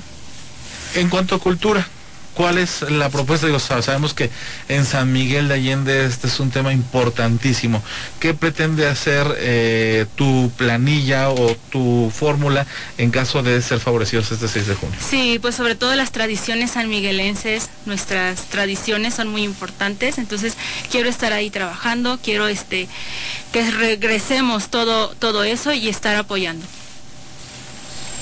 En 0.97 1.09
cuanto 1.09 1.37
a 1.37 1.39
cultura, 1.39 1.89
¿Cuál 2.35 2.59
es 2.59 2.83
la 2.83 3.11
propuesta? 3.11 3.47
Digo, 3.47 3.59
sabemos 3.59 4.15
que 4.15 4.31
en 4.69 4.87
San 4.87 5.13
Miguel 5.13 5.49
de 5.49 5.55
Allende 5.55 6.07
este 6.07 6.29
es 6.29 6.41
un 6.41 6.51
tema 6.51 6.73
importantísimo. 6.73 7.83
¿Qué 8.21 8.33
pretende 8.33 8.87
hacer 8.87 9.27
eh, 9.39 10.07
tu 10.17 10.51
planilla 10.57 11.31
o 11.31 11.55
tu 11.71 12.11
fórmula 12.15 12.67
en 12.97 13.11
caso 13.11 13.43
de 13.43 13.61
ser 13.61 13.81
favorecidos 13.81 14.33
este 14.33 14.49
6 14.49 14.67
de 14.67 14.75
junio? 14.75 14.97
Sí, 15.07 15.39
pues 15.43 15.55
sobre 15.55 15.75
todo 15.75 15.95
las 15.95 16.11
tradiciones 16.11 16.71
sanmiguelenses, 16.71 17.69
nuestras 17.85 18.47
tradiciones 18.47 19.15
son 19.15 19.29
muy 19.29 19.43
importantes, 19.43 20.17
entonces 20.17 20.55
quiero 20.91 21.11
estar 21.11 21.33
ahí 21.35 21.51
trabajando, 21.51 22.19
quiero 22.23 22.49
este 22.49 22.89
que 23.53 23.71
regresemos 23.71 24.69
todo, 24.69 25.09
todo 25.19 25.45
eso 25.45 25.73
y 25.73 25.89
estar 25.89 26.17
apoyando. 26.17 26.65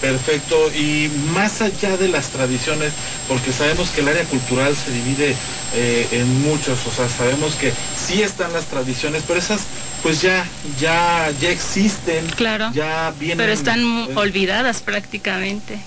Perfecto, 0.00 0.70
y 0.74 1.10
más 1.34 1.60
allá 1.60 1.98
de 1.98 2.08
las 2.08 2.28
tradiciones, 2.28 2.92
porque 3.28 3.52
sabemos 3.52 3.90
que 3.90 4.00
el 4.00 4.08
área 4.08 4.24
cultural 4.24 4.74
se 4.74 4.90
divide 4.90 5.36
eh, 5.74 6.08
en 6.12 6.40
muchos, 6.42 6.86
o 6.86 6.90
sea, 6.90 7.06
sabemos 7.08 7.54
que 7.56 7.70
sí 7.96 8.22
están 8.22 8.52
las 8.54 8.64
tradiciones, 8.64 9.22
pero 9.26 9.38
esas 9.38 9.60
pues 10.02 10.22
ya, 10.22 10.46
ya, 10.80 11.30
ya 11.38 11.50
existen. 11.50 12.26
Claro. 12.28 12.70
Ya 12.72 13.12
vienen. 13.18 13.38
Pero 13.38 13.52
están 13.52 13.80
eh, 13.80 14.08
olvidadas 14.14 14.80
prácticamente. 14.80 15.78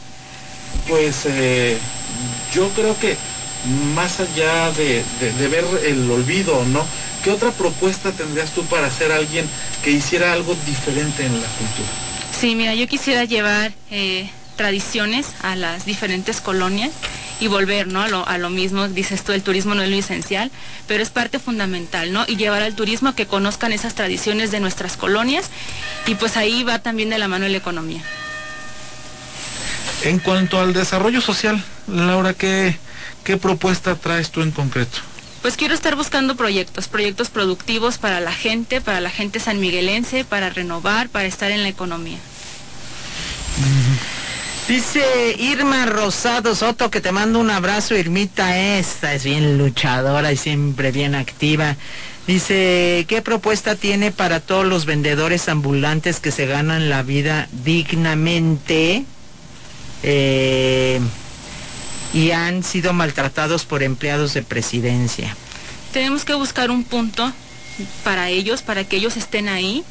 Pues 0.87 1.25
eh, 1.25 1.77
yo 2.53 2.69
creo 2.69 2.95
que 2.99 3.17
más 3.95 4.19
allá 4.19 4.71
de, 4.71 5.03
de 5.19 5.47
ver 5.47 5.65
el 5.85 6.09
olvido, 6.11 6.63
¿no? 6.65 6.85
¿Qué 7.23 7.31
otra 7.31 7.51
propuesta 7.51 8.11
tendrías 8.11 8.51
tú 8.51 8.63
para 8.65 8.91
ser 8.91 9.11
alguien 9.11 9.47
que 9.83 9.91
hiciera 9.91 10.33
algo 10.33 10.55
diferente 10.67 11.25
en 11.25 11.33
la 11.41 11.47
cultura? 11.47 12.02
Sí, 12.43 12.55
mira, 12.55 12.75
yo 12.75 12.89
quisiera 12.89 13.23
llevar 13.23 13.71
eh, 13.89 14.29
tradiciones 14.57 15.27
a 15.43 15.55
las 15.55 15.85
diferentes 15.85 16.41
colonias 16.41 16.91
y 17.39 17.47
volver 17.47 17.87
¿no? 17.87 18.01
a, 18.01 18.09
lo, 18.09 18.27
a 18.27 18.37
lo 18.37 18.49
mismo, 18.49 18.89
dices 18.89 19.23
tú, 19.23 19.31
el 19.31 19.41
turismo 19.41 19.75
no 19.75 19.81
es 19.81 19.89
lo 19.89 19.95
esencial, 19.95 20.51
pero 20.85 21.01
es 21.01 21.09
parte 21.09 21.39
fundamental, 21.39 22.11
¿no? 22.11 22.25
Y 22.27 22.35
llevar 22.35 22.61
al 22.61 22.75
turismo 22.75 23.07
a 23.07 23.15
que 23.15 23.27
conozcan 23.27 23.71
esas 23.71 23.95
tradiciones 23.95 24.51
de 24.51 24.59
nuestras 24.59 24.97
colonias 24.97 25.45
y 26.05 26.15
pues 26.15 26.35
ahí 26.35 26.63
va 26.63 26.79
también 26.79 27.09
de 27.09 27.17
la 27.17 27.29
mano 27.29 27.47
la 27.47 27.55
economía. 27.55 28.01
En 30.01 30.19
cuanto 30.19 30.59
al 30.59 30.73
desarrollo 30.73 31.21
social, 31.21 31.63
Laura, 31.87 32.33
¿qué, 32.33 32.75
qué 33.23 33.37
propuesta 33.37 33.95
traes 33.95 34.31
tú 34.31 34.41
en 34.41 34.51
concreto? 34.51 34.97
Pues 35.41 35.55
quiero 35.55 35.73
estar 35.73 35.95
buscando 35.95 36.35
proyectos, 36.35 36.89
proyectos 36.89 37.29
productivos 37.29 37.97
para 37.99 38.19
la 38.19 38.33
gente, 38.33 38.81
para 38.81 38.99
la 38.99 39.09
gente 39.09 39.39
sanmiguelense, 39.39 40.25
para 40.25 40.49
renovar, 40.49 41.07
para 41.07 41.23
estar 41.25 41.49
en 41.49 41.63
la 41.63 41.69
economía. 41.69 42.17
Dice 44.67 45.35
Irma 45.37 45.85
Rosado 45.85 46.55
Soto 46.55 46.89
que 46.89 47.01
te 47.01 47.11
mando 47.11 47.39
un 47.39 47.49
abrazo, 47.49 47.95
Irmita. 47.95 48.57
Esta 48.57 49.13
es 49.13 49.23
bien 49.23 49.57
luchadora 49.57 50.31
y 50.31 50.37
siempre 50.37 50.91
bien 50.91 51.15
activa. 51.15 51.75
Dice, 52.27 53.05
¿qué 53.09 53.21
propuesta 53.21 53.75
tiene 53.75 54.11
para 54.11 54.39
todos 54.39 54.65
los 54.65 54.85
vendedores 54.85 55.49
ambulantes 55.49 56.21
que 56.21 56.31
se 56.31 56.45
ganan 56.45 56.89
la 56.89 57.03
vida 57.03 57.49
dignamente 57.51 59.03
eh, 60.03 61.01
y 62.13 62.31
han 62.31 62.63
sido 62.63 62.93
maltratados 62.93 63.65
por 63.65 63.83
empleados 63.83 64.33
de 64.33 64.43
presidencia? 64.43 65.35
Tenemos 65.91 66.23
que 66.23 66.33
buscar 66.35 66.71
un 66.71 66.85
punto 66.85 67.33
para 68.05 68.29
ellos, 68.29 68.61
para 68.61 68.85
que 68.85 68.95
ellos 68.95 69.17
estén 69.17 69.49
ahí 69.49 69.83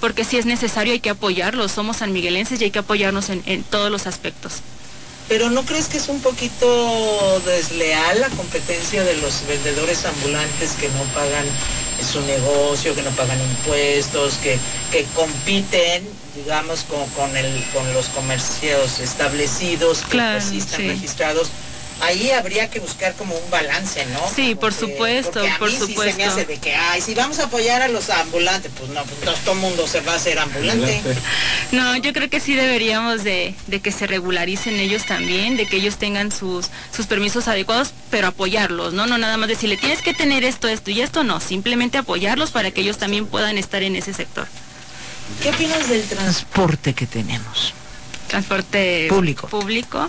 porque 0.00 0.24
si 0.24 0.36
es 0.38 0.46
necesario 0.46 0.92
hay 0.92 1.00
que 1.00 1.10
apoyarlos, 1.10 1.72
somos 1.72 1.98
sanmiguelenses 1.98 2.60
y 2.60 2.64
hay 2.64 2.70
que 2.70 2.78
apoyarnos 2.78 3.30
en, 3.30 3.62
todos 3.64 3.90
los 3.90 4.06
aspectos. 4.06 4.54
Pero 5.28 5.50
¿no 5.50 5.62
crees 5.64 5.88
que 5.88 5.98
es 5.98 6.08
un 6.08 6.20
poquito 6.20 7.40
desleal 7.44 8.20
la 8.20 8.30
competencia 8.30 9.04
de 9.04 9.16
los 9.18 9.46
vendedores 9.46 10.04
ambulantes 10.06 10.72
que 10.72 10.88
no 10.88 11.02
pagan 11.14 11.44
su 12.02 12.20
negocio, 12.22 12.94
que 12.94 13.02
no 13.02 13.10
pagan 13.10 13.38
impuestos, 13.40 14.34
que, 14.34 14.58
que 14.90 15.04
compiten, 15.14 16.08
digamos, 16.34 16.84
con, 16.84 17.06
con, 17.10 17.36
el, 17.36 17.62
con 17.74 17.92
los 17.92 18.06
comercios 18.06 19.00
establecidos 19.00 20.00
que 20.08 20.16
pues, 20.16 20.52
están 20.52 20.88
registrados? 20.88 21.48
Ahí 22.00 22.30
habría 22.30 22.70
que 22.70 22.80
buscar 22.80 23.14
como 23.14 23.36
un 23.36 23.50
balance, 23.50 24.04
¿no? 24.06 24.20
Sí, 24.34 24.54
por 24.54 24.72
supuesto, 24.72 25.42
por 25.58 25.70
supuesto. 25.70 26.02
Sí 26.02 26.10
se 26.12 26.16
me 26.16 26.24
hace 26.24 26.44
de 26.44 26.58
que, 26.58 26.74
ay, 26.74 27.00
si 27.00 27.14
vamos 27.14 27.38
a 27.38 27.44
apoyar 27.44 27.82
a 27.82 27.88
los 27.88 28.10
ambulantes, 28.10 28.70
pues 28.78 28.90
no, 28.90 29.02
pues 29.04 29.40
todo 29.40 29.54
el 29.54 29.60
mundo 29.60 29.86
se 29.86 30.00
va 30.00 30.12
a 30.12 30.16
hacer 30.16 30.38
ambulante. 30.38 31.02
No, 31.70 31.96
yo 31.96 32.14
creo 32.14 32.30
que 32.30 32.40
sí 32.40 32.54
deberíamos 32.54 33.24
de, 33.24 33.54
de, 33.66 33.80
que 33.80 33.92
se 33.92 34.06
regularicen 34.06 34.76
ellos 34.76 35.04
también, 35.04 35.58
de 35.58 35.66
que 35.66 35.76
ellos 35.76 35.98
tengan 35.98 36.32
sus, 36.32 36.68
sus 36.96 37.06
permisos 37.06 37.46
adecuados, 37.46 37.92
pero 38.10 38.28
apoyarlos, 38.28 38.94
¿no? 38.94 39.06
No 39.06 39.18
nada 39.18 39.36
más 39.36 39.48
decirle, 39.48 39.76
tienes 39.76 40.00
que 40.00 40.14
tener 40.14 40.44
esto, 40.44 40.68
esto 40.68 40.90
y 40.90 41.02
esto, 41.02 41.24
no, 41.24 41.40
simplemente 41.40 41.98
apoyarlos 41.98 42.52
para 42.52 42.70
que 42.70 42.80
ellos 42.80 42.96
también 42.96 43.26
puedan 43.26 43.58
estar 43.58 43.82
en 43.82 43.96
ese 43.96 44.14
sector. 44.14 44.46
¿Qué 45.42 45.50
opinas 45.50 45.88
del 45.88 46.02
transporte 46.08 46.94
que 46.94 47.06
tenemos? 47.06 47.74
Transporte 48.28 49.06
público. 49.08 49.48
público. 49.48 50.08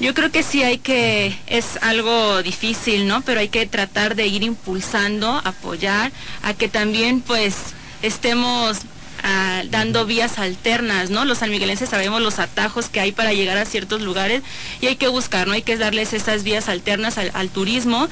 Yo 0.00 0.14
creo 0.14 0.30
que 0.30 0.42
sí 0.42 0.62
hay 0.62 0.78
que, 0.78 1.36
es 1.46 1.78
algo 1.82 2.42
difícil, 2.42 3.06
¿no? 3.06 3.20
Pero 3.20 3.40
hay 3.40 3.48
que 3.48 3.66
tratar 3.66 4.14
de 4.14 4.26
ir 4.26 4.42
impulsando, 4.42 5.40
apoyar, 5.44 6.12
a 6.42 6.54
que 6.54 6.68
también 6.68 7.20
pues 7.20 7.56
estemos 8.02 8.78
ah, 9.22 9.62
dando 9.70 10.06
vías 10.06 10.38
alternas, 10.38 11.10
¿no? 11.10 11.24
Los 11.24 11.38
sanmiguelenses 11.38 11.90
sabemos 11.90 12.22
los 12.22 12.38
atajos 12.38 12.88
que 12.88 13.00
hay 13.00 13.12
para 13.12 13.32
llegar 13.32 13.58
a 13.58 13.64
ciertos 13.66 14.00
lugares 14.00 14.42
y 14.80 14.86
hay 14.86 14.96
que 14.96 15.08
buscar, 15.08 15.46
¿no? 15.46 15.52
Hay 15.52 15.62
que 15.62 15.76
darles 15.76 16.12
estas 16.12 16.42
vías 16.42 16.68
alternas 16.68 17.18
al, 17.18 17.48
turismo 17.50 18.08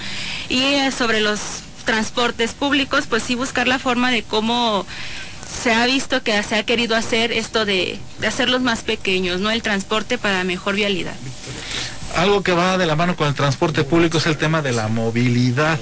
y 0.49 0.61
eh, 0.61 0.91
sobre 0.91 1.21
los 1.21 1.41
transportes 1.85 2.53
públicos, 2.53 3.07
pues 3.09 3.23
sí 3.23 3.35
buscar 3.35 3.67
la 3.67 3.79
forma 3.79 4.11
de 4.11 4.23
cómo 4.23 4.85
se 5.49 5.73
ha 5.73 5.87
visto 5.87 6.23
que 6.23 6.43
se 6.43 6.57
ha 6.57 6.63
querido 6.63 6.95
hacer 6.97 7.33
esto 7.33 7.65
de, 7.65 7.99
hacerlos 8.27 8.61
más 8.61 8.83
pequeños, 8.83 9.41
¿no? 9.41 9.51
El 9.51 9.63
transporte 9.63 10.19
para 10.19 10.45
mejor 10.45 10.77
vialidad. 10.77 11.15
Algo 12.17 12.43
que 12.43 12.53
va 12.53 12.79
de 12.79 12.87
la 12.87 12.97
mano 12.97 13.17
con 13.17 13.29
el 13.29 13.35
transporte 13.35 13.85
público 13.85 14.17
es 14.17 14.27
el 14.27 14.39
tema 14.39 14.63
de 14.63 14.73
la 14.73 14.89
movilidad, 14.89 15.79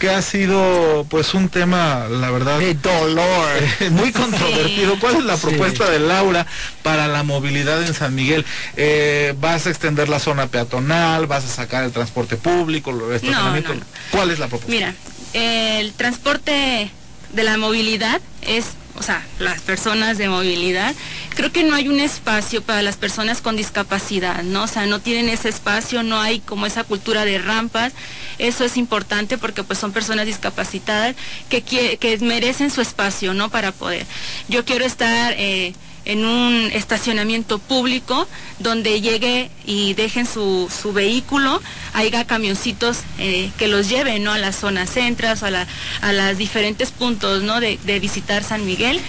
que 0.00 0.10
ha 0.10 0.20
sido 0.20 1.06
pues 1.08 1.32
un 1.32 1.48
tema, 1.48 2.06
la 2.10 2.30
verdad, 2.32 2.58
de 2.58 2.74
dolor, 2.74 3.48
muy 3.92 4.10
controvertido. 4.10 4.98
¿Cuál 4.98 5.16
es 5.16 5.24
la 5.24 5.36
propuesta 5.36 5.88
de 5.88 6.00
Laura 6.00 6.44
para 6.82 7.06
la 7.06 7.22
movilidad 7.22 7.82
en 7.86 7.94
San 7.94 8.14
Miguel? 8.16 8.44
Eh, 8.76 9.34
¿Vas 9.40 9.66
a 9.66 9.70
extender 9.70 10.08
la 10.08 10.18
zona 10.18 10.48
peatonal? 10.48 11.26
¿Vas 11.26 11.44
a 11.44 11.48
sacar 11.48 11.84
el 11.84 11.92
transporte 11.92 12.36
público? 12.36 12.90
No, 12.92 12.98
no, 12.98 13.62
¿Cuál 14.10 14.30
es 14.32 14.40
la 14.40 14.48
propuesta? 14.48 14.72
Mira, 14.72 14.94
el 15.34 15.92
transporte 15.92 16.90
de 17.32 17.44
la 17.44 17.56
movilidad 17.58 18.20
es 18.42 18.66
o 19.00 19.02
sea, 19.02 19.26
las 19.38 19.62
personas 19.62 20.18
de 20.18 20.28
movilidad, 20.28 20.94
creo 21.30 21.50
que 21.50 21.64
no 21.64 21.74
hay 21.74 21.88
un 21.88 22.00
espacio 22.00 22.62
para 22.62 22.82
las 22.82 22.98
personas 22.98 23.40
con 23.40 23.56
discapacidad, 23.56 24.42
¿no? 24.42 24.64
O 24.64 24.66
sea, 24.66 24.84
no 24.84 25.00
tienen 25.00 25.30
ese 25.30 25.48
espacio, 25.48 26.02
no 26.02 26.20
hay 26.20 26.40
como 26.40 26.66
esa 26.66 26.84
cultura 26.84 27.24
de 27.24 27.38
rampas. 27.38 27.94
Eso 28.36 28.62
es 28.62 28.76
importante 28.76 29.38
porque 29.38 29.64
pues 29.64 29.78
son 29.78 29.92
personas 29.92 30.26
discapacitadas 30.26 31.16
que, 31.48 31.62
que 31.62 32.18
merecen 32.18 32.70
su 32.70 32.82
espacio, 32.82 33.32
¿no? 33.32 33.48
Para 33.48 33.72
poder. 33.72 34.06
Yo 34.48 34.66
quiero 34.66 34.84
estar... 34.84 35.34
Eh, 35.38 35.72
en 36.04 36.24
un 36.24 36.70
estacionamiento 36.72 37.58
público 37.58 38.26
donde 38.58 39.00
llegue 39.00 39.50
y 39.66 39.94
dejen 39.94 40.26
su, 40.26 40.70
su 40.70 40.92
vehículo, 40.92 41.60
haya 41.92 42.26
camioncitos 42.26 42.98
eh, 43.18 43.50
que 43.58 43.68
los 43.68 43.88
lleven 43.88 44.24
¿no? 44.24 44.32
a 44.32 44.38
las 44.38 44.56
zonas 44.56 44.90
centras 44.90 45.42
a, 45.42 45.50
la, 45.50 45.66
a 46.00 46.12
los 46.12 46.38
diferentes 46.38 46.90
puntos 46.90 47.42
¿no? 47.42 47.60
de, 47.60 47.78
de, 47.84 48.00
visitar 48.00 48.42
San 48.42 48.64
Miguel 48.64 49.00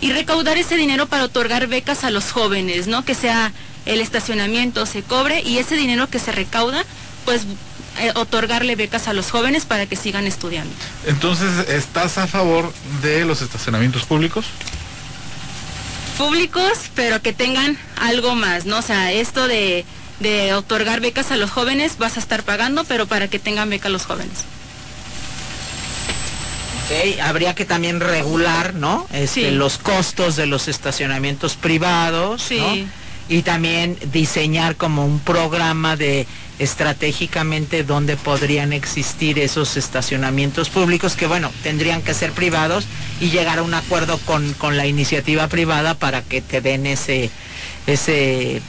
y 0.00 0.12
recaudar 0.12 0.58
ese 0.58 0.76
dinero 0.76 1.06
para 1.06 1.24
otorgar 1.24 1.66
becas 1.66 2.04
a 2.04 2.10
los 2.10 2.30
jóvenes, 2.30 2.86
¿no? 2.86 3.04
que 3.04 3.14
sea 3.14 3.52
el 3.86 4.00
estacionamiento 4.00 4.86
se 4.86 5.02
cobre 5.02 5.42
y 5.42 5.58
ese 5.58 5.76
dinero 5.76 6.08
que 6.08 6.18
se 6.18 6.30
recauda 6.30 6.84
pues 7.24 7.42
eh, 8.00 8.12
otorgarle 8.14 8.76
becas 8.76 9.08
a 9.08 9.12
los 9.12 9.30
jóvenes 9.30 9.64
para 9.64 9.86
que 9.86 9.96
sigan 9.96 10.26
estudiando. 10.26 10.72
Entonces, 11.06 11.68
¿estás 11.68 12.16
a 12.18 12.26
favor 12.28 12.72
de 13.02 13.24
los 13.24 13.42
estacionamientos 13.42 14.04
públicos? 14.04 14.46
Públicos, 16.18 16.90
pero 16.94 17.22
que 17.22 17.32
tengan 17.32 17.78
algo 17.96 18.34
más, 18.34 18.66
¿no? 18.66 18.78
O 18.78 18.82
sea, 18.82 19.12
esto 19.12 19.46
de, 19.46 19.84
de 20.20 20.52
otorgar 20.54 21.00
becas 21.00 21.30
a 21.30 21.36
los 21.36 21.50
jóvenes 21.50 21.96
vas 21.96 22.16
a 22.16 22.20
estar 22.20 22.42
pagando, 22.42 22.84
pero 22.84 23.06
para 23.06 23.28
que 23.28 23.38
tengan 23.38 23.70
beca 23.70 23.88
los 23.88 24.04
jóvenes. 24.04 24.44
Okay, 26.84 27.20
habría 27.20 27.54
que 27.54 27.64
también 27.64 28.00
regular, 28.00 28.74
¿no? 28.74 29.06
Este, 29.12 29.50
Los 29.52 29.76
costos 29.76 30.36
de 30.36 30.46
los 30.46 30.68
estacionamientos 30.68 31.54
privados, 31.54 32.42
sí. 32.42 32.58
¿no? 32.58 32.88
Y 33.28 33.42
también 33.42 33.98
diseñar 34.10 34.76
como 34.76 35.04
un 35.04 35.20
programa 35.20 35.96
de 35.96 36.26
estratégicamente 36.58 37.84
dónde 37.84 38.16
podrían 38.16 38.72
existir 38.72 39.38
esos 39.38 39.76
estacionamientos 39.76 40.70
públicos 40.70 41.14
que, 41.14 41.26
bueno, 41.26 41.50
tendrían 41.62 42.02
que 42.02 42.14
ser 42.14 42.32
privados 42.32 42.86
y 43.20 43.30
llegar 43.30 43.58
a 43.58 43.62
un 43.62 43.74
acuerdo 43.74 44.18
con, 44.18 44.52
con 44.54 44.76
la 44.76 44.86
iniciativa 44.86 45.48
privada 45.48 45.94
para 45.94 46.22
que 46.22 46.40
te 46.40 46.60
den 46.60 46.86
ese, 46.86 47.30
ese 47.86 48.60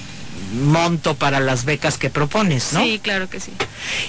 monto 0.54 1.16
para 1.16 1.40
las 1.40 1.66
becas 1.66 1.98
que 1.98 2.10
propones, 2.10 2.74
¿no? 2.74 2.84
Sí, 2.84 3.00
claro 3.02 3.30
que 3.30 3.40
sí. 3.40 3.52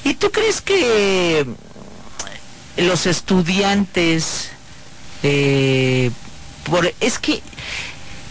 ¿Y 0.05 0.15
tú 0.15 0.31
crees 0.31 0.61
que 0.61 1.47
los 2.77 3.07
estudiantes, 3.07 4.51
eh, 5.23 6.11
por, 6.65 6.93
es 7.01 7.19
que 7.19 7.43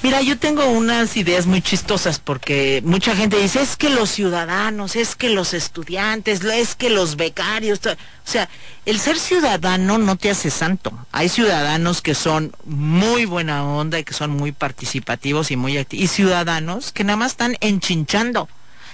Mira, 0.02 0.22
yo 0.22 0.38
tengo 0.38 0.66
unas 0.70 1.18
ideas 1.18 1.46
muy 1.46 1.62
chistosas 1.62 2.20
porque 2.20 2.82
mucha 2.86 3.18
gente 3.18 3.38
dice, 3.38 3.62
es 3.62 3.76
que 3.76 3.90
los 3.90 4.10
ciudadanos, 4.10 4.96
es 4.96 5.14
que 5.16 5.30
los 5.30 5.54
estudiantes, 5.54 6.42
es 6.42 6.76
que 6.76 6.90
los 6.90 7.18
becarios, 7.18 7.80
o 7.86 7.98
sea, 8.24 8.48
el 8.86 8.98
ser 8.98 9.20
ciudadano 9.20 9.98
no 9.98 10.16
te 10.16 10.30
hace 10.30 10.52
santo. 10.52 10.94
Hay 11.12 11.28
ciudadanos 11.28 12.02
que 12.02 12.16
son 12.16 12.54
muy 12.64 13.26
buena 13.26 13.66
onda 13.66 14.00
y 14.00 14.06
que 14.06 14.14
son 14.14 14.32
muy 14.32 14.54
participativos 14.54 15.52
y 15.52 15.58
muy 15.58 15.78
activos, 15.78 16.06
y 16.06 16.08
ciudadanos 16.08 16.94
que 16.94 17.04
nada 17.04 17.18
más 17.18 17.34
están 17.34 17.58
enchinchando 17.60 18.48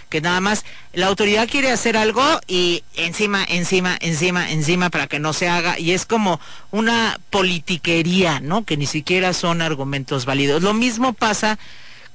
que 0.10 0.22
nada 0.22 0.40
más 0.42 0.66
la 0.94 1.08
autoridad 1.08 1.48
quiere 1.50 1.72
hacer 1.72 1.98
algo 1.98 2.24
y 2.48 2.84
encima, 2.96 3.44
encima, 3.48 3.98
encima, 4.00 4.50
encima 4.52 4.90
para 4.90 5.08
que 5.08 5.20
no 5.20 5.34
se 5.34 5.50
haga 5.50 5.80
y 5.80 5.92
es 5.92 6.06
como 6.06 6.40
una 6.72 7.20
politiquería, 7.30 8.40
¿no? 8.40 8.64
Que 8.66 8.78
ni 8.78 8.86
siquiera 8.86 9.34
son 9.34 9.62
argumentos 9.62 10.26
válidos. 10.26 10.64
Lo 10.64 10.74
mismo 10.74 11.14
pasa 11.14 11.58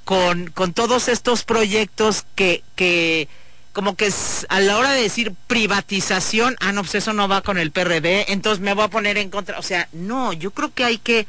con, 0.05 0.51
con 0.51 0.73
todos 0.73 1.09
estos 1.09 1.45
proyectos 1.45 2.25
que, 2.35 2.63
que 2.75 3.29
como 3.73 3.95
que 3.95 4.13
a 4.49 4.61
la 4.61 4.79
hora 4.79 4.93
de 4.93 5.03
decir 5.03 5.33
privatización, 5.47 6.57
ah, 6.61 6.73
no, 6.73 6.83
pues 6.83 6.97
eso 6.97 7.13
no 7.13 7.29
va 7.29 7.43
con 7.43 7.59
el 7.59 7.71
PRD, 7.71 8.33
entonces 8.33 8.61
me 8.61 8.75
voy 8.75 8.85
a 8.85 8.89
poner 8.89 9.19
en 9.19 9.31
contra. 9.31 9.59
O 9.59 9.63
sea, 9.63 9.89
no, 9.93 10.33
yo 10.33 10.51
creo 10.51 10.75
que 10.75 10.85
hay 10.85 10.99
que, 10.99 11.27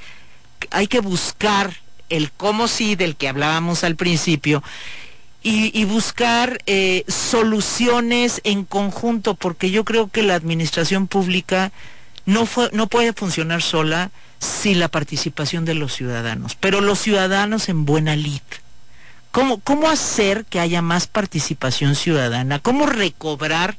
hay 0.72 0.88
que 0.88 1.00
buscar 1.00 1.76
el 2.10 2.32
cómo 2.32 2.68
sí 2.68 2.96
del 2.96 3.16
que 3.16 3.30
hablábamos 3.30 3.84
al 3.84 3.96
principio 3.96 4.64
y, 5.44 5.86
buscar 5.86 6.60
eh, 6.68 7.04
soluciones 7.08 8.42
en 8.44 8.64
conjunto, 8.64 9.34
porque 9.34 9.72
yo 9.72 9.84
creo 9.84 10.08
que 10.08 10.22
la 10.22 10.36
administración 10.36 11.08
pública 11.08 11.72
no, 12.26 12.46
fue, 12.46 12.70
no 12.74 12.88
puede 12.88 13.14
funcionar 13.14 13.64
sola 13.64 14.12
sin 14.38 14.80
la 14.80 14.88
participación 14.88 15.66
de 15.66 15.74
los 15.74 15.94
ciudadanos, 15.94 16.56
pero 16.56 16.80
los 16.80 17.00
ciudadanos 17.00 17.70
en 17.70 17.86
buena 17.86 18.16
lid. 18.16 18.42
¿Cómo, 19.32 19.60
¿Cómo 19.60 19.90
hacer 19.90 20.46
que 20.46 20.60
haya 20.60 20.82
más 20.82 21.08
participación 21.08 21.96
ciudadana? 21.96 22.60
¿Cómo 22.60 22.86
recobrar 22.86 23.78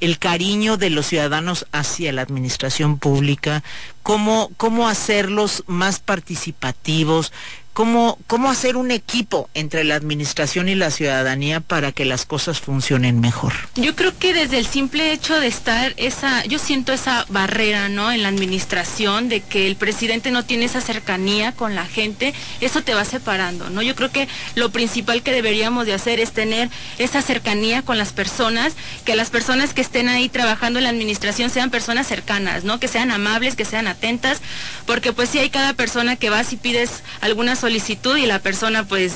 el 0.00 0.18
cariño 0.18 0.76
de 0.76 0.90
los 0.90 1.06
ciudadanos 1.06 1.66
hacia 1.72 2.12
la 2.12 2.22
administración 2.22 2.98
pública? 2.98 3.64
¿Cómo, 4.02 4.50
cómo 4.56 4.88
hacerlos 4.88 5.64
más 5.66 5.98
participativos? 5.98 7.32
Cómo, 7.78 8.18
cómo 8.26 8.50
hacer 8.50 8.76
un 8.76 8.90
equipo 8.90 9.48
entre 9.54 9.84
la 9.84 9.94
administración 9.94 10.68
y 10.68 10.74
la 10.74 10.90
ciudadanía 10.90 11.60
para 11.60 11.92
que 11.92 12.04
las 12.04 12.26
cosas 12.26 12.58
funcionen 12.58 13.20
mejor. 13.20 13.52
Yo 13.76 13.94
creo 13.94 14.18
que 14.18 14.34
desde 14.34 14.58
el 14.58 14.66
simple 14.66 15.12
hecho 15.12 15.38
de 15.38 15.46
estar 15.46 15.94
esa, 15.96 16.44
yo 16.46 16.58
siento 16.58 16.92
esa 16.92 17.24
barrera, 17.28 17.88
¿no? 17.88 18.10
En 18.10 18.24
la 18.24 18.30
administración 18.30 19.28
de 19.28 19.42
que 19.42 19.68
el 19.68 19.76
presidente 19.76 20.32
no 20.32 20.44
tiene 20.44 20.64
esa 20.64 20.80
cercanía 20.80 21.52
con 21.52 21.76
la 21.76 21.86
gente, 21.86 22.34
eso 22.60 22.82
te 22.82 22.94
va 22.94 23.04
separando, 23.04 23.70
¿no? 23.70 23.80
Yo 23.80 23.94
creo 23.94 24.10
que 24.10 24.26
lo 24.56 24.70
principal 24.70 25.22
que 25.22 25.30
deberíamos 25.30 25.86
de 25.86 25.94
hacer 25.94 26.18
es 26.18 26.32
tener 26.32 26.70
esa 26.98 27.22
cercanía 27.22 27.82
con 27.82 27.96
las 27.96 28.12
personas, 28.12 28.72
que 29.04 29.14
las 29.14 29.30
personas 29.30 29.72
que 29.72 29.82
estén 29.82 30.08
ahí 30.08 30.28
trabajando 30.28 30.80
en 30.80 30.82
la 30.82 30.90
administración 30.90 31.48
sean 31.48 31.70
personas 31.70 32.08
cercanas, 32.08 32.64
¿no? 32.64 32.80
Que 32.80 32.88
sean 32.88 33.12
amables, 33.12 33.54
que 33.54 33.64
sean 33.64 33.86
atentas, 33.86 34.40
porque 34.84 35.12
pues 35.12 35.28
si 35.28 35.38
hay 35.38 35.50
cada 35.50 35.74
persona 35.74 36.16
que 36.16 36.28
vas 36.28 36.52
y 36.52 36.56
pides 36.56 37.04
algunas 37.20 37.60
solicitud 37.68 38.16
y 38.16 38.24
la 38.24 38.38
persona 38.38 38.84
pues 38.84 39.12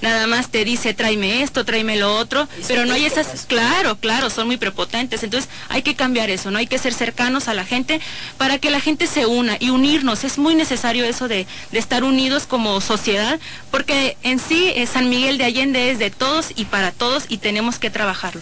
nada 0.00 0.26
más 0.26 0.50
te 0.50 0.64
dice 0.64 0.94
tráeme 0.94 1.42
esto, 1.42 1.66
tráeme 1.66 1.96
lo 1.96 2.16
otro, 2.16 2.48
pero 2.66 2.86
no 2.86 2.94
hay 2.94 3.04
esas, 3.04 3.44
claro, 3.44 3.96
claro, 3.96 4.30
son 4.30 4.46
muy 4.46 4.56
prepotentes, 4.56 5.22
entonces 5.22 5.50
hay 5.68 5.82
que 5.82 5.94
cambiar 5.94 6.30
eso, 6.30 6.50
no 6.50 6.56
hay 6.56 6.66
que 6.66 6.78
ser 6.78 6.94
cercanos 6.94 7.46
a 7.48 7.52
la 7.52 7.66
gente 7.66 8.00
para 8.38 8.56
que 8.56 8.70
la 8.70 8.80
gente 8.80 9.06
se 9.06 9.26
una 9.26 9.58
y 9.60 9.68
unirnos, 9.68 10.24
es 10.24 10.38
muy 10.38 10.54
necesario 10.54 11.04
eso 11.04 11.28
de, 11.28 11.46
de 11.72 11.78
estar 11.78 12.02
unidos 12.02 12.46
como 12.46 12.80
sociedad, 12.80 13.38
porque 13.70 14.16
en 14.22 14.38
sí 14.38 14.72
eh, 14.74 14.86
San 14.86 15.10
Miguel 15.10 15.36
de 15.36 15.44
Allende 15.44 15.90
es 15.90 15.98
de 15.98 16.10
todos 16.10 16.52
y 16.56 16.64
para 16.64 16.92
todos 16.92 17.26
y 17.28 17.36
tenemos 17.36 17.78
que 17.78 17.90
trabajarlo. 17.90 18.40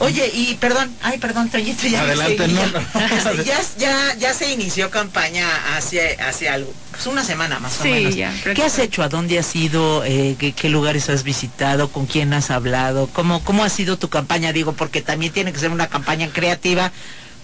Oye, 0.00 0.30
y 0.32 0.54
perdón, 0.54 0.94
ay, 1.02 1.18
perdón, 1.18 1.48
Toyito, 1.48 1.88
ya 1.88 2.02
Adelante, 2.02 2.46
no, 2.48 2.62
ya, 3.44 3.58
ya, 3.78 4.14
ya, 4.14 4.32
se 4.32 4.52
inició 4.52 4.90
campaña 4.90 5.46
hace, 5.76 6.16
hace 6.20 6.48
algo, 6.48 6.72
pues 6.92 7.06
una 7.06 7.24
semana 7.24 7.58
más 7.58 7.80
o 7.80 7.84
menos. 7.84 8.14
Ya, 8.14 8.32
¿Qué 8.54 8.62
has 8.62 8.78
hecho? 8.78 9.02
¿A 9.02 9.08
dónde 9.08 9.38
has 9.40 9.56
ido? 9.56 10.04
Eh, 10.04 10.36
qué, 10.38 10.68
lugares 10.68 11.08
has 11.10 11.24
visitado? 11.24 11.90
¿Con 11.90 12.06
quién 12.06 12.32
has 12.32 12.50
hablado? 12.50 13.08
¿Cómo, 13.12 13.42
¿Cómo 13.42 13.64
ha 13.64 13.68
sido 13.68 13.98
tu 13.98 14.08
campaña? 14.08 14.52
Digo, 14.52 14.72
porque 14.72 15.02
también 15.02 15.32
tiene 15.32 15.52
que 15.52 15.58
ser 15.58 15.70
una 15.70 15.88
campaña 15.88 16.28
creativa 16.32 16.92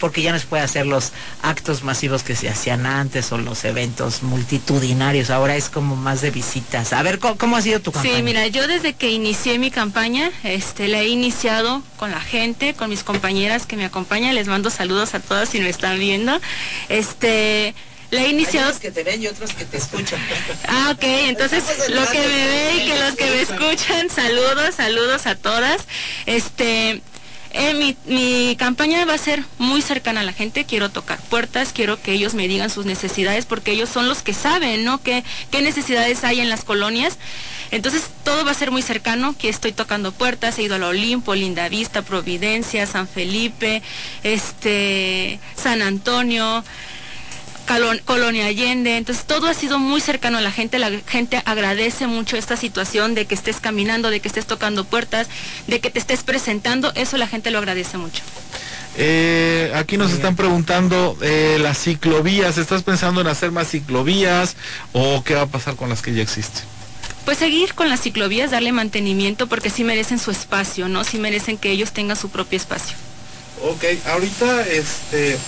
porque 0.05 0.21
ya 0.21 0.33
no 0.33 0.39
se 0.39 0.45
puede 0.47 0.63
hacer 0.63 0.85
los 0.85 1.13
actos 1.41 1.83
masivos 1.83 2.23
que 2.23 2.37
se 2.37 2.47
hacían 2.47 2.85
antes 2.85 3.33
o 3.33 3.39
los 3.39 3.65
eventos 3.65 4.23
multitudinarios, 4.23 5.31
ahora 5.31 5.57
es 5.57 5.71
como 5.71 5.97
más 5.97 6.21
de 6.21 6.31
visitas. 6.31 6.93
A 6.93 7.03
ver, 7.03 7.19
¿cómo, 7.19 7.57
ha 7.57 7.63
sido 7.63 7.81
tu 7.81 7.91
campaña? 7.91 8.17
Sí, 8.17 8.23
mira, 8.23 8.47
yo 8.49 8.67
desde 8.67 8.93
que 8.93 9.11
inicié 9.11 9.59
mi 9.59 9.71
campaña, 9.71 10.31
este, 10.43 10.89
la 10.89 11.01
he 11.01 11.09
iniciado 11.09 11.83
con 11.97 12.11
la 12.11 12.21
gente, 12.21 12.75
con 12.75 12.91
mis 12.91 13.03
compañeras 13.03 13.65
que 13.65 13.79
me 13.79 13.87
acompañan, 13.87 14.35
les 14.35 14.47
mando 14.47 14.69
saludos 14.69 15.15
a 15.15 15.21
todas 15.21 15.49
si 15.49 15.61
me 15.61 15.71
están 15.71 15.99
viendo. 15.99 16.39
Este, 16.91 17.75
la 18.11 18.25
he 18.25 18.29
iniciado. 18.29 18.75
Hay 18.75 18.81
que 18.81 18.91
te 18.91 19.05
ven 19.05 19.23
y 19.23 19.27
otros 19.27 19.55
que 19.55 19.65
te 19.65 19.79
escuchan. 19.79 20.21
Ah, 20.69 20.91
ok, 20.95 21.03
entonces 21.03 21.65
lo 21.89 22.07
que 22.09 22.19
me 22.19 22.27
ve 22.27 22.75
y 22.77 22.89
que 22.89 22.99
los 23.01 23.17
que 23.17 23.25
me 23.25 23.41
escuchan, 23.41 24.11
saludos, 24.11 24.75
saludos 24.75 25.27
a 25.27 25.35
todas. 25.35 25.81
Este, 26.27 27.01
eh, 27.57 27.97
mi, 28.07 28.57
campaña 28.57 29.05
va 29.05 29.15
a 29.15 29.19
ser 29.19 29.45
muy 29.59 29.81
cercana 29.81 30.21
a 30.21 30.25
la 30.25 30.33
gente, 30.33 30.65
quiero 30.65 30.91
tocar 30.91 31.21
puertas, 31.21 31.73
quiero 31.73 32.03
que 32.03 32.13
ellos 32.13 32.35
me 32.35 32.49
digan 32.49 32.69
sus 32.69 32.85
necesidades, 32.85 33.47
porque 33.47 33.71
ellos 33.71 33.89
son 33.89 34.09
los 34.09 34.23
que 34.23 34.35
saben, 34.35 34.85
¿no? 34.85 35.01
¿Qué, 35.01 35.23
necesidades 35.53 36.25
hay 36.25 36.41
en 36.41 36.49
las 36.49 36.65
colonias? 36.65 37.17
Entonces 37.71 38.11
todo 38.25 38.45
va 38.45 38.51
a 38.51 38.55
ser 38.55 38.73
muy 38.73 38.83
cercano, 38.83 39.37
que 39.39 39.49
estoy 39.49 39.71
tocando 39.71 40.11
puertas, 40.11 40.59
he 40.59 40.65
ido 40.65 40.75
al 40.75 40.83
Olimpo, 40.83 41.37
Linda 41.37 41.69
Vista, 41.69 42.03
Providencia, 42.03 42.89
San 42.89 43.07
Felipe, 43.07 43.83
este, 44.25 45.39
San 45.55 45.81
Antonio, 45.81 46.65
Colonia 48.05 48.47
Allende, 48.47 48.97
entonces 48.97 49.25
todo 49.25 49.47
ha 49.47 49.55
sido 49.55 49.79
muy 49.79 50.01
cercano 50.01 50.39
a 50.39 50.41
la 50.41 50.53
gente, 50.53 50.79
la 50.79 50.91
gente 51.07 51.43
agradece 51.45 52.07
mucho 52.07 52.37
esta 52.37 52.57
situación 52.57 53.15
de 53.15 53.27
que 53.27 53.35
estés 53.35 53.61
caminando, 53.61 54.11
de 54.11 54.21
que 54.21 54.29
estés 54.29 54.47
tocando 54.47 54.85
puertas, 54.85 55.29
de 55.67 55.81
que 55.81 55.91
te 55.91 55.99
estés 55.99 56.23
presentando, 56.23 56.93
eso 56.95 57.17
la 57.17 57.27
gente 57.27 57.51
lo 57.51 57.59
agradece 57.59 57.97
mucho. 57.97 58.23
Eh, 58.97 59.73
aquí 59.75 59.97
nos 59.97 60.13
están 60.13 60.37
preguntando 60.37 61.17
eh, 61.21 61.59
las 61.61 61.79
ciclovías. 61.79 62.59
¿Estás 62.59 62.85
pensando 62.85 63.21
en 63.21 63.27
hacer 63.27 63.51
más 63.51 63.69
ciclovías 63.69 64.57
o 64.93 65.25
qué 65.25 65.35
va 65.35 65.43
a 65.43 65.47
pasar 65.47 65.75
con 65.75 65.89
las 65.89 66.01
que 66.01 66.15
ya 66.15 66.23
existen? 66.23 66.63
Pues 67.25 67.39
seguir 67.39 67.75
con 67.75 67.89
las 67.89 68.03
ciclovías, 68.03 68.51
darle 68.51 68.71
mantenimiento 68.71 69.49
porque 69.49 69.71
sí 69.71 69.83
merecen 69.83 70.19
su 70.19 70.31
espacio, 70.31 70.89
¿no? 70.89 71.03
Sí 71.05 71.19
merecen 71.19 71.57
que 71.57 71.71
ellos 71.71 71.93
tengan 71.93 72.17
su 72.17 72.29
propio 72.29 72.57
espacio. 72.57 72.97
Ok, 73.63 73.85
ahorita 74.07 74.67
este 74.67 75.39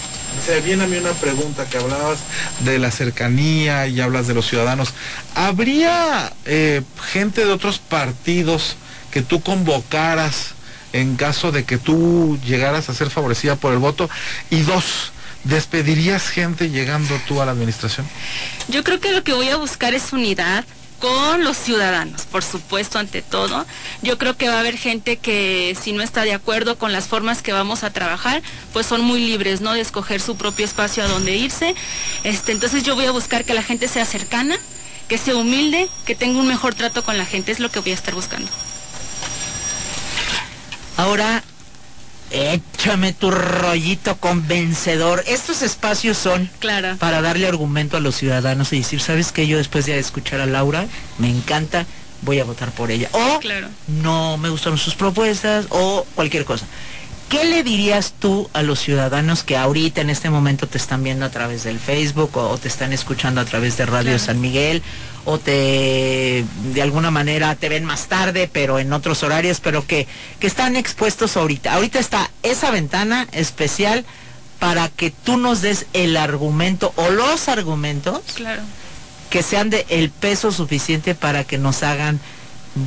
se 0.44 0.60
viene 0.60 0.84
a 0.84 0.86
mí 0.86 0.96
una 0.96 1.12
pregunta 1.12 1.66
que 1.66 1.78
hablabas 1.78 2.18
de 2.60 2.78
la 2.78 2.90
cercanía 2.90 3.86
y 3.86 4.00
hablas 4.00 4.26
de 4.26 4.34
los 4.34 4.46
ciudadanos. 4.46 4.94
¿Habría 5.34 6.32
eh, 6.44 6.82
gente 7.12 7.44
de 7.44 7.52
otros 7.52 7.78
partidos 7.78 8.76
que 9.10 9.22
tú 9.22 9.42
convocaras 9.42 10.54
en 10.92 11.16
caso 11.16 11.52
de 11.52 11.64
que 11.64 11.78
tú 11.78 12.38
llegaras 12.44 12.88
a 12.88 12.94
ser 12.94 13.10
favorecida 13.10 13.56
por 13.56 13.72
el 13.72 13.78
voto? 13.78 14.08
Y 14.50 14.62
dos, 14.62 15.12
¿despedirías 15.44 16.28
gente 16.28 16.70
llegando 16.70 17.18
tú 17.26 17.40
a 17.40 17.46
la 17.46 17.52
administración? 17.52 18.06
Yo 18.68 18.82
creo 18.84 19.00
que 19.00 19.12
lo 19.12 19.22
que 19.22 19.32
voy 19.32 19.48
a 19.48 19.56
buscar 19.56 19.94
es 19.94 20.12
unidad, 20.12 20.64
con 20.98 21.44
los 21.44 21.56
ciudadanos, 21.56 22.22
por 22.22 22.42
supuesto, 22.42 22.98
ante 22.98 23.22
todo. 23.22 23.66
Yo 24.02 24.18
creo 24.18 24.36
que 24.36 24.48
va 24.48 24.56
a 24.56 24.60
haber 24.60 24.76
gente 24.78 25.16
que 25.16 25.76
si 25.80 25.92
no 25.92 26.02
está 26.02 26.22
de 26.22 26.32
acuerdo 26.32 26.78
con 26.78 26.92
las 26.92 27.06
formas 27.06 27.42
que 27.42 27.52
vamos 27.52 27.84
a 27.84 27.90
trabajar, 27.90 28.42
pues 28.72 28.86
son 28.86 29.02
muy 29.02 29.20
libres, 29.20 29.60
¿no? 29.60 29.72
De 29.72 29.80
escoger 29.80 30.20
su 30.20 30.36
propio 30.36 30.64
espacio 30.64 31.04
a 31.04 31.08
donde 31.08 31.36
irse. 31.36 31.74
Este, 32.24 32.52
entonces 32.52 32.82
yo 32.82 32.94
voy 32.94 33.06
a 33.06 33.10
buscar 33.10 33.44
que 33.44 33.54
la 33.54 33.62
gente 33.62 33.88
sea 33.88 34.04
cercana, 34.04 34.56
que 35.08 35.18
sea 35.18 35.36
humilde, 35.36 35.88
que 36.04 36.14
tenga 36.14 36.40
un 36.40 36.48
mejor 36.48 36.74
trato 36.74 37.04
con 37.04 37.18
la 37.18 37.26
gente, 37.26 37.52
es 37.52 37.60
lo 37.60 37.70
que 37.70 37.80
voy 37.80 37.92
a 37.92 37.94
estar 37.94 38.14
buscando. 38.14 38.50
Ahora, 40.96 41.44
Échame 42.30 43.12
tu 43.12 43.30
rollito 43.30 44.16
convencedor. 44.16 45.22
Estos 45.26 45.62
espacios 45.62 46.18
son 46.18 46.50
claro. 46.58 46.96
para 46.98 47.22
darle 47.22 47.46
argumento 47.46 47.96
a 47.96 48.00
los 48.00 48.16
ciudadanos 48.16 48.72
y 48.72 48.78
decir, 48.78 49.00
¿sabes 49.00 49.32
qué? 49.32 49.46
Yo 49.46 49.58
después 49.58 49.86
de 49.86 49.98
escuchar 49.98 50.40
a 50.40 50.46
Laura, 50.46 50.86
me 51.18 51.30
encanta, 51.30 51.86
voy 52.22 52.40
a 52.40 52.44
votar 52.44 52.72
por 52.72 52.90
ella. 52.90 53.08
O 53.12 53.38
claro. 53.40 53.68
no 53.86 54.36
me 54.38 54.48
gustaron 54.48 54.78
sus 54.78 54.94
propuestas 54.94 55.66
o 55.70 56.06
cualquier 56.14 56.44
cosa. 56.44 56.66
¿Qué 57.28 57.44
le 57.44 57.64
dirías 57.64 58.14
tú 58.20 58.48
a 58.52 58.62
los 58.62 58.78
ciudadanos 58.78 59.42
que 59.42 59.56
ahorita 59.56 60.00
en 60.00 60.10
este 60.10 60.30
momento 60.30 60.68
te 60.68 60.78
están 60.78 61.02
viendo 61.02 61.26
a 61.26 61.30
través 61.30 61.64
del 61.64 61.80
Facebook 61.80 62.36
o, 62.36 62.56
te 62.56 62.68
están 62.68 62.92
escuchando 62.92 63.40
a 63.40 63.44
través 63.44 63.76
de 63.76 63.84
Radio 63.84 64.16
San 64.20 64.40
Miguel 64.40 64.80
o 65.24 65.38
te 65.38 66.44
de 66.72 66.82
alguna 66.82 67.10
manera 67.10 67.56
te 67.56 67.68
ven 67.68 67.84
más 67.84 68.06
tarde 68.06 68.48
pero 68.52 68.78
en 68.78 68.92
otros 68.92 69.24
horarios 69.24 69.58
pero 69.58 69.84
que, 69.84 70.06
que 70.38 70.46
están 70.46 70.76
expuestos 70.76 71.36
ahorita? 71.36 71.74
Ahorita 71.74 71.98
está 71.98 72.30
esa 72.44 72.70
ventana 72.70 73.26
especial 73.32 74.04
para 74.60 74.88
que 74.88 75.10
tú 75.10 75.36
nos 75.36 75.62
des 75.62 75.86
el 75.94 76.16
argumento 76.16 76.92
o 76.94 77.10
los 77.10 77.48
argumentos 77.48 78.20
que 79.30 79.42
sean 79.42 79.68
de 79.68 79.84
el 79.88 80.10
peso 80.10 80.52
suficiente 80.52 81.16
para 81.16 81.42
que 81.42 81.58
nos 81.58 81.82
hagan 81.82 82.20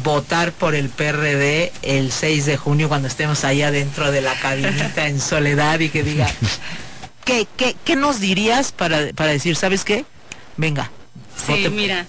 votar 0.03 0.51
por 0.51 0.75
el 0.75 0.89
PRD 0.89 1.71
el 1.81 2.11
6 2.11 2.45
de 2.45 2.57
junio 2.57 2.87
cuando 2.87 3.07
estemos 3.07 3.43
allá 3.43 3.71
dentro 3.71 4.11
de 4.11 4.21
la 4.21 4.33
cabinita 4.35 5.07
en 5.07 5.19
soledad 5.19 5.79
y 5.79 5.89
que 5.89 6.03
diga, 6.03 6.29
¿qué, 7.25 7.47
qué, 7.57 7.75
qué 7.83 7.95
nos 7.95 8.19
dirías 8.19 8.71
para, 8.71 9.11
para 9.13 9.31
decir, 9.31 9.55
¿sabes 9.55 9.83
qué? 9.83 10.05
Venga. 10.57 10.91
Sí, 11.45 11.67
mira, 11.71 12.05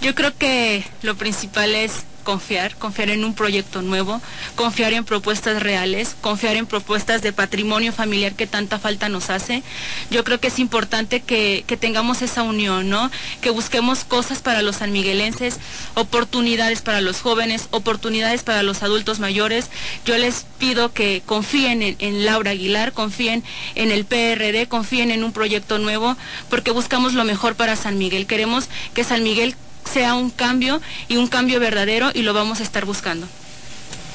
yo 0.00 0.14
creo 0.14 0.36
que 0.36 0.84
lo 1.02 1.16
principal 1.16 1.74
es 1.74 2.04
confiar, 2.24 2.74
confiar 2.76 3.10
en 3.10 3.24
un 3.24 3.34
proyecto 3.34 3.82
nuevo, 3.82 4.20
confiar 4.56 4.92
en 4.94 5.04
propuestas 5.04 5.62
reales, 5.62 6.16
confiar 6.20 6.56
en 6.56 6.66
propuestas 6.66 7.22
de 7.22 7.32
patrimonio 7.32 7.92
familiar 7.92 8.34
que 8.34 8.46
tanta 8.46 8.78
falta 8.78 9.08
nos 9.08 9.30
hace. 9.30 9.62
Yo 10.10 10.24
creo 10.24 10.40
que 10.40 10.48
es 10.48 10.58
importante 10.58 11.20
que, 11.20 11.64
tengamos 11.80 12.22
esa 12.22 12.44
unión, 12.44 12.88
¿no? 12.88 13.10
Que 13.42 13.50
busquemos 13.50 14.04
cosas 14.04 14.40
para 14.40 14.62
los 14.62 14.76
sanmiguelenses, 14.76 15.58
oportunidades 15.94 16.82
para 16.82 17.00
los 17.00 17.20
jóvenes, 17.20 17.68
oportunidades 17.72 18.42
para 18.42 18.62
los 18.62 18.82
adultos 18.82 19.18
mayores. 19.18 19.70
Yo 20.06 20.16
les 20.16 20.46
pido 20.58 20.92
que 20.92 21.22
confíen 21.26 21.82
en, 21.82 21.96
en 21.98 22.24
Laura 22.24 22.52
Aguilar, 22.52 22.92
confíen 22.92 23.44
en 23.74 23.90
el 23.90 24.06
PRD, 24.06 24.66
confíen 24.68 25.10
en 25.10 25.24
un 25.24 25.32
proyecto 25.32 25.78
nuevo, 25.78 26.16
porque 26.48 26.70
buscamos 26.70 27.12
lo 27.12 27.24
mejor 27.24 27.54
para 27.54 27.76
San 27.76 27.98
Miguel. 27.98 28.26
Queremos 28.26 28.68
que 28.94 29.04
San 29.04 29.22
Miguel 29.22 29.56
sea 29.90 30.14
un 30.14 30.30
cambio 30.30 30.80
y 31.08 31.16
un 31.16 31.26
cambio 31.26 31.60
verdadero 31.60 32.10
y 32.14 32.22
lo 32.22 32.32
vamos 32.34 32.60
a 32.60 32.62
estar 32.62 32.84
buscando. 32.84 33.26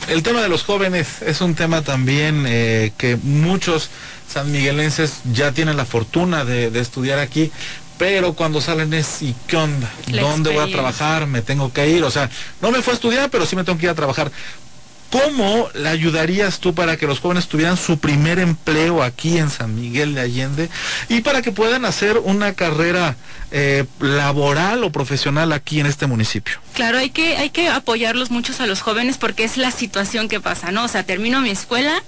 El 0.08 0.24
tema 0.24 0.42
de 0.42 0.50
los 0.50 0.64
jóvenes 0.64 1.22
es 1.22 1.42
un 1.42 1.56
tema 1.56 1.82
también 1.82 2.46
eh, 2.48 2.92
que 2.98 3.18
muchos 3.18 3.90
sanmiguelenses 4.28 5.20
ya 5.32 5.52
tienen 5.52 5.78
la 5.78 5.86
fortuna 5.86 6.46
de, 6.46 6.72
de 6.72 6.80
estudiar 6.80 7.20
aquí, 7.20 7.52
pero 7.98 8.34
cuando 8.34 8.62
salen 8.62 8.94
es 8.94 9.22
¿y 9.22 9.36
qué 9.46 9.58
onda? 9.58 9.92
¿Dónde 10.08 10.52
voy 10.52 10.68
a 10.68 10.72
trabajar? 10.72 11.28
¿Me 11.28 11.42
tengo 11.42 11.72
que 11.74 11.90
ir? 11.90 12.04
O 12.04 12.10
sea, 12.12 12.30
no 12.62 12.72
me 12.72 12.82
fue 12.82 12.94
a 12.94 12.96
estudiar, 12.96 13.30
pero 13.30 13.46
sí 13.46 13.56
me 13.56 13.64
tengo 13.64 13.78
que 13.78 13.86
ir 13.86 13.92
a 13.92 13.96
trabajar. 13.96 14.32
¿Cómo 15.10 15.70
le 15.74 15.90
ayudarías 15.90 16.60
tú 16.60 16.76
para 16.76 16.96
que 16.96 17.08
los 17.08 17.20
jóvenes 17.20 17.48
tuvieran 17.48 17.78
su 17.78 18.00
primer 18.00 18.38
empleo 18.38 19.02
aquí 19.02 19.40
en 19.40 19.50
San 19.50 19.74
Miguel 19.76 20.14
de 20.14 20.22
Allende 20.22 20.70
y 21.08 21.22
para 21.22 21.42
que 21.42 21.52
puedan 21.52 21.84
hacer 21.86 22.20
una 22.20 22.54
carrera 22.54 23.16
eh, 23.52 23.86
laboral 24.00 24.84
o 24.84 24.92
profesional 24.92 25.52
aquí 25.52 25.80
en 25.80 25.88
este 25.88 26.06
municipio? 26.06 26.60
Claro, 26.74 27.00
hay 27.00 27.10
que, 27.10 27.38
hay 27.38 27.50
que 27.50 27.70
apoyarlos 27.70 28.30
muchos 28.30 28.62
a 28.62 28.68
los 28.68 28.82
jóvenes 28.82 29.18
porque 29.18 29.44
es 29.44 29.58
la 29.58 29.72
situación 29.72 30.28
que 30.28 30.40
pasa, 30.40 30.72
¿no? 30.72 30.84
O 30.84 30.88
sea, 30.88 31.02
termino 31.04 31.42
mi 31.42 31.50
escuela, 31.50 32.04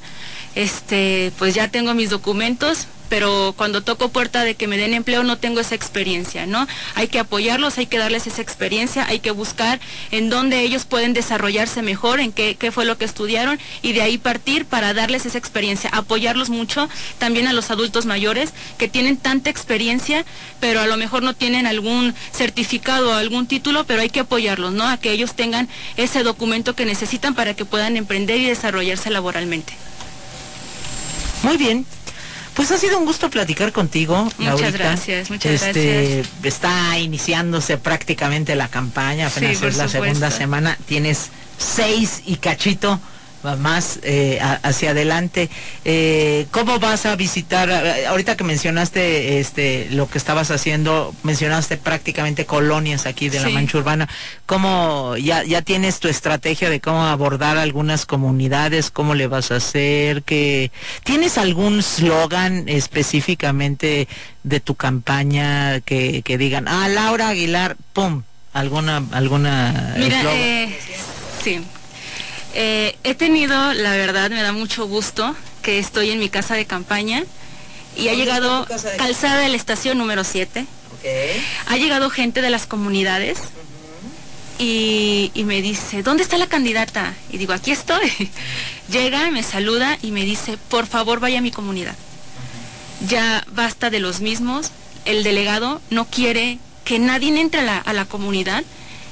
este, 0.55 1.31
pues 1.37 1.55
ya 1.55 1.69
tengo 1.69 1.93
mis 1.93 2.09
documentos, 2.09 2.87
pero 3.11 3.53
cuando 3.57 3.83
toco 3.83 4.07
puerta 4.07 4.45
de 4.45 4.55
que 4.55 4.67
me 4.67 4.77
den 4.77 4.93
empleo 4.93 5.23
no 5.23 5.37
tengo 5.37 5.59
esa 5.59 5.75
experiencia, 5.75 6.45
¿no? 6.45 6.65
Hay 6.95 7.09
que 7.09 7.19
apoyarlos, 7.19 7.77
hay 7.77 7.85
que 7.85 7.97
darles 7.97 8.25
esa 8.25 8.41
experiencia, 8.41 9.05
hay 9.05 9.19
que 9.19 9.31
buscar 9.31 9.81
en 10.11 10.29
dónde 10.29 10.61
ellos 10.61 10.85
pueden 10.85 11.11
desarrollarse 11.11 11.81
mejor, 11.81 12.21
en 12.21 12.31
qué, 12.31 12.55
qué 12.55 12.71
fue 12.71 12.85
lo 12.85 12.97
que 12.97 13.03
estudiaron 13.03 13.59
y 13.81 13.91
de 13.91 14.01
ahí 14.01 14.17
partir 14.17 14.63
para 14.65 14.93
darles 14.93 15.25
esa 15.25 15.37
experiencia, 15.37 15.89
apoyarlos 15.91 16.49
mucho 16.49 16.87
también 17.17 17.47
a 17.47 17.53
los 17.53 17.69
adultos 17.69 18.05
mayores 18.05 18.53
que 18.77 18.87
tienen 18.87 19.17
tanta 19.17 19.49
experiencia, 19.49 20.23
pero 20.61 20.79
a 20.79 20.87
lo 20.87 20.95
mejor 20.95 21.21
no 21.21 21.33
tienen 21.33 21.67
algún 21.67 22.15
certificado 22.31 23.09
o 23.09 23.13
algún 23.15 23.45
título, 23.45 23.83
pero 23.83 24.01
hay 24.01 24.09
que 24.09 24.21
apoyarlos, 24.21 24.71
¿no? 24.71 24.87
A 24.87 24.95
que 24.95 25.11
ellos 25.11 25.33
tengan 25.33 25.67
ese 25.97 26.23
documento 26.23 26.77
que 26.77 26.85
necesitan 26.85 27.35
para 27.35 27.55
que 27.55 27.65
puedan 27.65 27.97
emprender 27.97 28.37
y 28.39 28.45
desarrollarse 28.45 29.09
laboralmente. 29.09 29.73
Muy 31.43 31.57
bien, 31.57 31.85
pues 32.55 32.71
ha 32.71 32.77
sido 32.77 32.97
un 32.99 33.05
gusto 33.05 33.29
platicar 33.29 33.71
contigo. 33.71 34.29
Muchas 34.37 34.73
gracias, 34.73 35.29
muchas 35.29 35.63
este, 35.63 36.23
gracias. 36.23 36.29
Está 36.43 36.99
iniciándose 36.99 37.77
prácticamente 37.77 38.55
la 38.55 38.67
campaña, 38.67 39.27
apenas 39.27 39.61
es 39.61 39.77
la 39.77 39.87
segunda 39.87 40.31
semana. 40.31 40.77
Tienes 40.85 41.29
seis 41.57 42.23
y 42.25 42.37
cachito 42.37 42.99
más 43.57 43.99
eh, 44.03 44.39
hacia 44.41 44.91
adelante. 44.91 45.49
Eh, 45.85 46.47
¿Cómo 46.51 46.79
vas 46.79 47.05
a 47.05 47.15
visitar? 47.15 47.69
Eh, 47.69 48.05
ahorita 48.07 48.37
que 48.37 48.43
mencionaste 48.43 49.39
este 49.39 49.87
lo 49.91 50.09
que 50.09 50.17
estabas 50.17 50.51
haciendo, 50.51 51.13
mencionaste 51.23 51.77
prácticamente 51.77 52.45
colonias 52.45 53.05
aquí 53.05 53.29
de 53.29 53.39
la 53.39 53.49
mancha 53.49 53.77
urbana. 53.77 54.07
¿Cómo 54.45 55.15
ya, 55.17 55.43
ya 55.43 55.61
tienes 55.61 55.99
tu 55.99 56.07
estrategia 56.07 56.69
de 56.69 56.79
cómo 56.79 57.05
abordar 57.05 57.57
algunas 57.57 58.05
comunidades? 58.05 58.91
¿Cómo 58.91 59.15
le 59.15 59.27
vas 59.27 59.51
a 59.51 59.55
hacer? 59.55 60.23
que 60.23 60.71
¿Tienes 61.03 61.37
algún 61.37 61.83
slogan 61.83 62.67
específicamente 62.67 64.07
de 64.43 64.59
tu 64.59 64.75
campaña 64.75 65.81
que, 65.81 66.21
que 66.23 66.37
digan, 66.37 66.67
ah, 66.67 66.87
Laura 66.87 67.29
Aguilar, 67.29 67.77
pum, 67.93 68.23
alguna, 68.53 69.03
alguna... 69.11 69.95
Mira, 69.97 70.21
sí. 71.43 71.61
Eh, 72.53 72.97
he 73.03 73.15
tenido, 73.15 73.73
la 73.73 73.91
verdad, 73.91 74.29
me 74.29 74.41
da 74.41 74.51
mucho 74.51 74.87
gusto 74.87 75.35
que 75.61 75.79
estoy 75.79 76.09
en 76.09 76.19
mi 76.19 76.29
casa 76.29 76.55
de 76.55 76.65
campaña 76.65 77.23
y 77.95 78.09
ha 78.09 78.13
llegado 78.13 78.67
calzada 78.97 79.39
de 79.39 79.49
la 79.49 79.55
estación 79.55 79.97
número 79.97 80.23
7. 80.23 80.65
Ha 81.67 81.77
llegado 81.77 82.09
gente 82.09 82.41
de 82.41 82.49
las 82.49 82.67
comunidades 82.67 83.39
y, 84.59 85.31
me 85.45 85.61
dice, 85.61 86.03
¿dónde 86.03 86.23
está 86.23 86.37
la 86.37 86.47
candidata? 86.47 87.13
Y 87.31 87.37
digo, 87.37 87.53
aquí 87.53 87.71
estoy. 87.71 88.11
Llega, 88.91 89.31
me 89.31 89.43
saluda 89.43 89.97
y 90.01 90.11
me 90.11 90.23
dice, 90.23 90.57
por 90.69 90.85
favor 90.85 91.19
vaya 91.19 91.39
a 91.39 91.41
mi 91.41 91.51
comunidad. 91.51 91.95
Ya 93.07 93.43
basta 93.51 93.89
de 93.89 93.99
los 93.99 94.21
mismos. 94.21 94.71
El 95.05 95.23
delegado 95.23 95.81
no 95.89 96.05
quiere 96.05 96.59
que 96.85 96.99
nadie 96.99 97.39
entre 97.39 97.61
a 97.61 97.93
la 97.93 98.05
comunidad. 98.05 98.63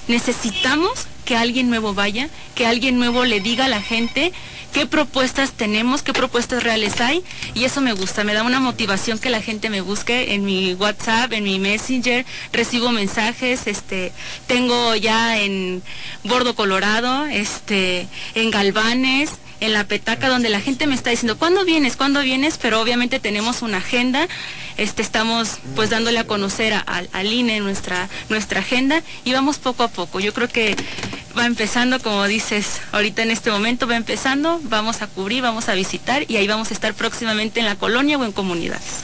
Necesitamos 0.07 1.07
que 1.29 1.37
alguien 1.37 1.69
nuevo 1.69 1.93
vaya, 1.93 2.27
que 2.55 2.65
alguien 2.65 2.97
nuevo 2.97 3.23
le 3.23 3.39
diga 3.39 3.65
a 3.65 3.67
la 3.67 3.83
gente 3.83 4.33
qué 4.73 4.87
propuestas 4.87 5.51
tenemos, 5.51 6.01
qué 6.01 6.11
propuestas 6.11 6.63
reales 6.63 7.01
hay 7.01 7.23
y 7.53 7.65
eso 7.65 7.81
me 7.81 7.93
gusta, 7.93 8.23
me 8.23 8.33
da 8.33 8.41
una 8.41 8.59
motivación 8.59 9.19
que 9.19 9.29
la 9.29 9.39
gente 9.39 9.69
me 9.69 9.81
busque 9.81 10.33
en 10.33 10.43
mi 10.43 10.73
WhatsApp, 10.73 11.31
en 11.33 11.43
mi 11.43 11.59
Messenger, 11.59 12.25
recibo 12.51 12.91
mensajes, 12.91 13.67
este, 13.67 14.11
tengo 14.47 14.95
ya 14.95 15.37
en 15.37 15.83
Bordo 16.23 16.55
Colorado, 16.55 17.27
este, 17.27 18.07
en 18.33 18.49
Galvanes, 18.49 19.29
en 19.59 19.73
la 19.73 19.83
petaca 19.83 20.29
donde 20.29 20.49
la 20.49 20.61
gente 20.61 20.87
me 20.87 20.95
está 20.95 21.09
diciendo, 21.09 21.37
¿cuándo 21.37 21.65
vienes? 21.65 21.95
¿Cuándo 21.95 22.21
vienes? 22.21 22.57
Pero 22.57 22.81
obviamente 22.81 23.19
tenemos 23.19 23.61
una 23.61 23.77
agenda, 23.77 24.27
este, 24.77 25.01
estamos 25.01 25.59
pues 25.75 25.89
dándole 25.89 26.19
a 26.19 26.27
conocer 26.27 26.73
al 26.85 27.33
INE 27.33 27.59
nuestra, 27.59 28.09
nuestra 28.29 28.61
agenda 28.61 29.03
y 29.25 29.33
vamos 29.33 29.57
poco 29.57 29.83
a 29.83 29.87
poco. 29.87 30.19
Yo 30.19 30.33
creo 30.33 30.47
que 30.47 30.75
va 31.37 31.45
empezando, 31.45 31.99
como 31.99 32.25
dices, 32.27 32.81
ahorita 32.91 33.21
en 33.23 33.31
este 33.31 33.51
momento 33.51 33.87
va 33.87 33.95
empezando, 33.95 34.59
vamos 34.63 35.01
a 35.01 35.07
cubrir, 35.07 35.41
vamos 35.41 35.69
a 35.69 35.73
visitar 35.73 36.25
y 36.27 36.37
ahí 36.37 36.47
vamos 36.47 36.71
a 36.71 36.73
estar 36.73 36.93
próximamente 36.93 37.59
en 37.59 37.65
la 37.65 37.75
colonia 37.75 38.17
o 38.17 38.25
en 38.25 38.31
comunidades. 38.31 39.03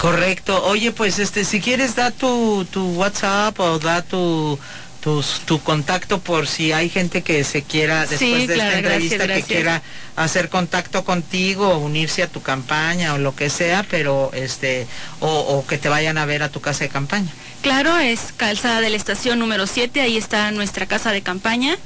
Correcto. 0.00 0.64
Oye, 0.64 0.90
pues 0.90 1.20
este, 1.20 1.44
si 1.44 1.60
quieres 1.60 1.94
da 1.94 2.10
tu, 2.10 2.66
tu 2.70 2.94
WhatsApp 2.94 3.58
o 3.60 3.78
da 3.78 4.02
tu 4.02 4.58
tu 5.02 5.60
contacto 5.62 6.20
por 6.20 6.46
si 6.46 6.72
hay 6.72 6.88
gente 6.88 7.22
que 7.22 7.42
se 7.42 7.62
quiera, 7.62 8.06
después 8.06 8.46
de 8.46 8.54
esta 8.54 8.78
entrevista, 8.78 9.26
que 9.26 9.42
quiera 9.42 9.82
hacer 10.14 10.48
contacto 10.48 11.04
contigo, 11.04 11.78
unirse 11.78 12.22
a 12.22 12.28
tu 12.28 12.40
campaña 12.40 13.14
o 13.14 13.18
lo 13.18 13.34
que 13.34 13.50
sea, 13.50 13.84
pero 13.90 14.30
este, 14.32 14.86
o, 15.18 15.64
que 15.66 15.76
te 15.76 15.88
vayan 15.88 16.18
a 16.18 16.24
ver 16.24 16.44
a 16.44 16.50
tu 16.50 16.60
casa 16.60 16.84
de 16.84 16.90
campaña. 16.90 17.30
Claro, 17.62 17.98
es 17.98 18.32
Calzada 18.36 18.80
de 18.80 18.90
la 18.90 18.96
Estación 18.96 19.40
número 19.40 19.66
7, 19.66 20.00
ahí 20.00 20.16
está 20.16 20.52
nuestra 20.52 20.86
casa 20.86 21.10
de 21.10 21.22
campaña. 21.22 21.76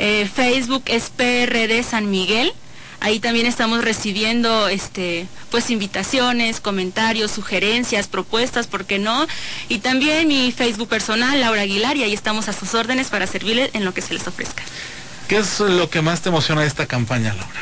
Eh, 0.00 0.28
Facebook 0.32 0.82
es 0.86 1.10
PRD 1.10 1.82
San 1.84 2.10
Miguel. 2.10 2.52
Ahí 3.00 3.20
también 3.20 3.46
estamos 3.46 3.84
recibiendo 3.84 4.68
este, 4.68 5.26
pues 5.50 5.70
invitaciones, 5.70 6.60
comentarios, 6.60 7.30
sugerencias, 7.30 8.08
propuestas, 8.08 8.66
¿por 8.66 8.86
qué 8.86 8.98
no? 8.98 9.26
Y 9.68 9.78
también 9.78 10.26
mi 10.26 10.50
Facebook 10.50 10.88
personal, 10.88 11.40
Laura 11.40 11.62
Aguilar, 11.62 11.96
y 11.96 12.02
ahí 12.02 12.12
estamos 12.12 12.48
a 12.48 12.52
sus 12.52 12.74
órdenes 12.74 13.08
para 13.08 13.26
servirles 13.26 13.70
en 13.74 13.84
lo 13.84 13.94
que 13.94 14.02
se 14.02 14.14
les 14.14 14.26
ofrezca. 14.26 14.64
¿Qué 15.28 15.36
es 15.36 15.60
lo 15.60 15.88
que 15.90 16.02
más 16.02 16.22
te 16.22 16.30
emociona 16.30 16.62
de 16.62 16.66
esta 16.66 16.86
campaña, 16.86 17.34
Laura? 17.34 17.60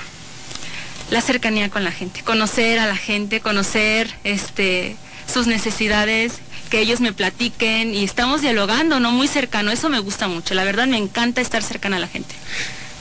La 1.11 1.21
cercanía 1.21 1.69
con 1.69 1.85
la 1.85 1.93
gente, 1.93 2.23
conocer 2.23 2.79
a 2.79 2.87
la 2.87 2.97
gente, 2.97 3.41
conocer 3.41 4.13
este 4.25 4.97
sus 5.33 5.47
necesidades, 5.47 6.35
que 6.71 6.81
ellos 6.81 7.01
me 7.01 7.13
platiquen 7.13 7.95
y 7.95 8.05
estamos 8.05 8.41
dialogando, 8.41 9.01
¿no? 9.01 9.13
Muy 9.13 9.29
cercano, 9.29 9.71
eso 9.71 9.89
me 9.89 9.99
gusta 9.99 10.29
mucho, 10.29 10.55
la 10.55 10.65
verdad 10.65 10.87
me 10.87 10.99
encanta 10.99 11.41
estar 11.41 11.63
cercana 11.63 11.97
a 11.97 12.01
la 12.01 12.09
gente. 12.09 12.35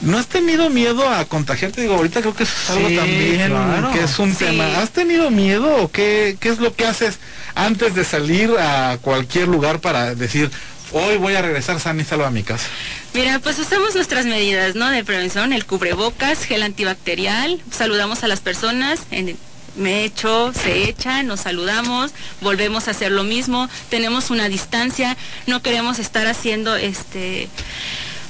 ¿No 0.01 0.17
has 0.17 0.27
tenido 0.27 0.69
miedo 0.69 1.07
a 1.09 1.25
contagiarte? 1.25 1.81
Digo, 1.81 1.95
ahorita 1.95 2.21
creo 2.21 2.35
que 2.35 2.43
es 2.43 2.69
algo 2.69 2.89
también 2.89 3.53
que 3.93 4.03
es 4.03 4.19
un 4.19 4.35
tema. 4.35 4.79
¿Has 4.79 4.91
tenido 4.91 5.31
miedo 5.31 5.83
o 5.83 5.89
qué, 5.89 6.37
qué 6.39 6.49
es 6.49 6.59
lo 6.59 6.75
que 6.75 6.85
haces 6.85 7.19
antes 7.55 7.95
de 7.95 8.03
salir 8.03 8.51
a 8.59 8.97
cualquier 9.01 9.47
lugar 9.47 9.79
para 9.79 10.13
decir, 10.13 10.51
hoy 10.91 11.17
voy 11.17 11.35
a 11.35 11.41
regresar 11.41 11.79
sana 11.79 12.01
y 12.01 12.05
salvo 12.05 12.25
a 12.25 12.31
mi 12.31 12.43
casa? 12.43 12.67
Mira, 13.13 13.39
pues 13.39 13.57
usamos 13.59 13.95
nuestras 13.95 14.25
medidas, 14.25 14.75
¿no? 14.75 14.89
De 14.89 15.03
prevención, 15.05 15.53
el 15.53 15.65
cubrebocas, 15.65 16.43
gel 16.43 16.63
antibacterial, 16.63 17.61
saludamos 17.71 18.23
a 18.25 18.27
las 18.27 18.41
personas, 18.41 18.99
en, 19.11 19.37
me 19.77 20.03
echo, 20.03 20.51
se 20.53 20.89
echan, 20.89 21.27
nos 21.27 21.41
saludamos, 21.41 22.11
volvemos 22.41 22.87
a 22.87 22.91
hacer 22.91 23.11
lo 23.11 23.23
mismo, 23.23 23.69
tenemos 23.89 24.29
una 24.29 24.49
distancia, 24.49 25.15
no 25.47 25.61
queremos 25.61 25.99
estar 25.99 26.27
haciendo 26.27 26.75
este 26.75 27.47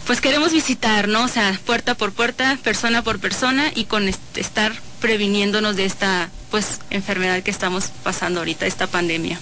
pues 0.05 0.21
queremos 0.21 0.51
visitar, 0.53 1.07
¿no? 1.07 1.23
O 1.23 1.27
sea, 1.27 1.59
puerta 1.65 1.95
por 1.95 2.11
puerta, 2.11 2.57
persona 2.63 3.03
por 3.03 3.19
persona 3.19 3.71
y 3.73 3.85
con 3.85 4.07
estar 4.07 4.73
previniéndonos 5.01 5.75
de 5.75 5.85
esta 5.85 6.29
pues 6.51 6.79
enfermedad 6.89 7.41
que 7.43 7.51
estamos 7.51 7.91
pasando 8.03 8.39
ahorita, 8.39 8.65
esta 8.65 8.87
pandemia. 8.87 9.39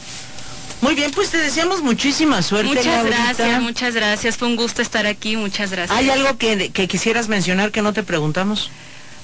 Muy 0.82 0.96
bien, 0.96 1.12
pues 1.12 1.30
te 1.30 1.38
deseamos 1.38 1.82
muchísima 1.82 2.42
suerte. 2.42 2.76
Muchas 2.76 3.06
gracias, 3.06 3.62
muchas 3.62 3.94
gracias. 3.96 4.38
Fue 4.38 4.48
un 4.50 4.58
gusto 4.58 4.82
estar 4.82 5.06
aquí, 5.08 5.38
muchas 5.38 5.72
gracias. 5.72 5.98
¿Hay 5.98 6.10
algo 6.10 6.38
que, 6.38 6.72
que 6.72 6.88
quisieras 6.88 7.30
mencionar 7.30 7.72
que 7.72 7.82
no 7.82 7.94
te 7.94 8.04
preguntamos? 8.04 8.70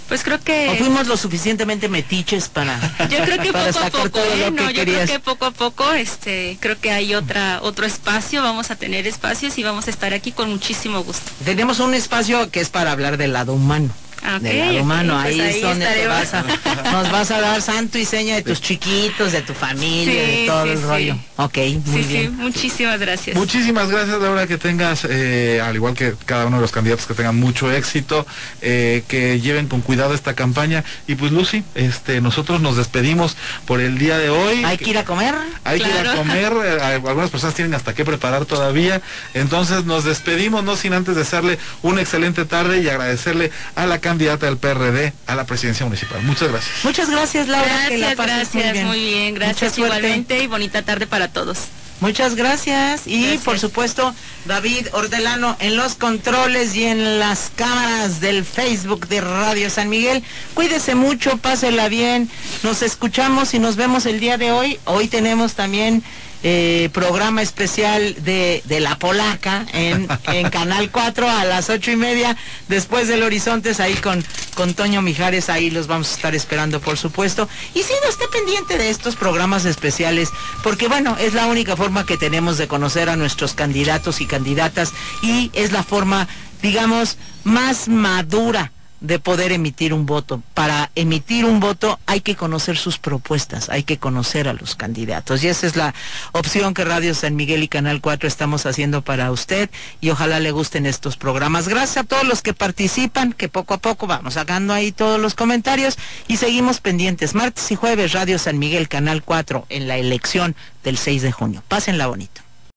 Pues 0.10 0.24
creo 0.24 0.40
que... 0.40 0.70
¿O 0.70 0.76
fuimos 0.76 1.08
lo 1.08 1.16
suficientemente 1.16 1.88
metiches 1.88 2.50
para... 2.50 2.80
Yo 3.10 3.20
creo 3.24 3.38
que 3.38 3.54
poco 3.54 3.80
a 3.80 3.90
poco, 3.90 4.20
¿eh? 4.20 4.52
no, 4.52 4.70
yo 4.72 4.82
creo 4.82 5.06
que 5.06 5.20
poco 5.20 5.46
a 5.46 5.52
poco, 5.52 5.94
este, 5.94 6.58
creo 6.60 6.80
que 6.82 6.92
hay 6.92 7.14
otra, 7.14 7.60
otro 7.62 7.86
espacio, 7.86 8.42
vamos 8.42 8.72
a 8.72 8.76
tener 8.76 9.06
espacios 9.06 9.58
y 9.60 9.64
vamos 9.64 9.88
a 9.88 9.92
estar 9.92 10.14
aquí 10.14 10.32
con 10.32 10.50
muchísimo 10.50 11.04
gusto. 11.04 11.32
Tenemos 11.46 11.80
un 11.80 11.94
espacio 11.94 12.50
que 12.50 12.60
es 12.60 12.70
para 12.70 12.92
hablar 12.92 13.18
del 13.18 13.34
lado 13.34 13.54
humano. 13.54 13.90
Okay, 14.20 14.40
del 14.40 14.60
lado 14.60 14.82
humano, 14.82 15.20
pues 15.22 15.40
ahí, 15.40 15.42
es 15.42 15.62
donde 15.62 16.08
vas 16.08 16.34
a, 16.34 16.44
nos 16.92 17.12
vas 17.12 17.32
a 17.32 17.42
dar 17.42 17.62
santo 17.62 17.98
y 17.98 18.06
seña 18.06 18.36
de 18.36 18.44
tus 18.44 18.62
chiquitos, 18.62 19.32
de 19.32 19.42
tu 19.42 19.54
familia, 19.54 20.22
de 20.22 20.46
todo 20.48 20.64
el 20.64 20.82
rollo. 20.82 21.18
Ok, 21.38 21.58
muy 21.86 22.02
bien. 22.04 22.24
Sí, 22.24 22.30
muchísimas 22.38 23.00
gracias. 23.00 23.36
Muchísimas 23.38 23.90
gracias, 23.90 24.20
Laura, 24.20 24.46
que 24.46 24.58
tengas, 24.58 25.06
eh, 25.10 25.62
al 25.64 25.76
igual 25.76 25.94
que 25.94 26.14
cada 26.26 26.48
uno 26.48 26.58
de 26.58 26.62
los 26.62 26.72
candidatos, 26.72 27.06
que 27.06 27.14
tengan 27.14 27.38
mucho 27.38 27.72
éxito, 27.72 28.28
eh, 28.62 29.04
que 29.08 29.40
lleven 29.40 29.68
con 29.68 29.82
cuidado 29.82 30.14
esta 30.14 30.34
campaña. 30.34 30.84
Y 31.08 31.16
pues, 31.16 31.32
Lucy, 31.32 31.64
este, 31.76 32.20
nosotros 32.20 32.62
nos 32.62 32.76
despedimos 32.76 33.38
por 33.66 33.80
el 33.80 33.98
día 33.98 34.18
de 34.18 34.30
hoy. 34.30 34.64
Hay 34.66 34.78
que 34.78 34.90
ir 34.90 34.98
a 34.98 35.06
comer. 35.06 35.34
Hay 35.64 35.80
que 35.80 35.88
ir 35.88 36.08
a 36.08 36.16
comer. 36.16 36.54
Eh, 36.66 37.02
algunas 37.08 37.30
personas 37.30 37.56
tienen 37.56 37.74
hasta 37.74 37.94
qué 37.94 38.04
preparar 38.04 38.46
todavía. 38.46 39.02
Entonces, 39.34 39.86
nos 39.86 40.04
despedimos, 40.04 40.64
no 40.64 40.76
sin 40.76 40.94
antes 40.94 41.16
desearle 41.16 41.58
una 41.82 42.02
excelente 42.02 42.46
tarde 42.46 42.82
y 42.82 42.90
agradecerle 42.90 43.52
a 43.76 43.86
la 43.86 44.00
candidata 44.10 44.48
del 44.48 44.58
PRD 44.58 45.14
a 45.28 45.36
la 45.36 45.46
presidencia 45.46 45.86
municipal. 45.86 46.24
Muchas 46.24 46.50
gracias. 46.50 46.84
Muchas 46.84 47.10
gracias, 47.12 47.48
Laura. 47.48 47.90
Gracias, 47.90 48.18
gracias, 48.18 48.86
muy 48.86 49.00
bien. 49.00 49.36
Gracias 49.36 49.78
igualmente 49.78 50.42
y 50.44 50.48
bonita 50.48 50.82
tarde 50.82 51.06
para 51.06 51.28
todos. 51.28 51.60
Muchas 52.00 52.36
gracias 52.36 53.04
y 53.06 53.38
por 53.44 53.60
supuesto 53.60 54.16
David 54.46 54.88
Ordelano 54.94 55.58
en 55.60 55.76
los 55.76 55.96
controles 55.96 56.74
y 56.76 56.86
en 56.86 57.20
las 57.20 57.52
cámaras 57.56 58.20
del 58.20 58.46
Facebook 58.46 59.08
de 59.10 59.22
Radio 59.22 59.70
San 59.70 59.90
Miguel. 59.90 60.24
Cuídese 60.56 60.96
mucho, 60.96 61.38
pásela 61.38 61.88
bien. 61.88 62.30
Nos 62.64 62.82
escuchamos 62.82 63.54
y 63.54 63.60
nos 63.60 63.76
vemos 63.76 64.08
el 64.08 64.20
día 64.20 64.38
de 64.38 64.52
hoy. 64.52 64.80
Hoy 64.86 65.08
tenemos 65.08 65.54
también 65.54 66.02
eh, 66.44 66.90
programa 66.94 67.42
especial 67.42 68.16
de, 68.24 68.64
de 68.66 68.80
La 68.80 68.98
Polaca 68.98 69.66
en, 69.74 70.08
en, 70.28 70.50
Canal 70.50 70.90
4 70.90 71.30
a 71.30 71.46
las 71.46 71.70
ocho 71.70 71.92
y 71.92 71.96
media, 71.96 72.38
después 72.68 73.08
del 73.08 73.24
Horizontes, 73.24 73.80
ahí 73.80 73.96
con, 73.96 74.24
con 74.56 74.74
Toño 74.74 75.02
Mijares, 75.02 75.50
ahí 75.50 75.70
los 75.70 75.88
vamos 75.88 76.12
a 76.12 76.16
estar 76.16 76.36
esperando, 76.36 76.80
por 76.80 76.98
supuesto. 76.98 77.50
Y 77.74 77.84
si 77.84 77.94
no 78.04 78.10
esté 78.10 78.28
pendiente 78.30 78.78
de 78.78 78.90
estos 78.90 79.16
programas 79.16 79.66
especiales, 79.66 80.30
porque 80.64 80.88
bueno, 80.88 81.18
es 81.20 81.34
la 81.34 81.48
única 81.48 81.76
forma 81.76 82.06
que 82.06 82.18
tenemos 82.18 82.58
de 82.58 82.68
conocer 82.68 83.10
a 83.10 83.16
nuestros 83.16 83.54
candidatos 83.54 84.22
y 84.22 84.26
candidatas 84.26 84.94
y 85.22 85.52
es 85.54 85.72
la 85.72 85.84
forma, 85.84 86.28
digamos, 86.62 87.18
más 87.44 87.88
madura 87.88 88.72
de 89.02 89.20
poder 89.20 89.52
emitir 89.52 89.94
un 89.94 90.06
voto. 90.06 90.42
Para 90.54 90.92
emitir 90.96 91.46
un 91.46 91.60
voto 91.60 92.00
hay 92.06 92.22
que 92.22 92.36
conocer 92.36 92.78
sus 92.78 92.98
propuestas, 92.98 93.70
hay 93.70 93.84
que 93.84 93.98
conocer 93.98 94.48
a 94.48 94.54
los 94.54 94.76
candidatos. 94.76 95.44
Y 95.44 95.48
esa 95.48 95.68
es 95.68 95.76
la 95.76 95.94
opción 96.32 96.74
que 96.74 96.86
Radio 96.86 97.14
San 97.14 97.36
Miguel 97.36 97.64
y 97.64 97.68
Canal 97.68 98.02
4 98.02 98.28
estamos 98.28 98.66
haciendo 98.66 99.02
para 99.02 99.32
usted 99.32 99.70
y 100.02 100.10
ojalá 100.10 100.40
le 100.40 100.52
gusten 100.52 100.86
estos 100.86 101.18
programas. 101.18 101.68
Gracias 101.68 101.98
a 101.98 102.04
todos 102.04 102.26
los 102.26 102.42
que 102.42 102.54
participan, 102.54 103.34
que 103.34 103.50
poco 103.50 103.74
a 103.74 103.78
poco 103.78 104.08
vamos 104.08 104.36
sacando 104.36 104.74
ahí 104.74 104.92
todos 104.92 105.20
los 105.20 105.36
comentarios 105.36 105.98
y 106.28 106.38
seguimos 106.38 106.82
pendientes. 106.82 107.36
Martes 107.36 107.72
y 107.72 107.76
jueves 107.76 108.14
Radio 108.14 108.40
San 108.40 108.60
Miguel, 108.60 108.90
Canal 108.90 109.24
4 109.24 109.66
en 109.70 109.88
la 109.88 109.98
elección 109.98 110.56
del 110.84 110.98
6 110.98 111.22
de 111.22 111.32
junio. 111.32 111.64
Pásenla 111.68 112.08
bonito. 112.08 112.49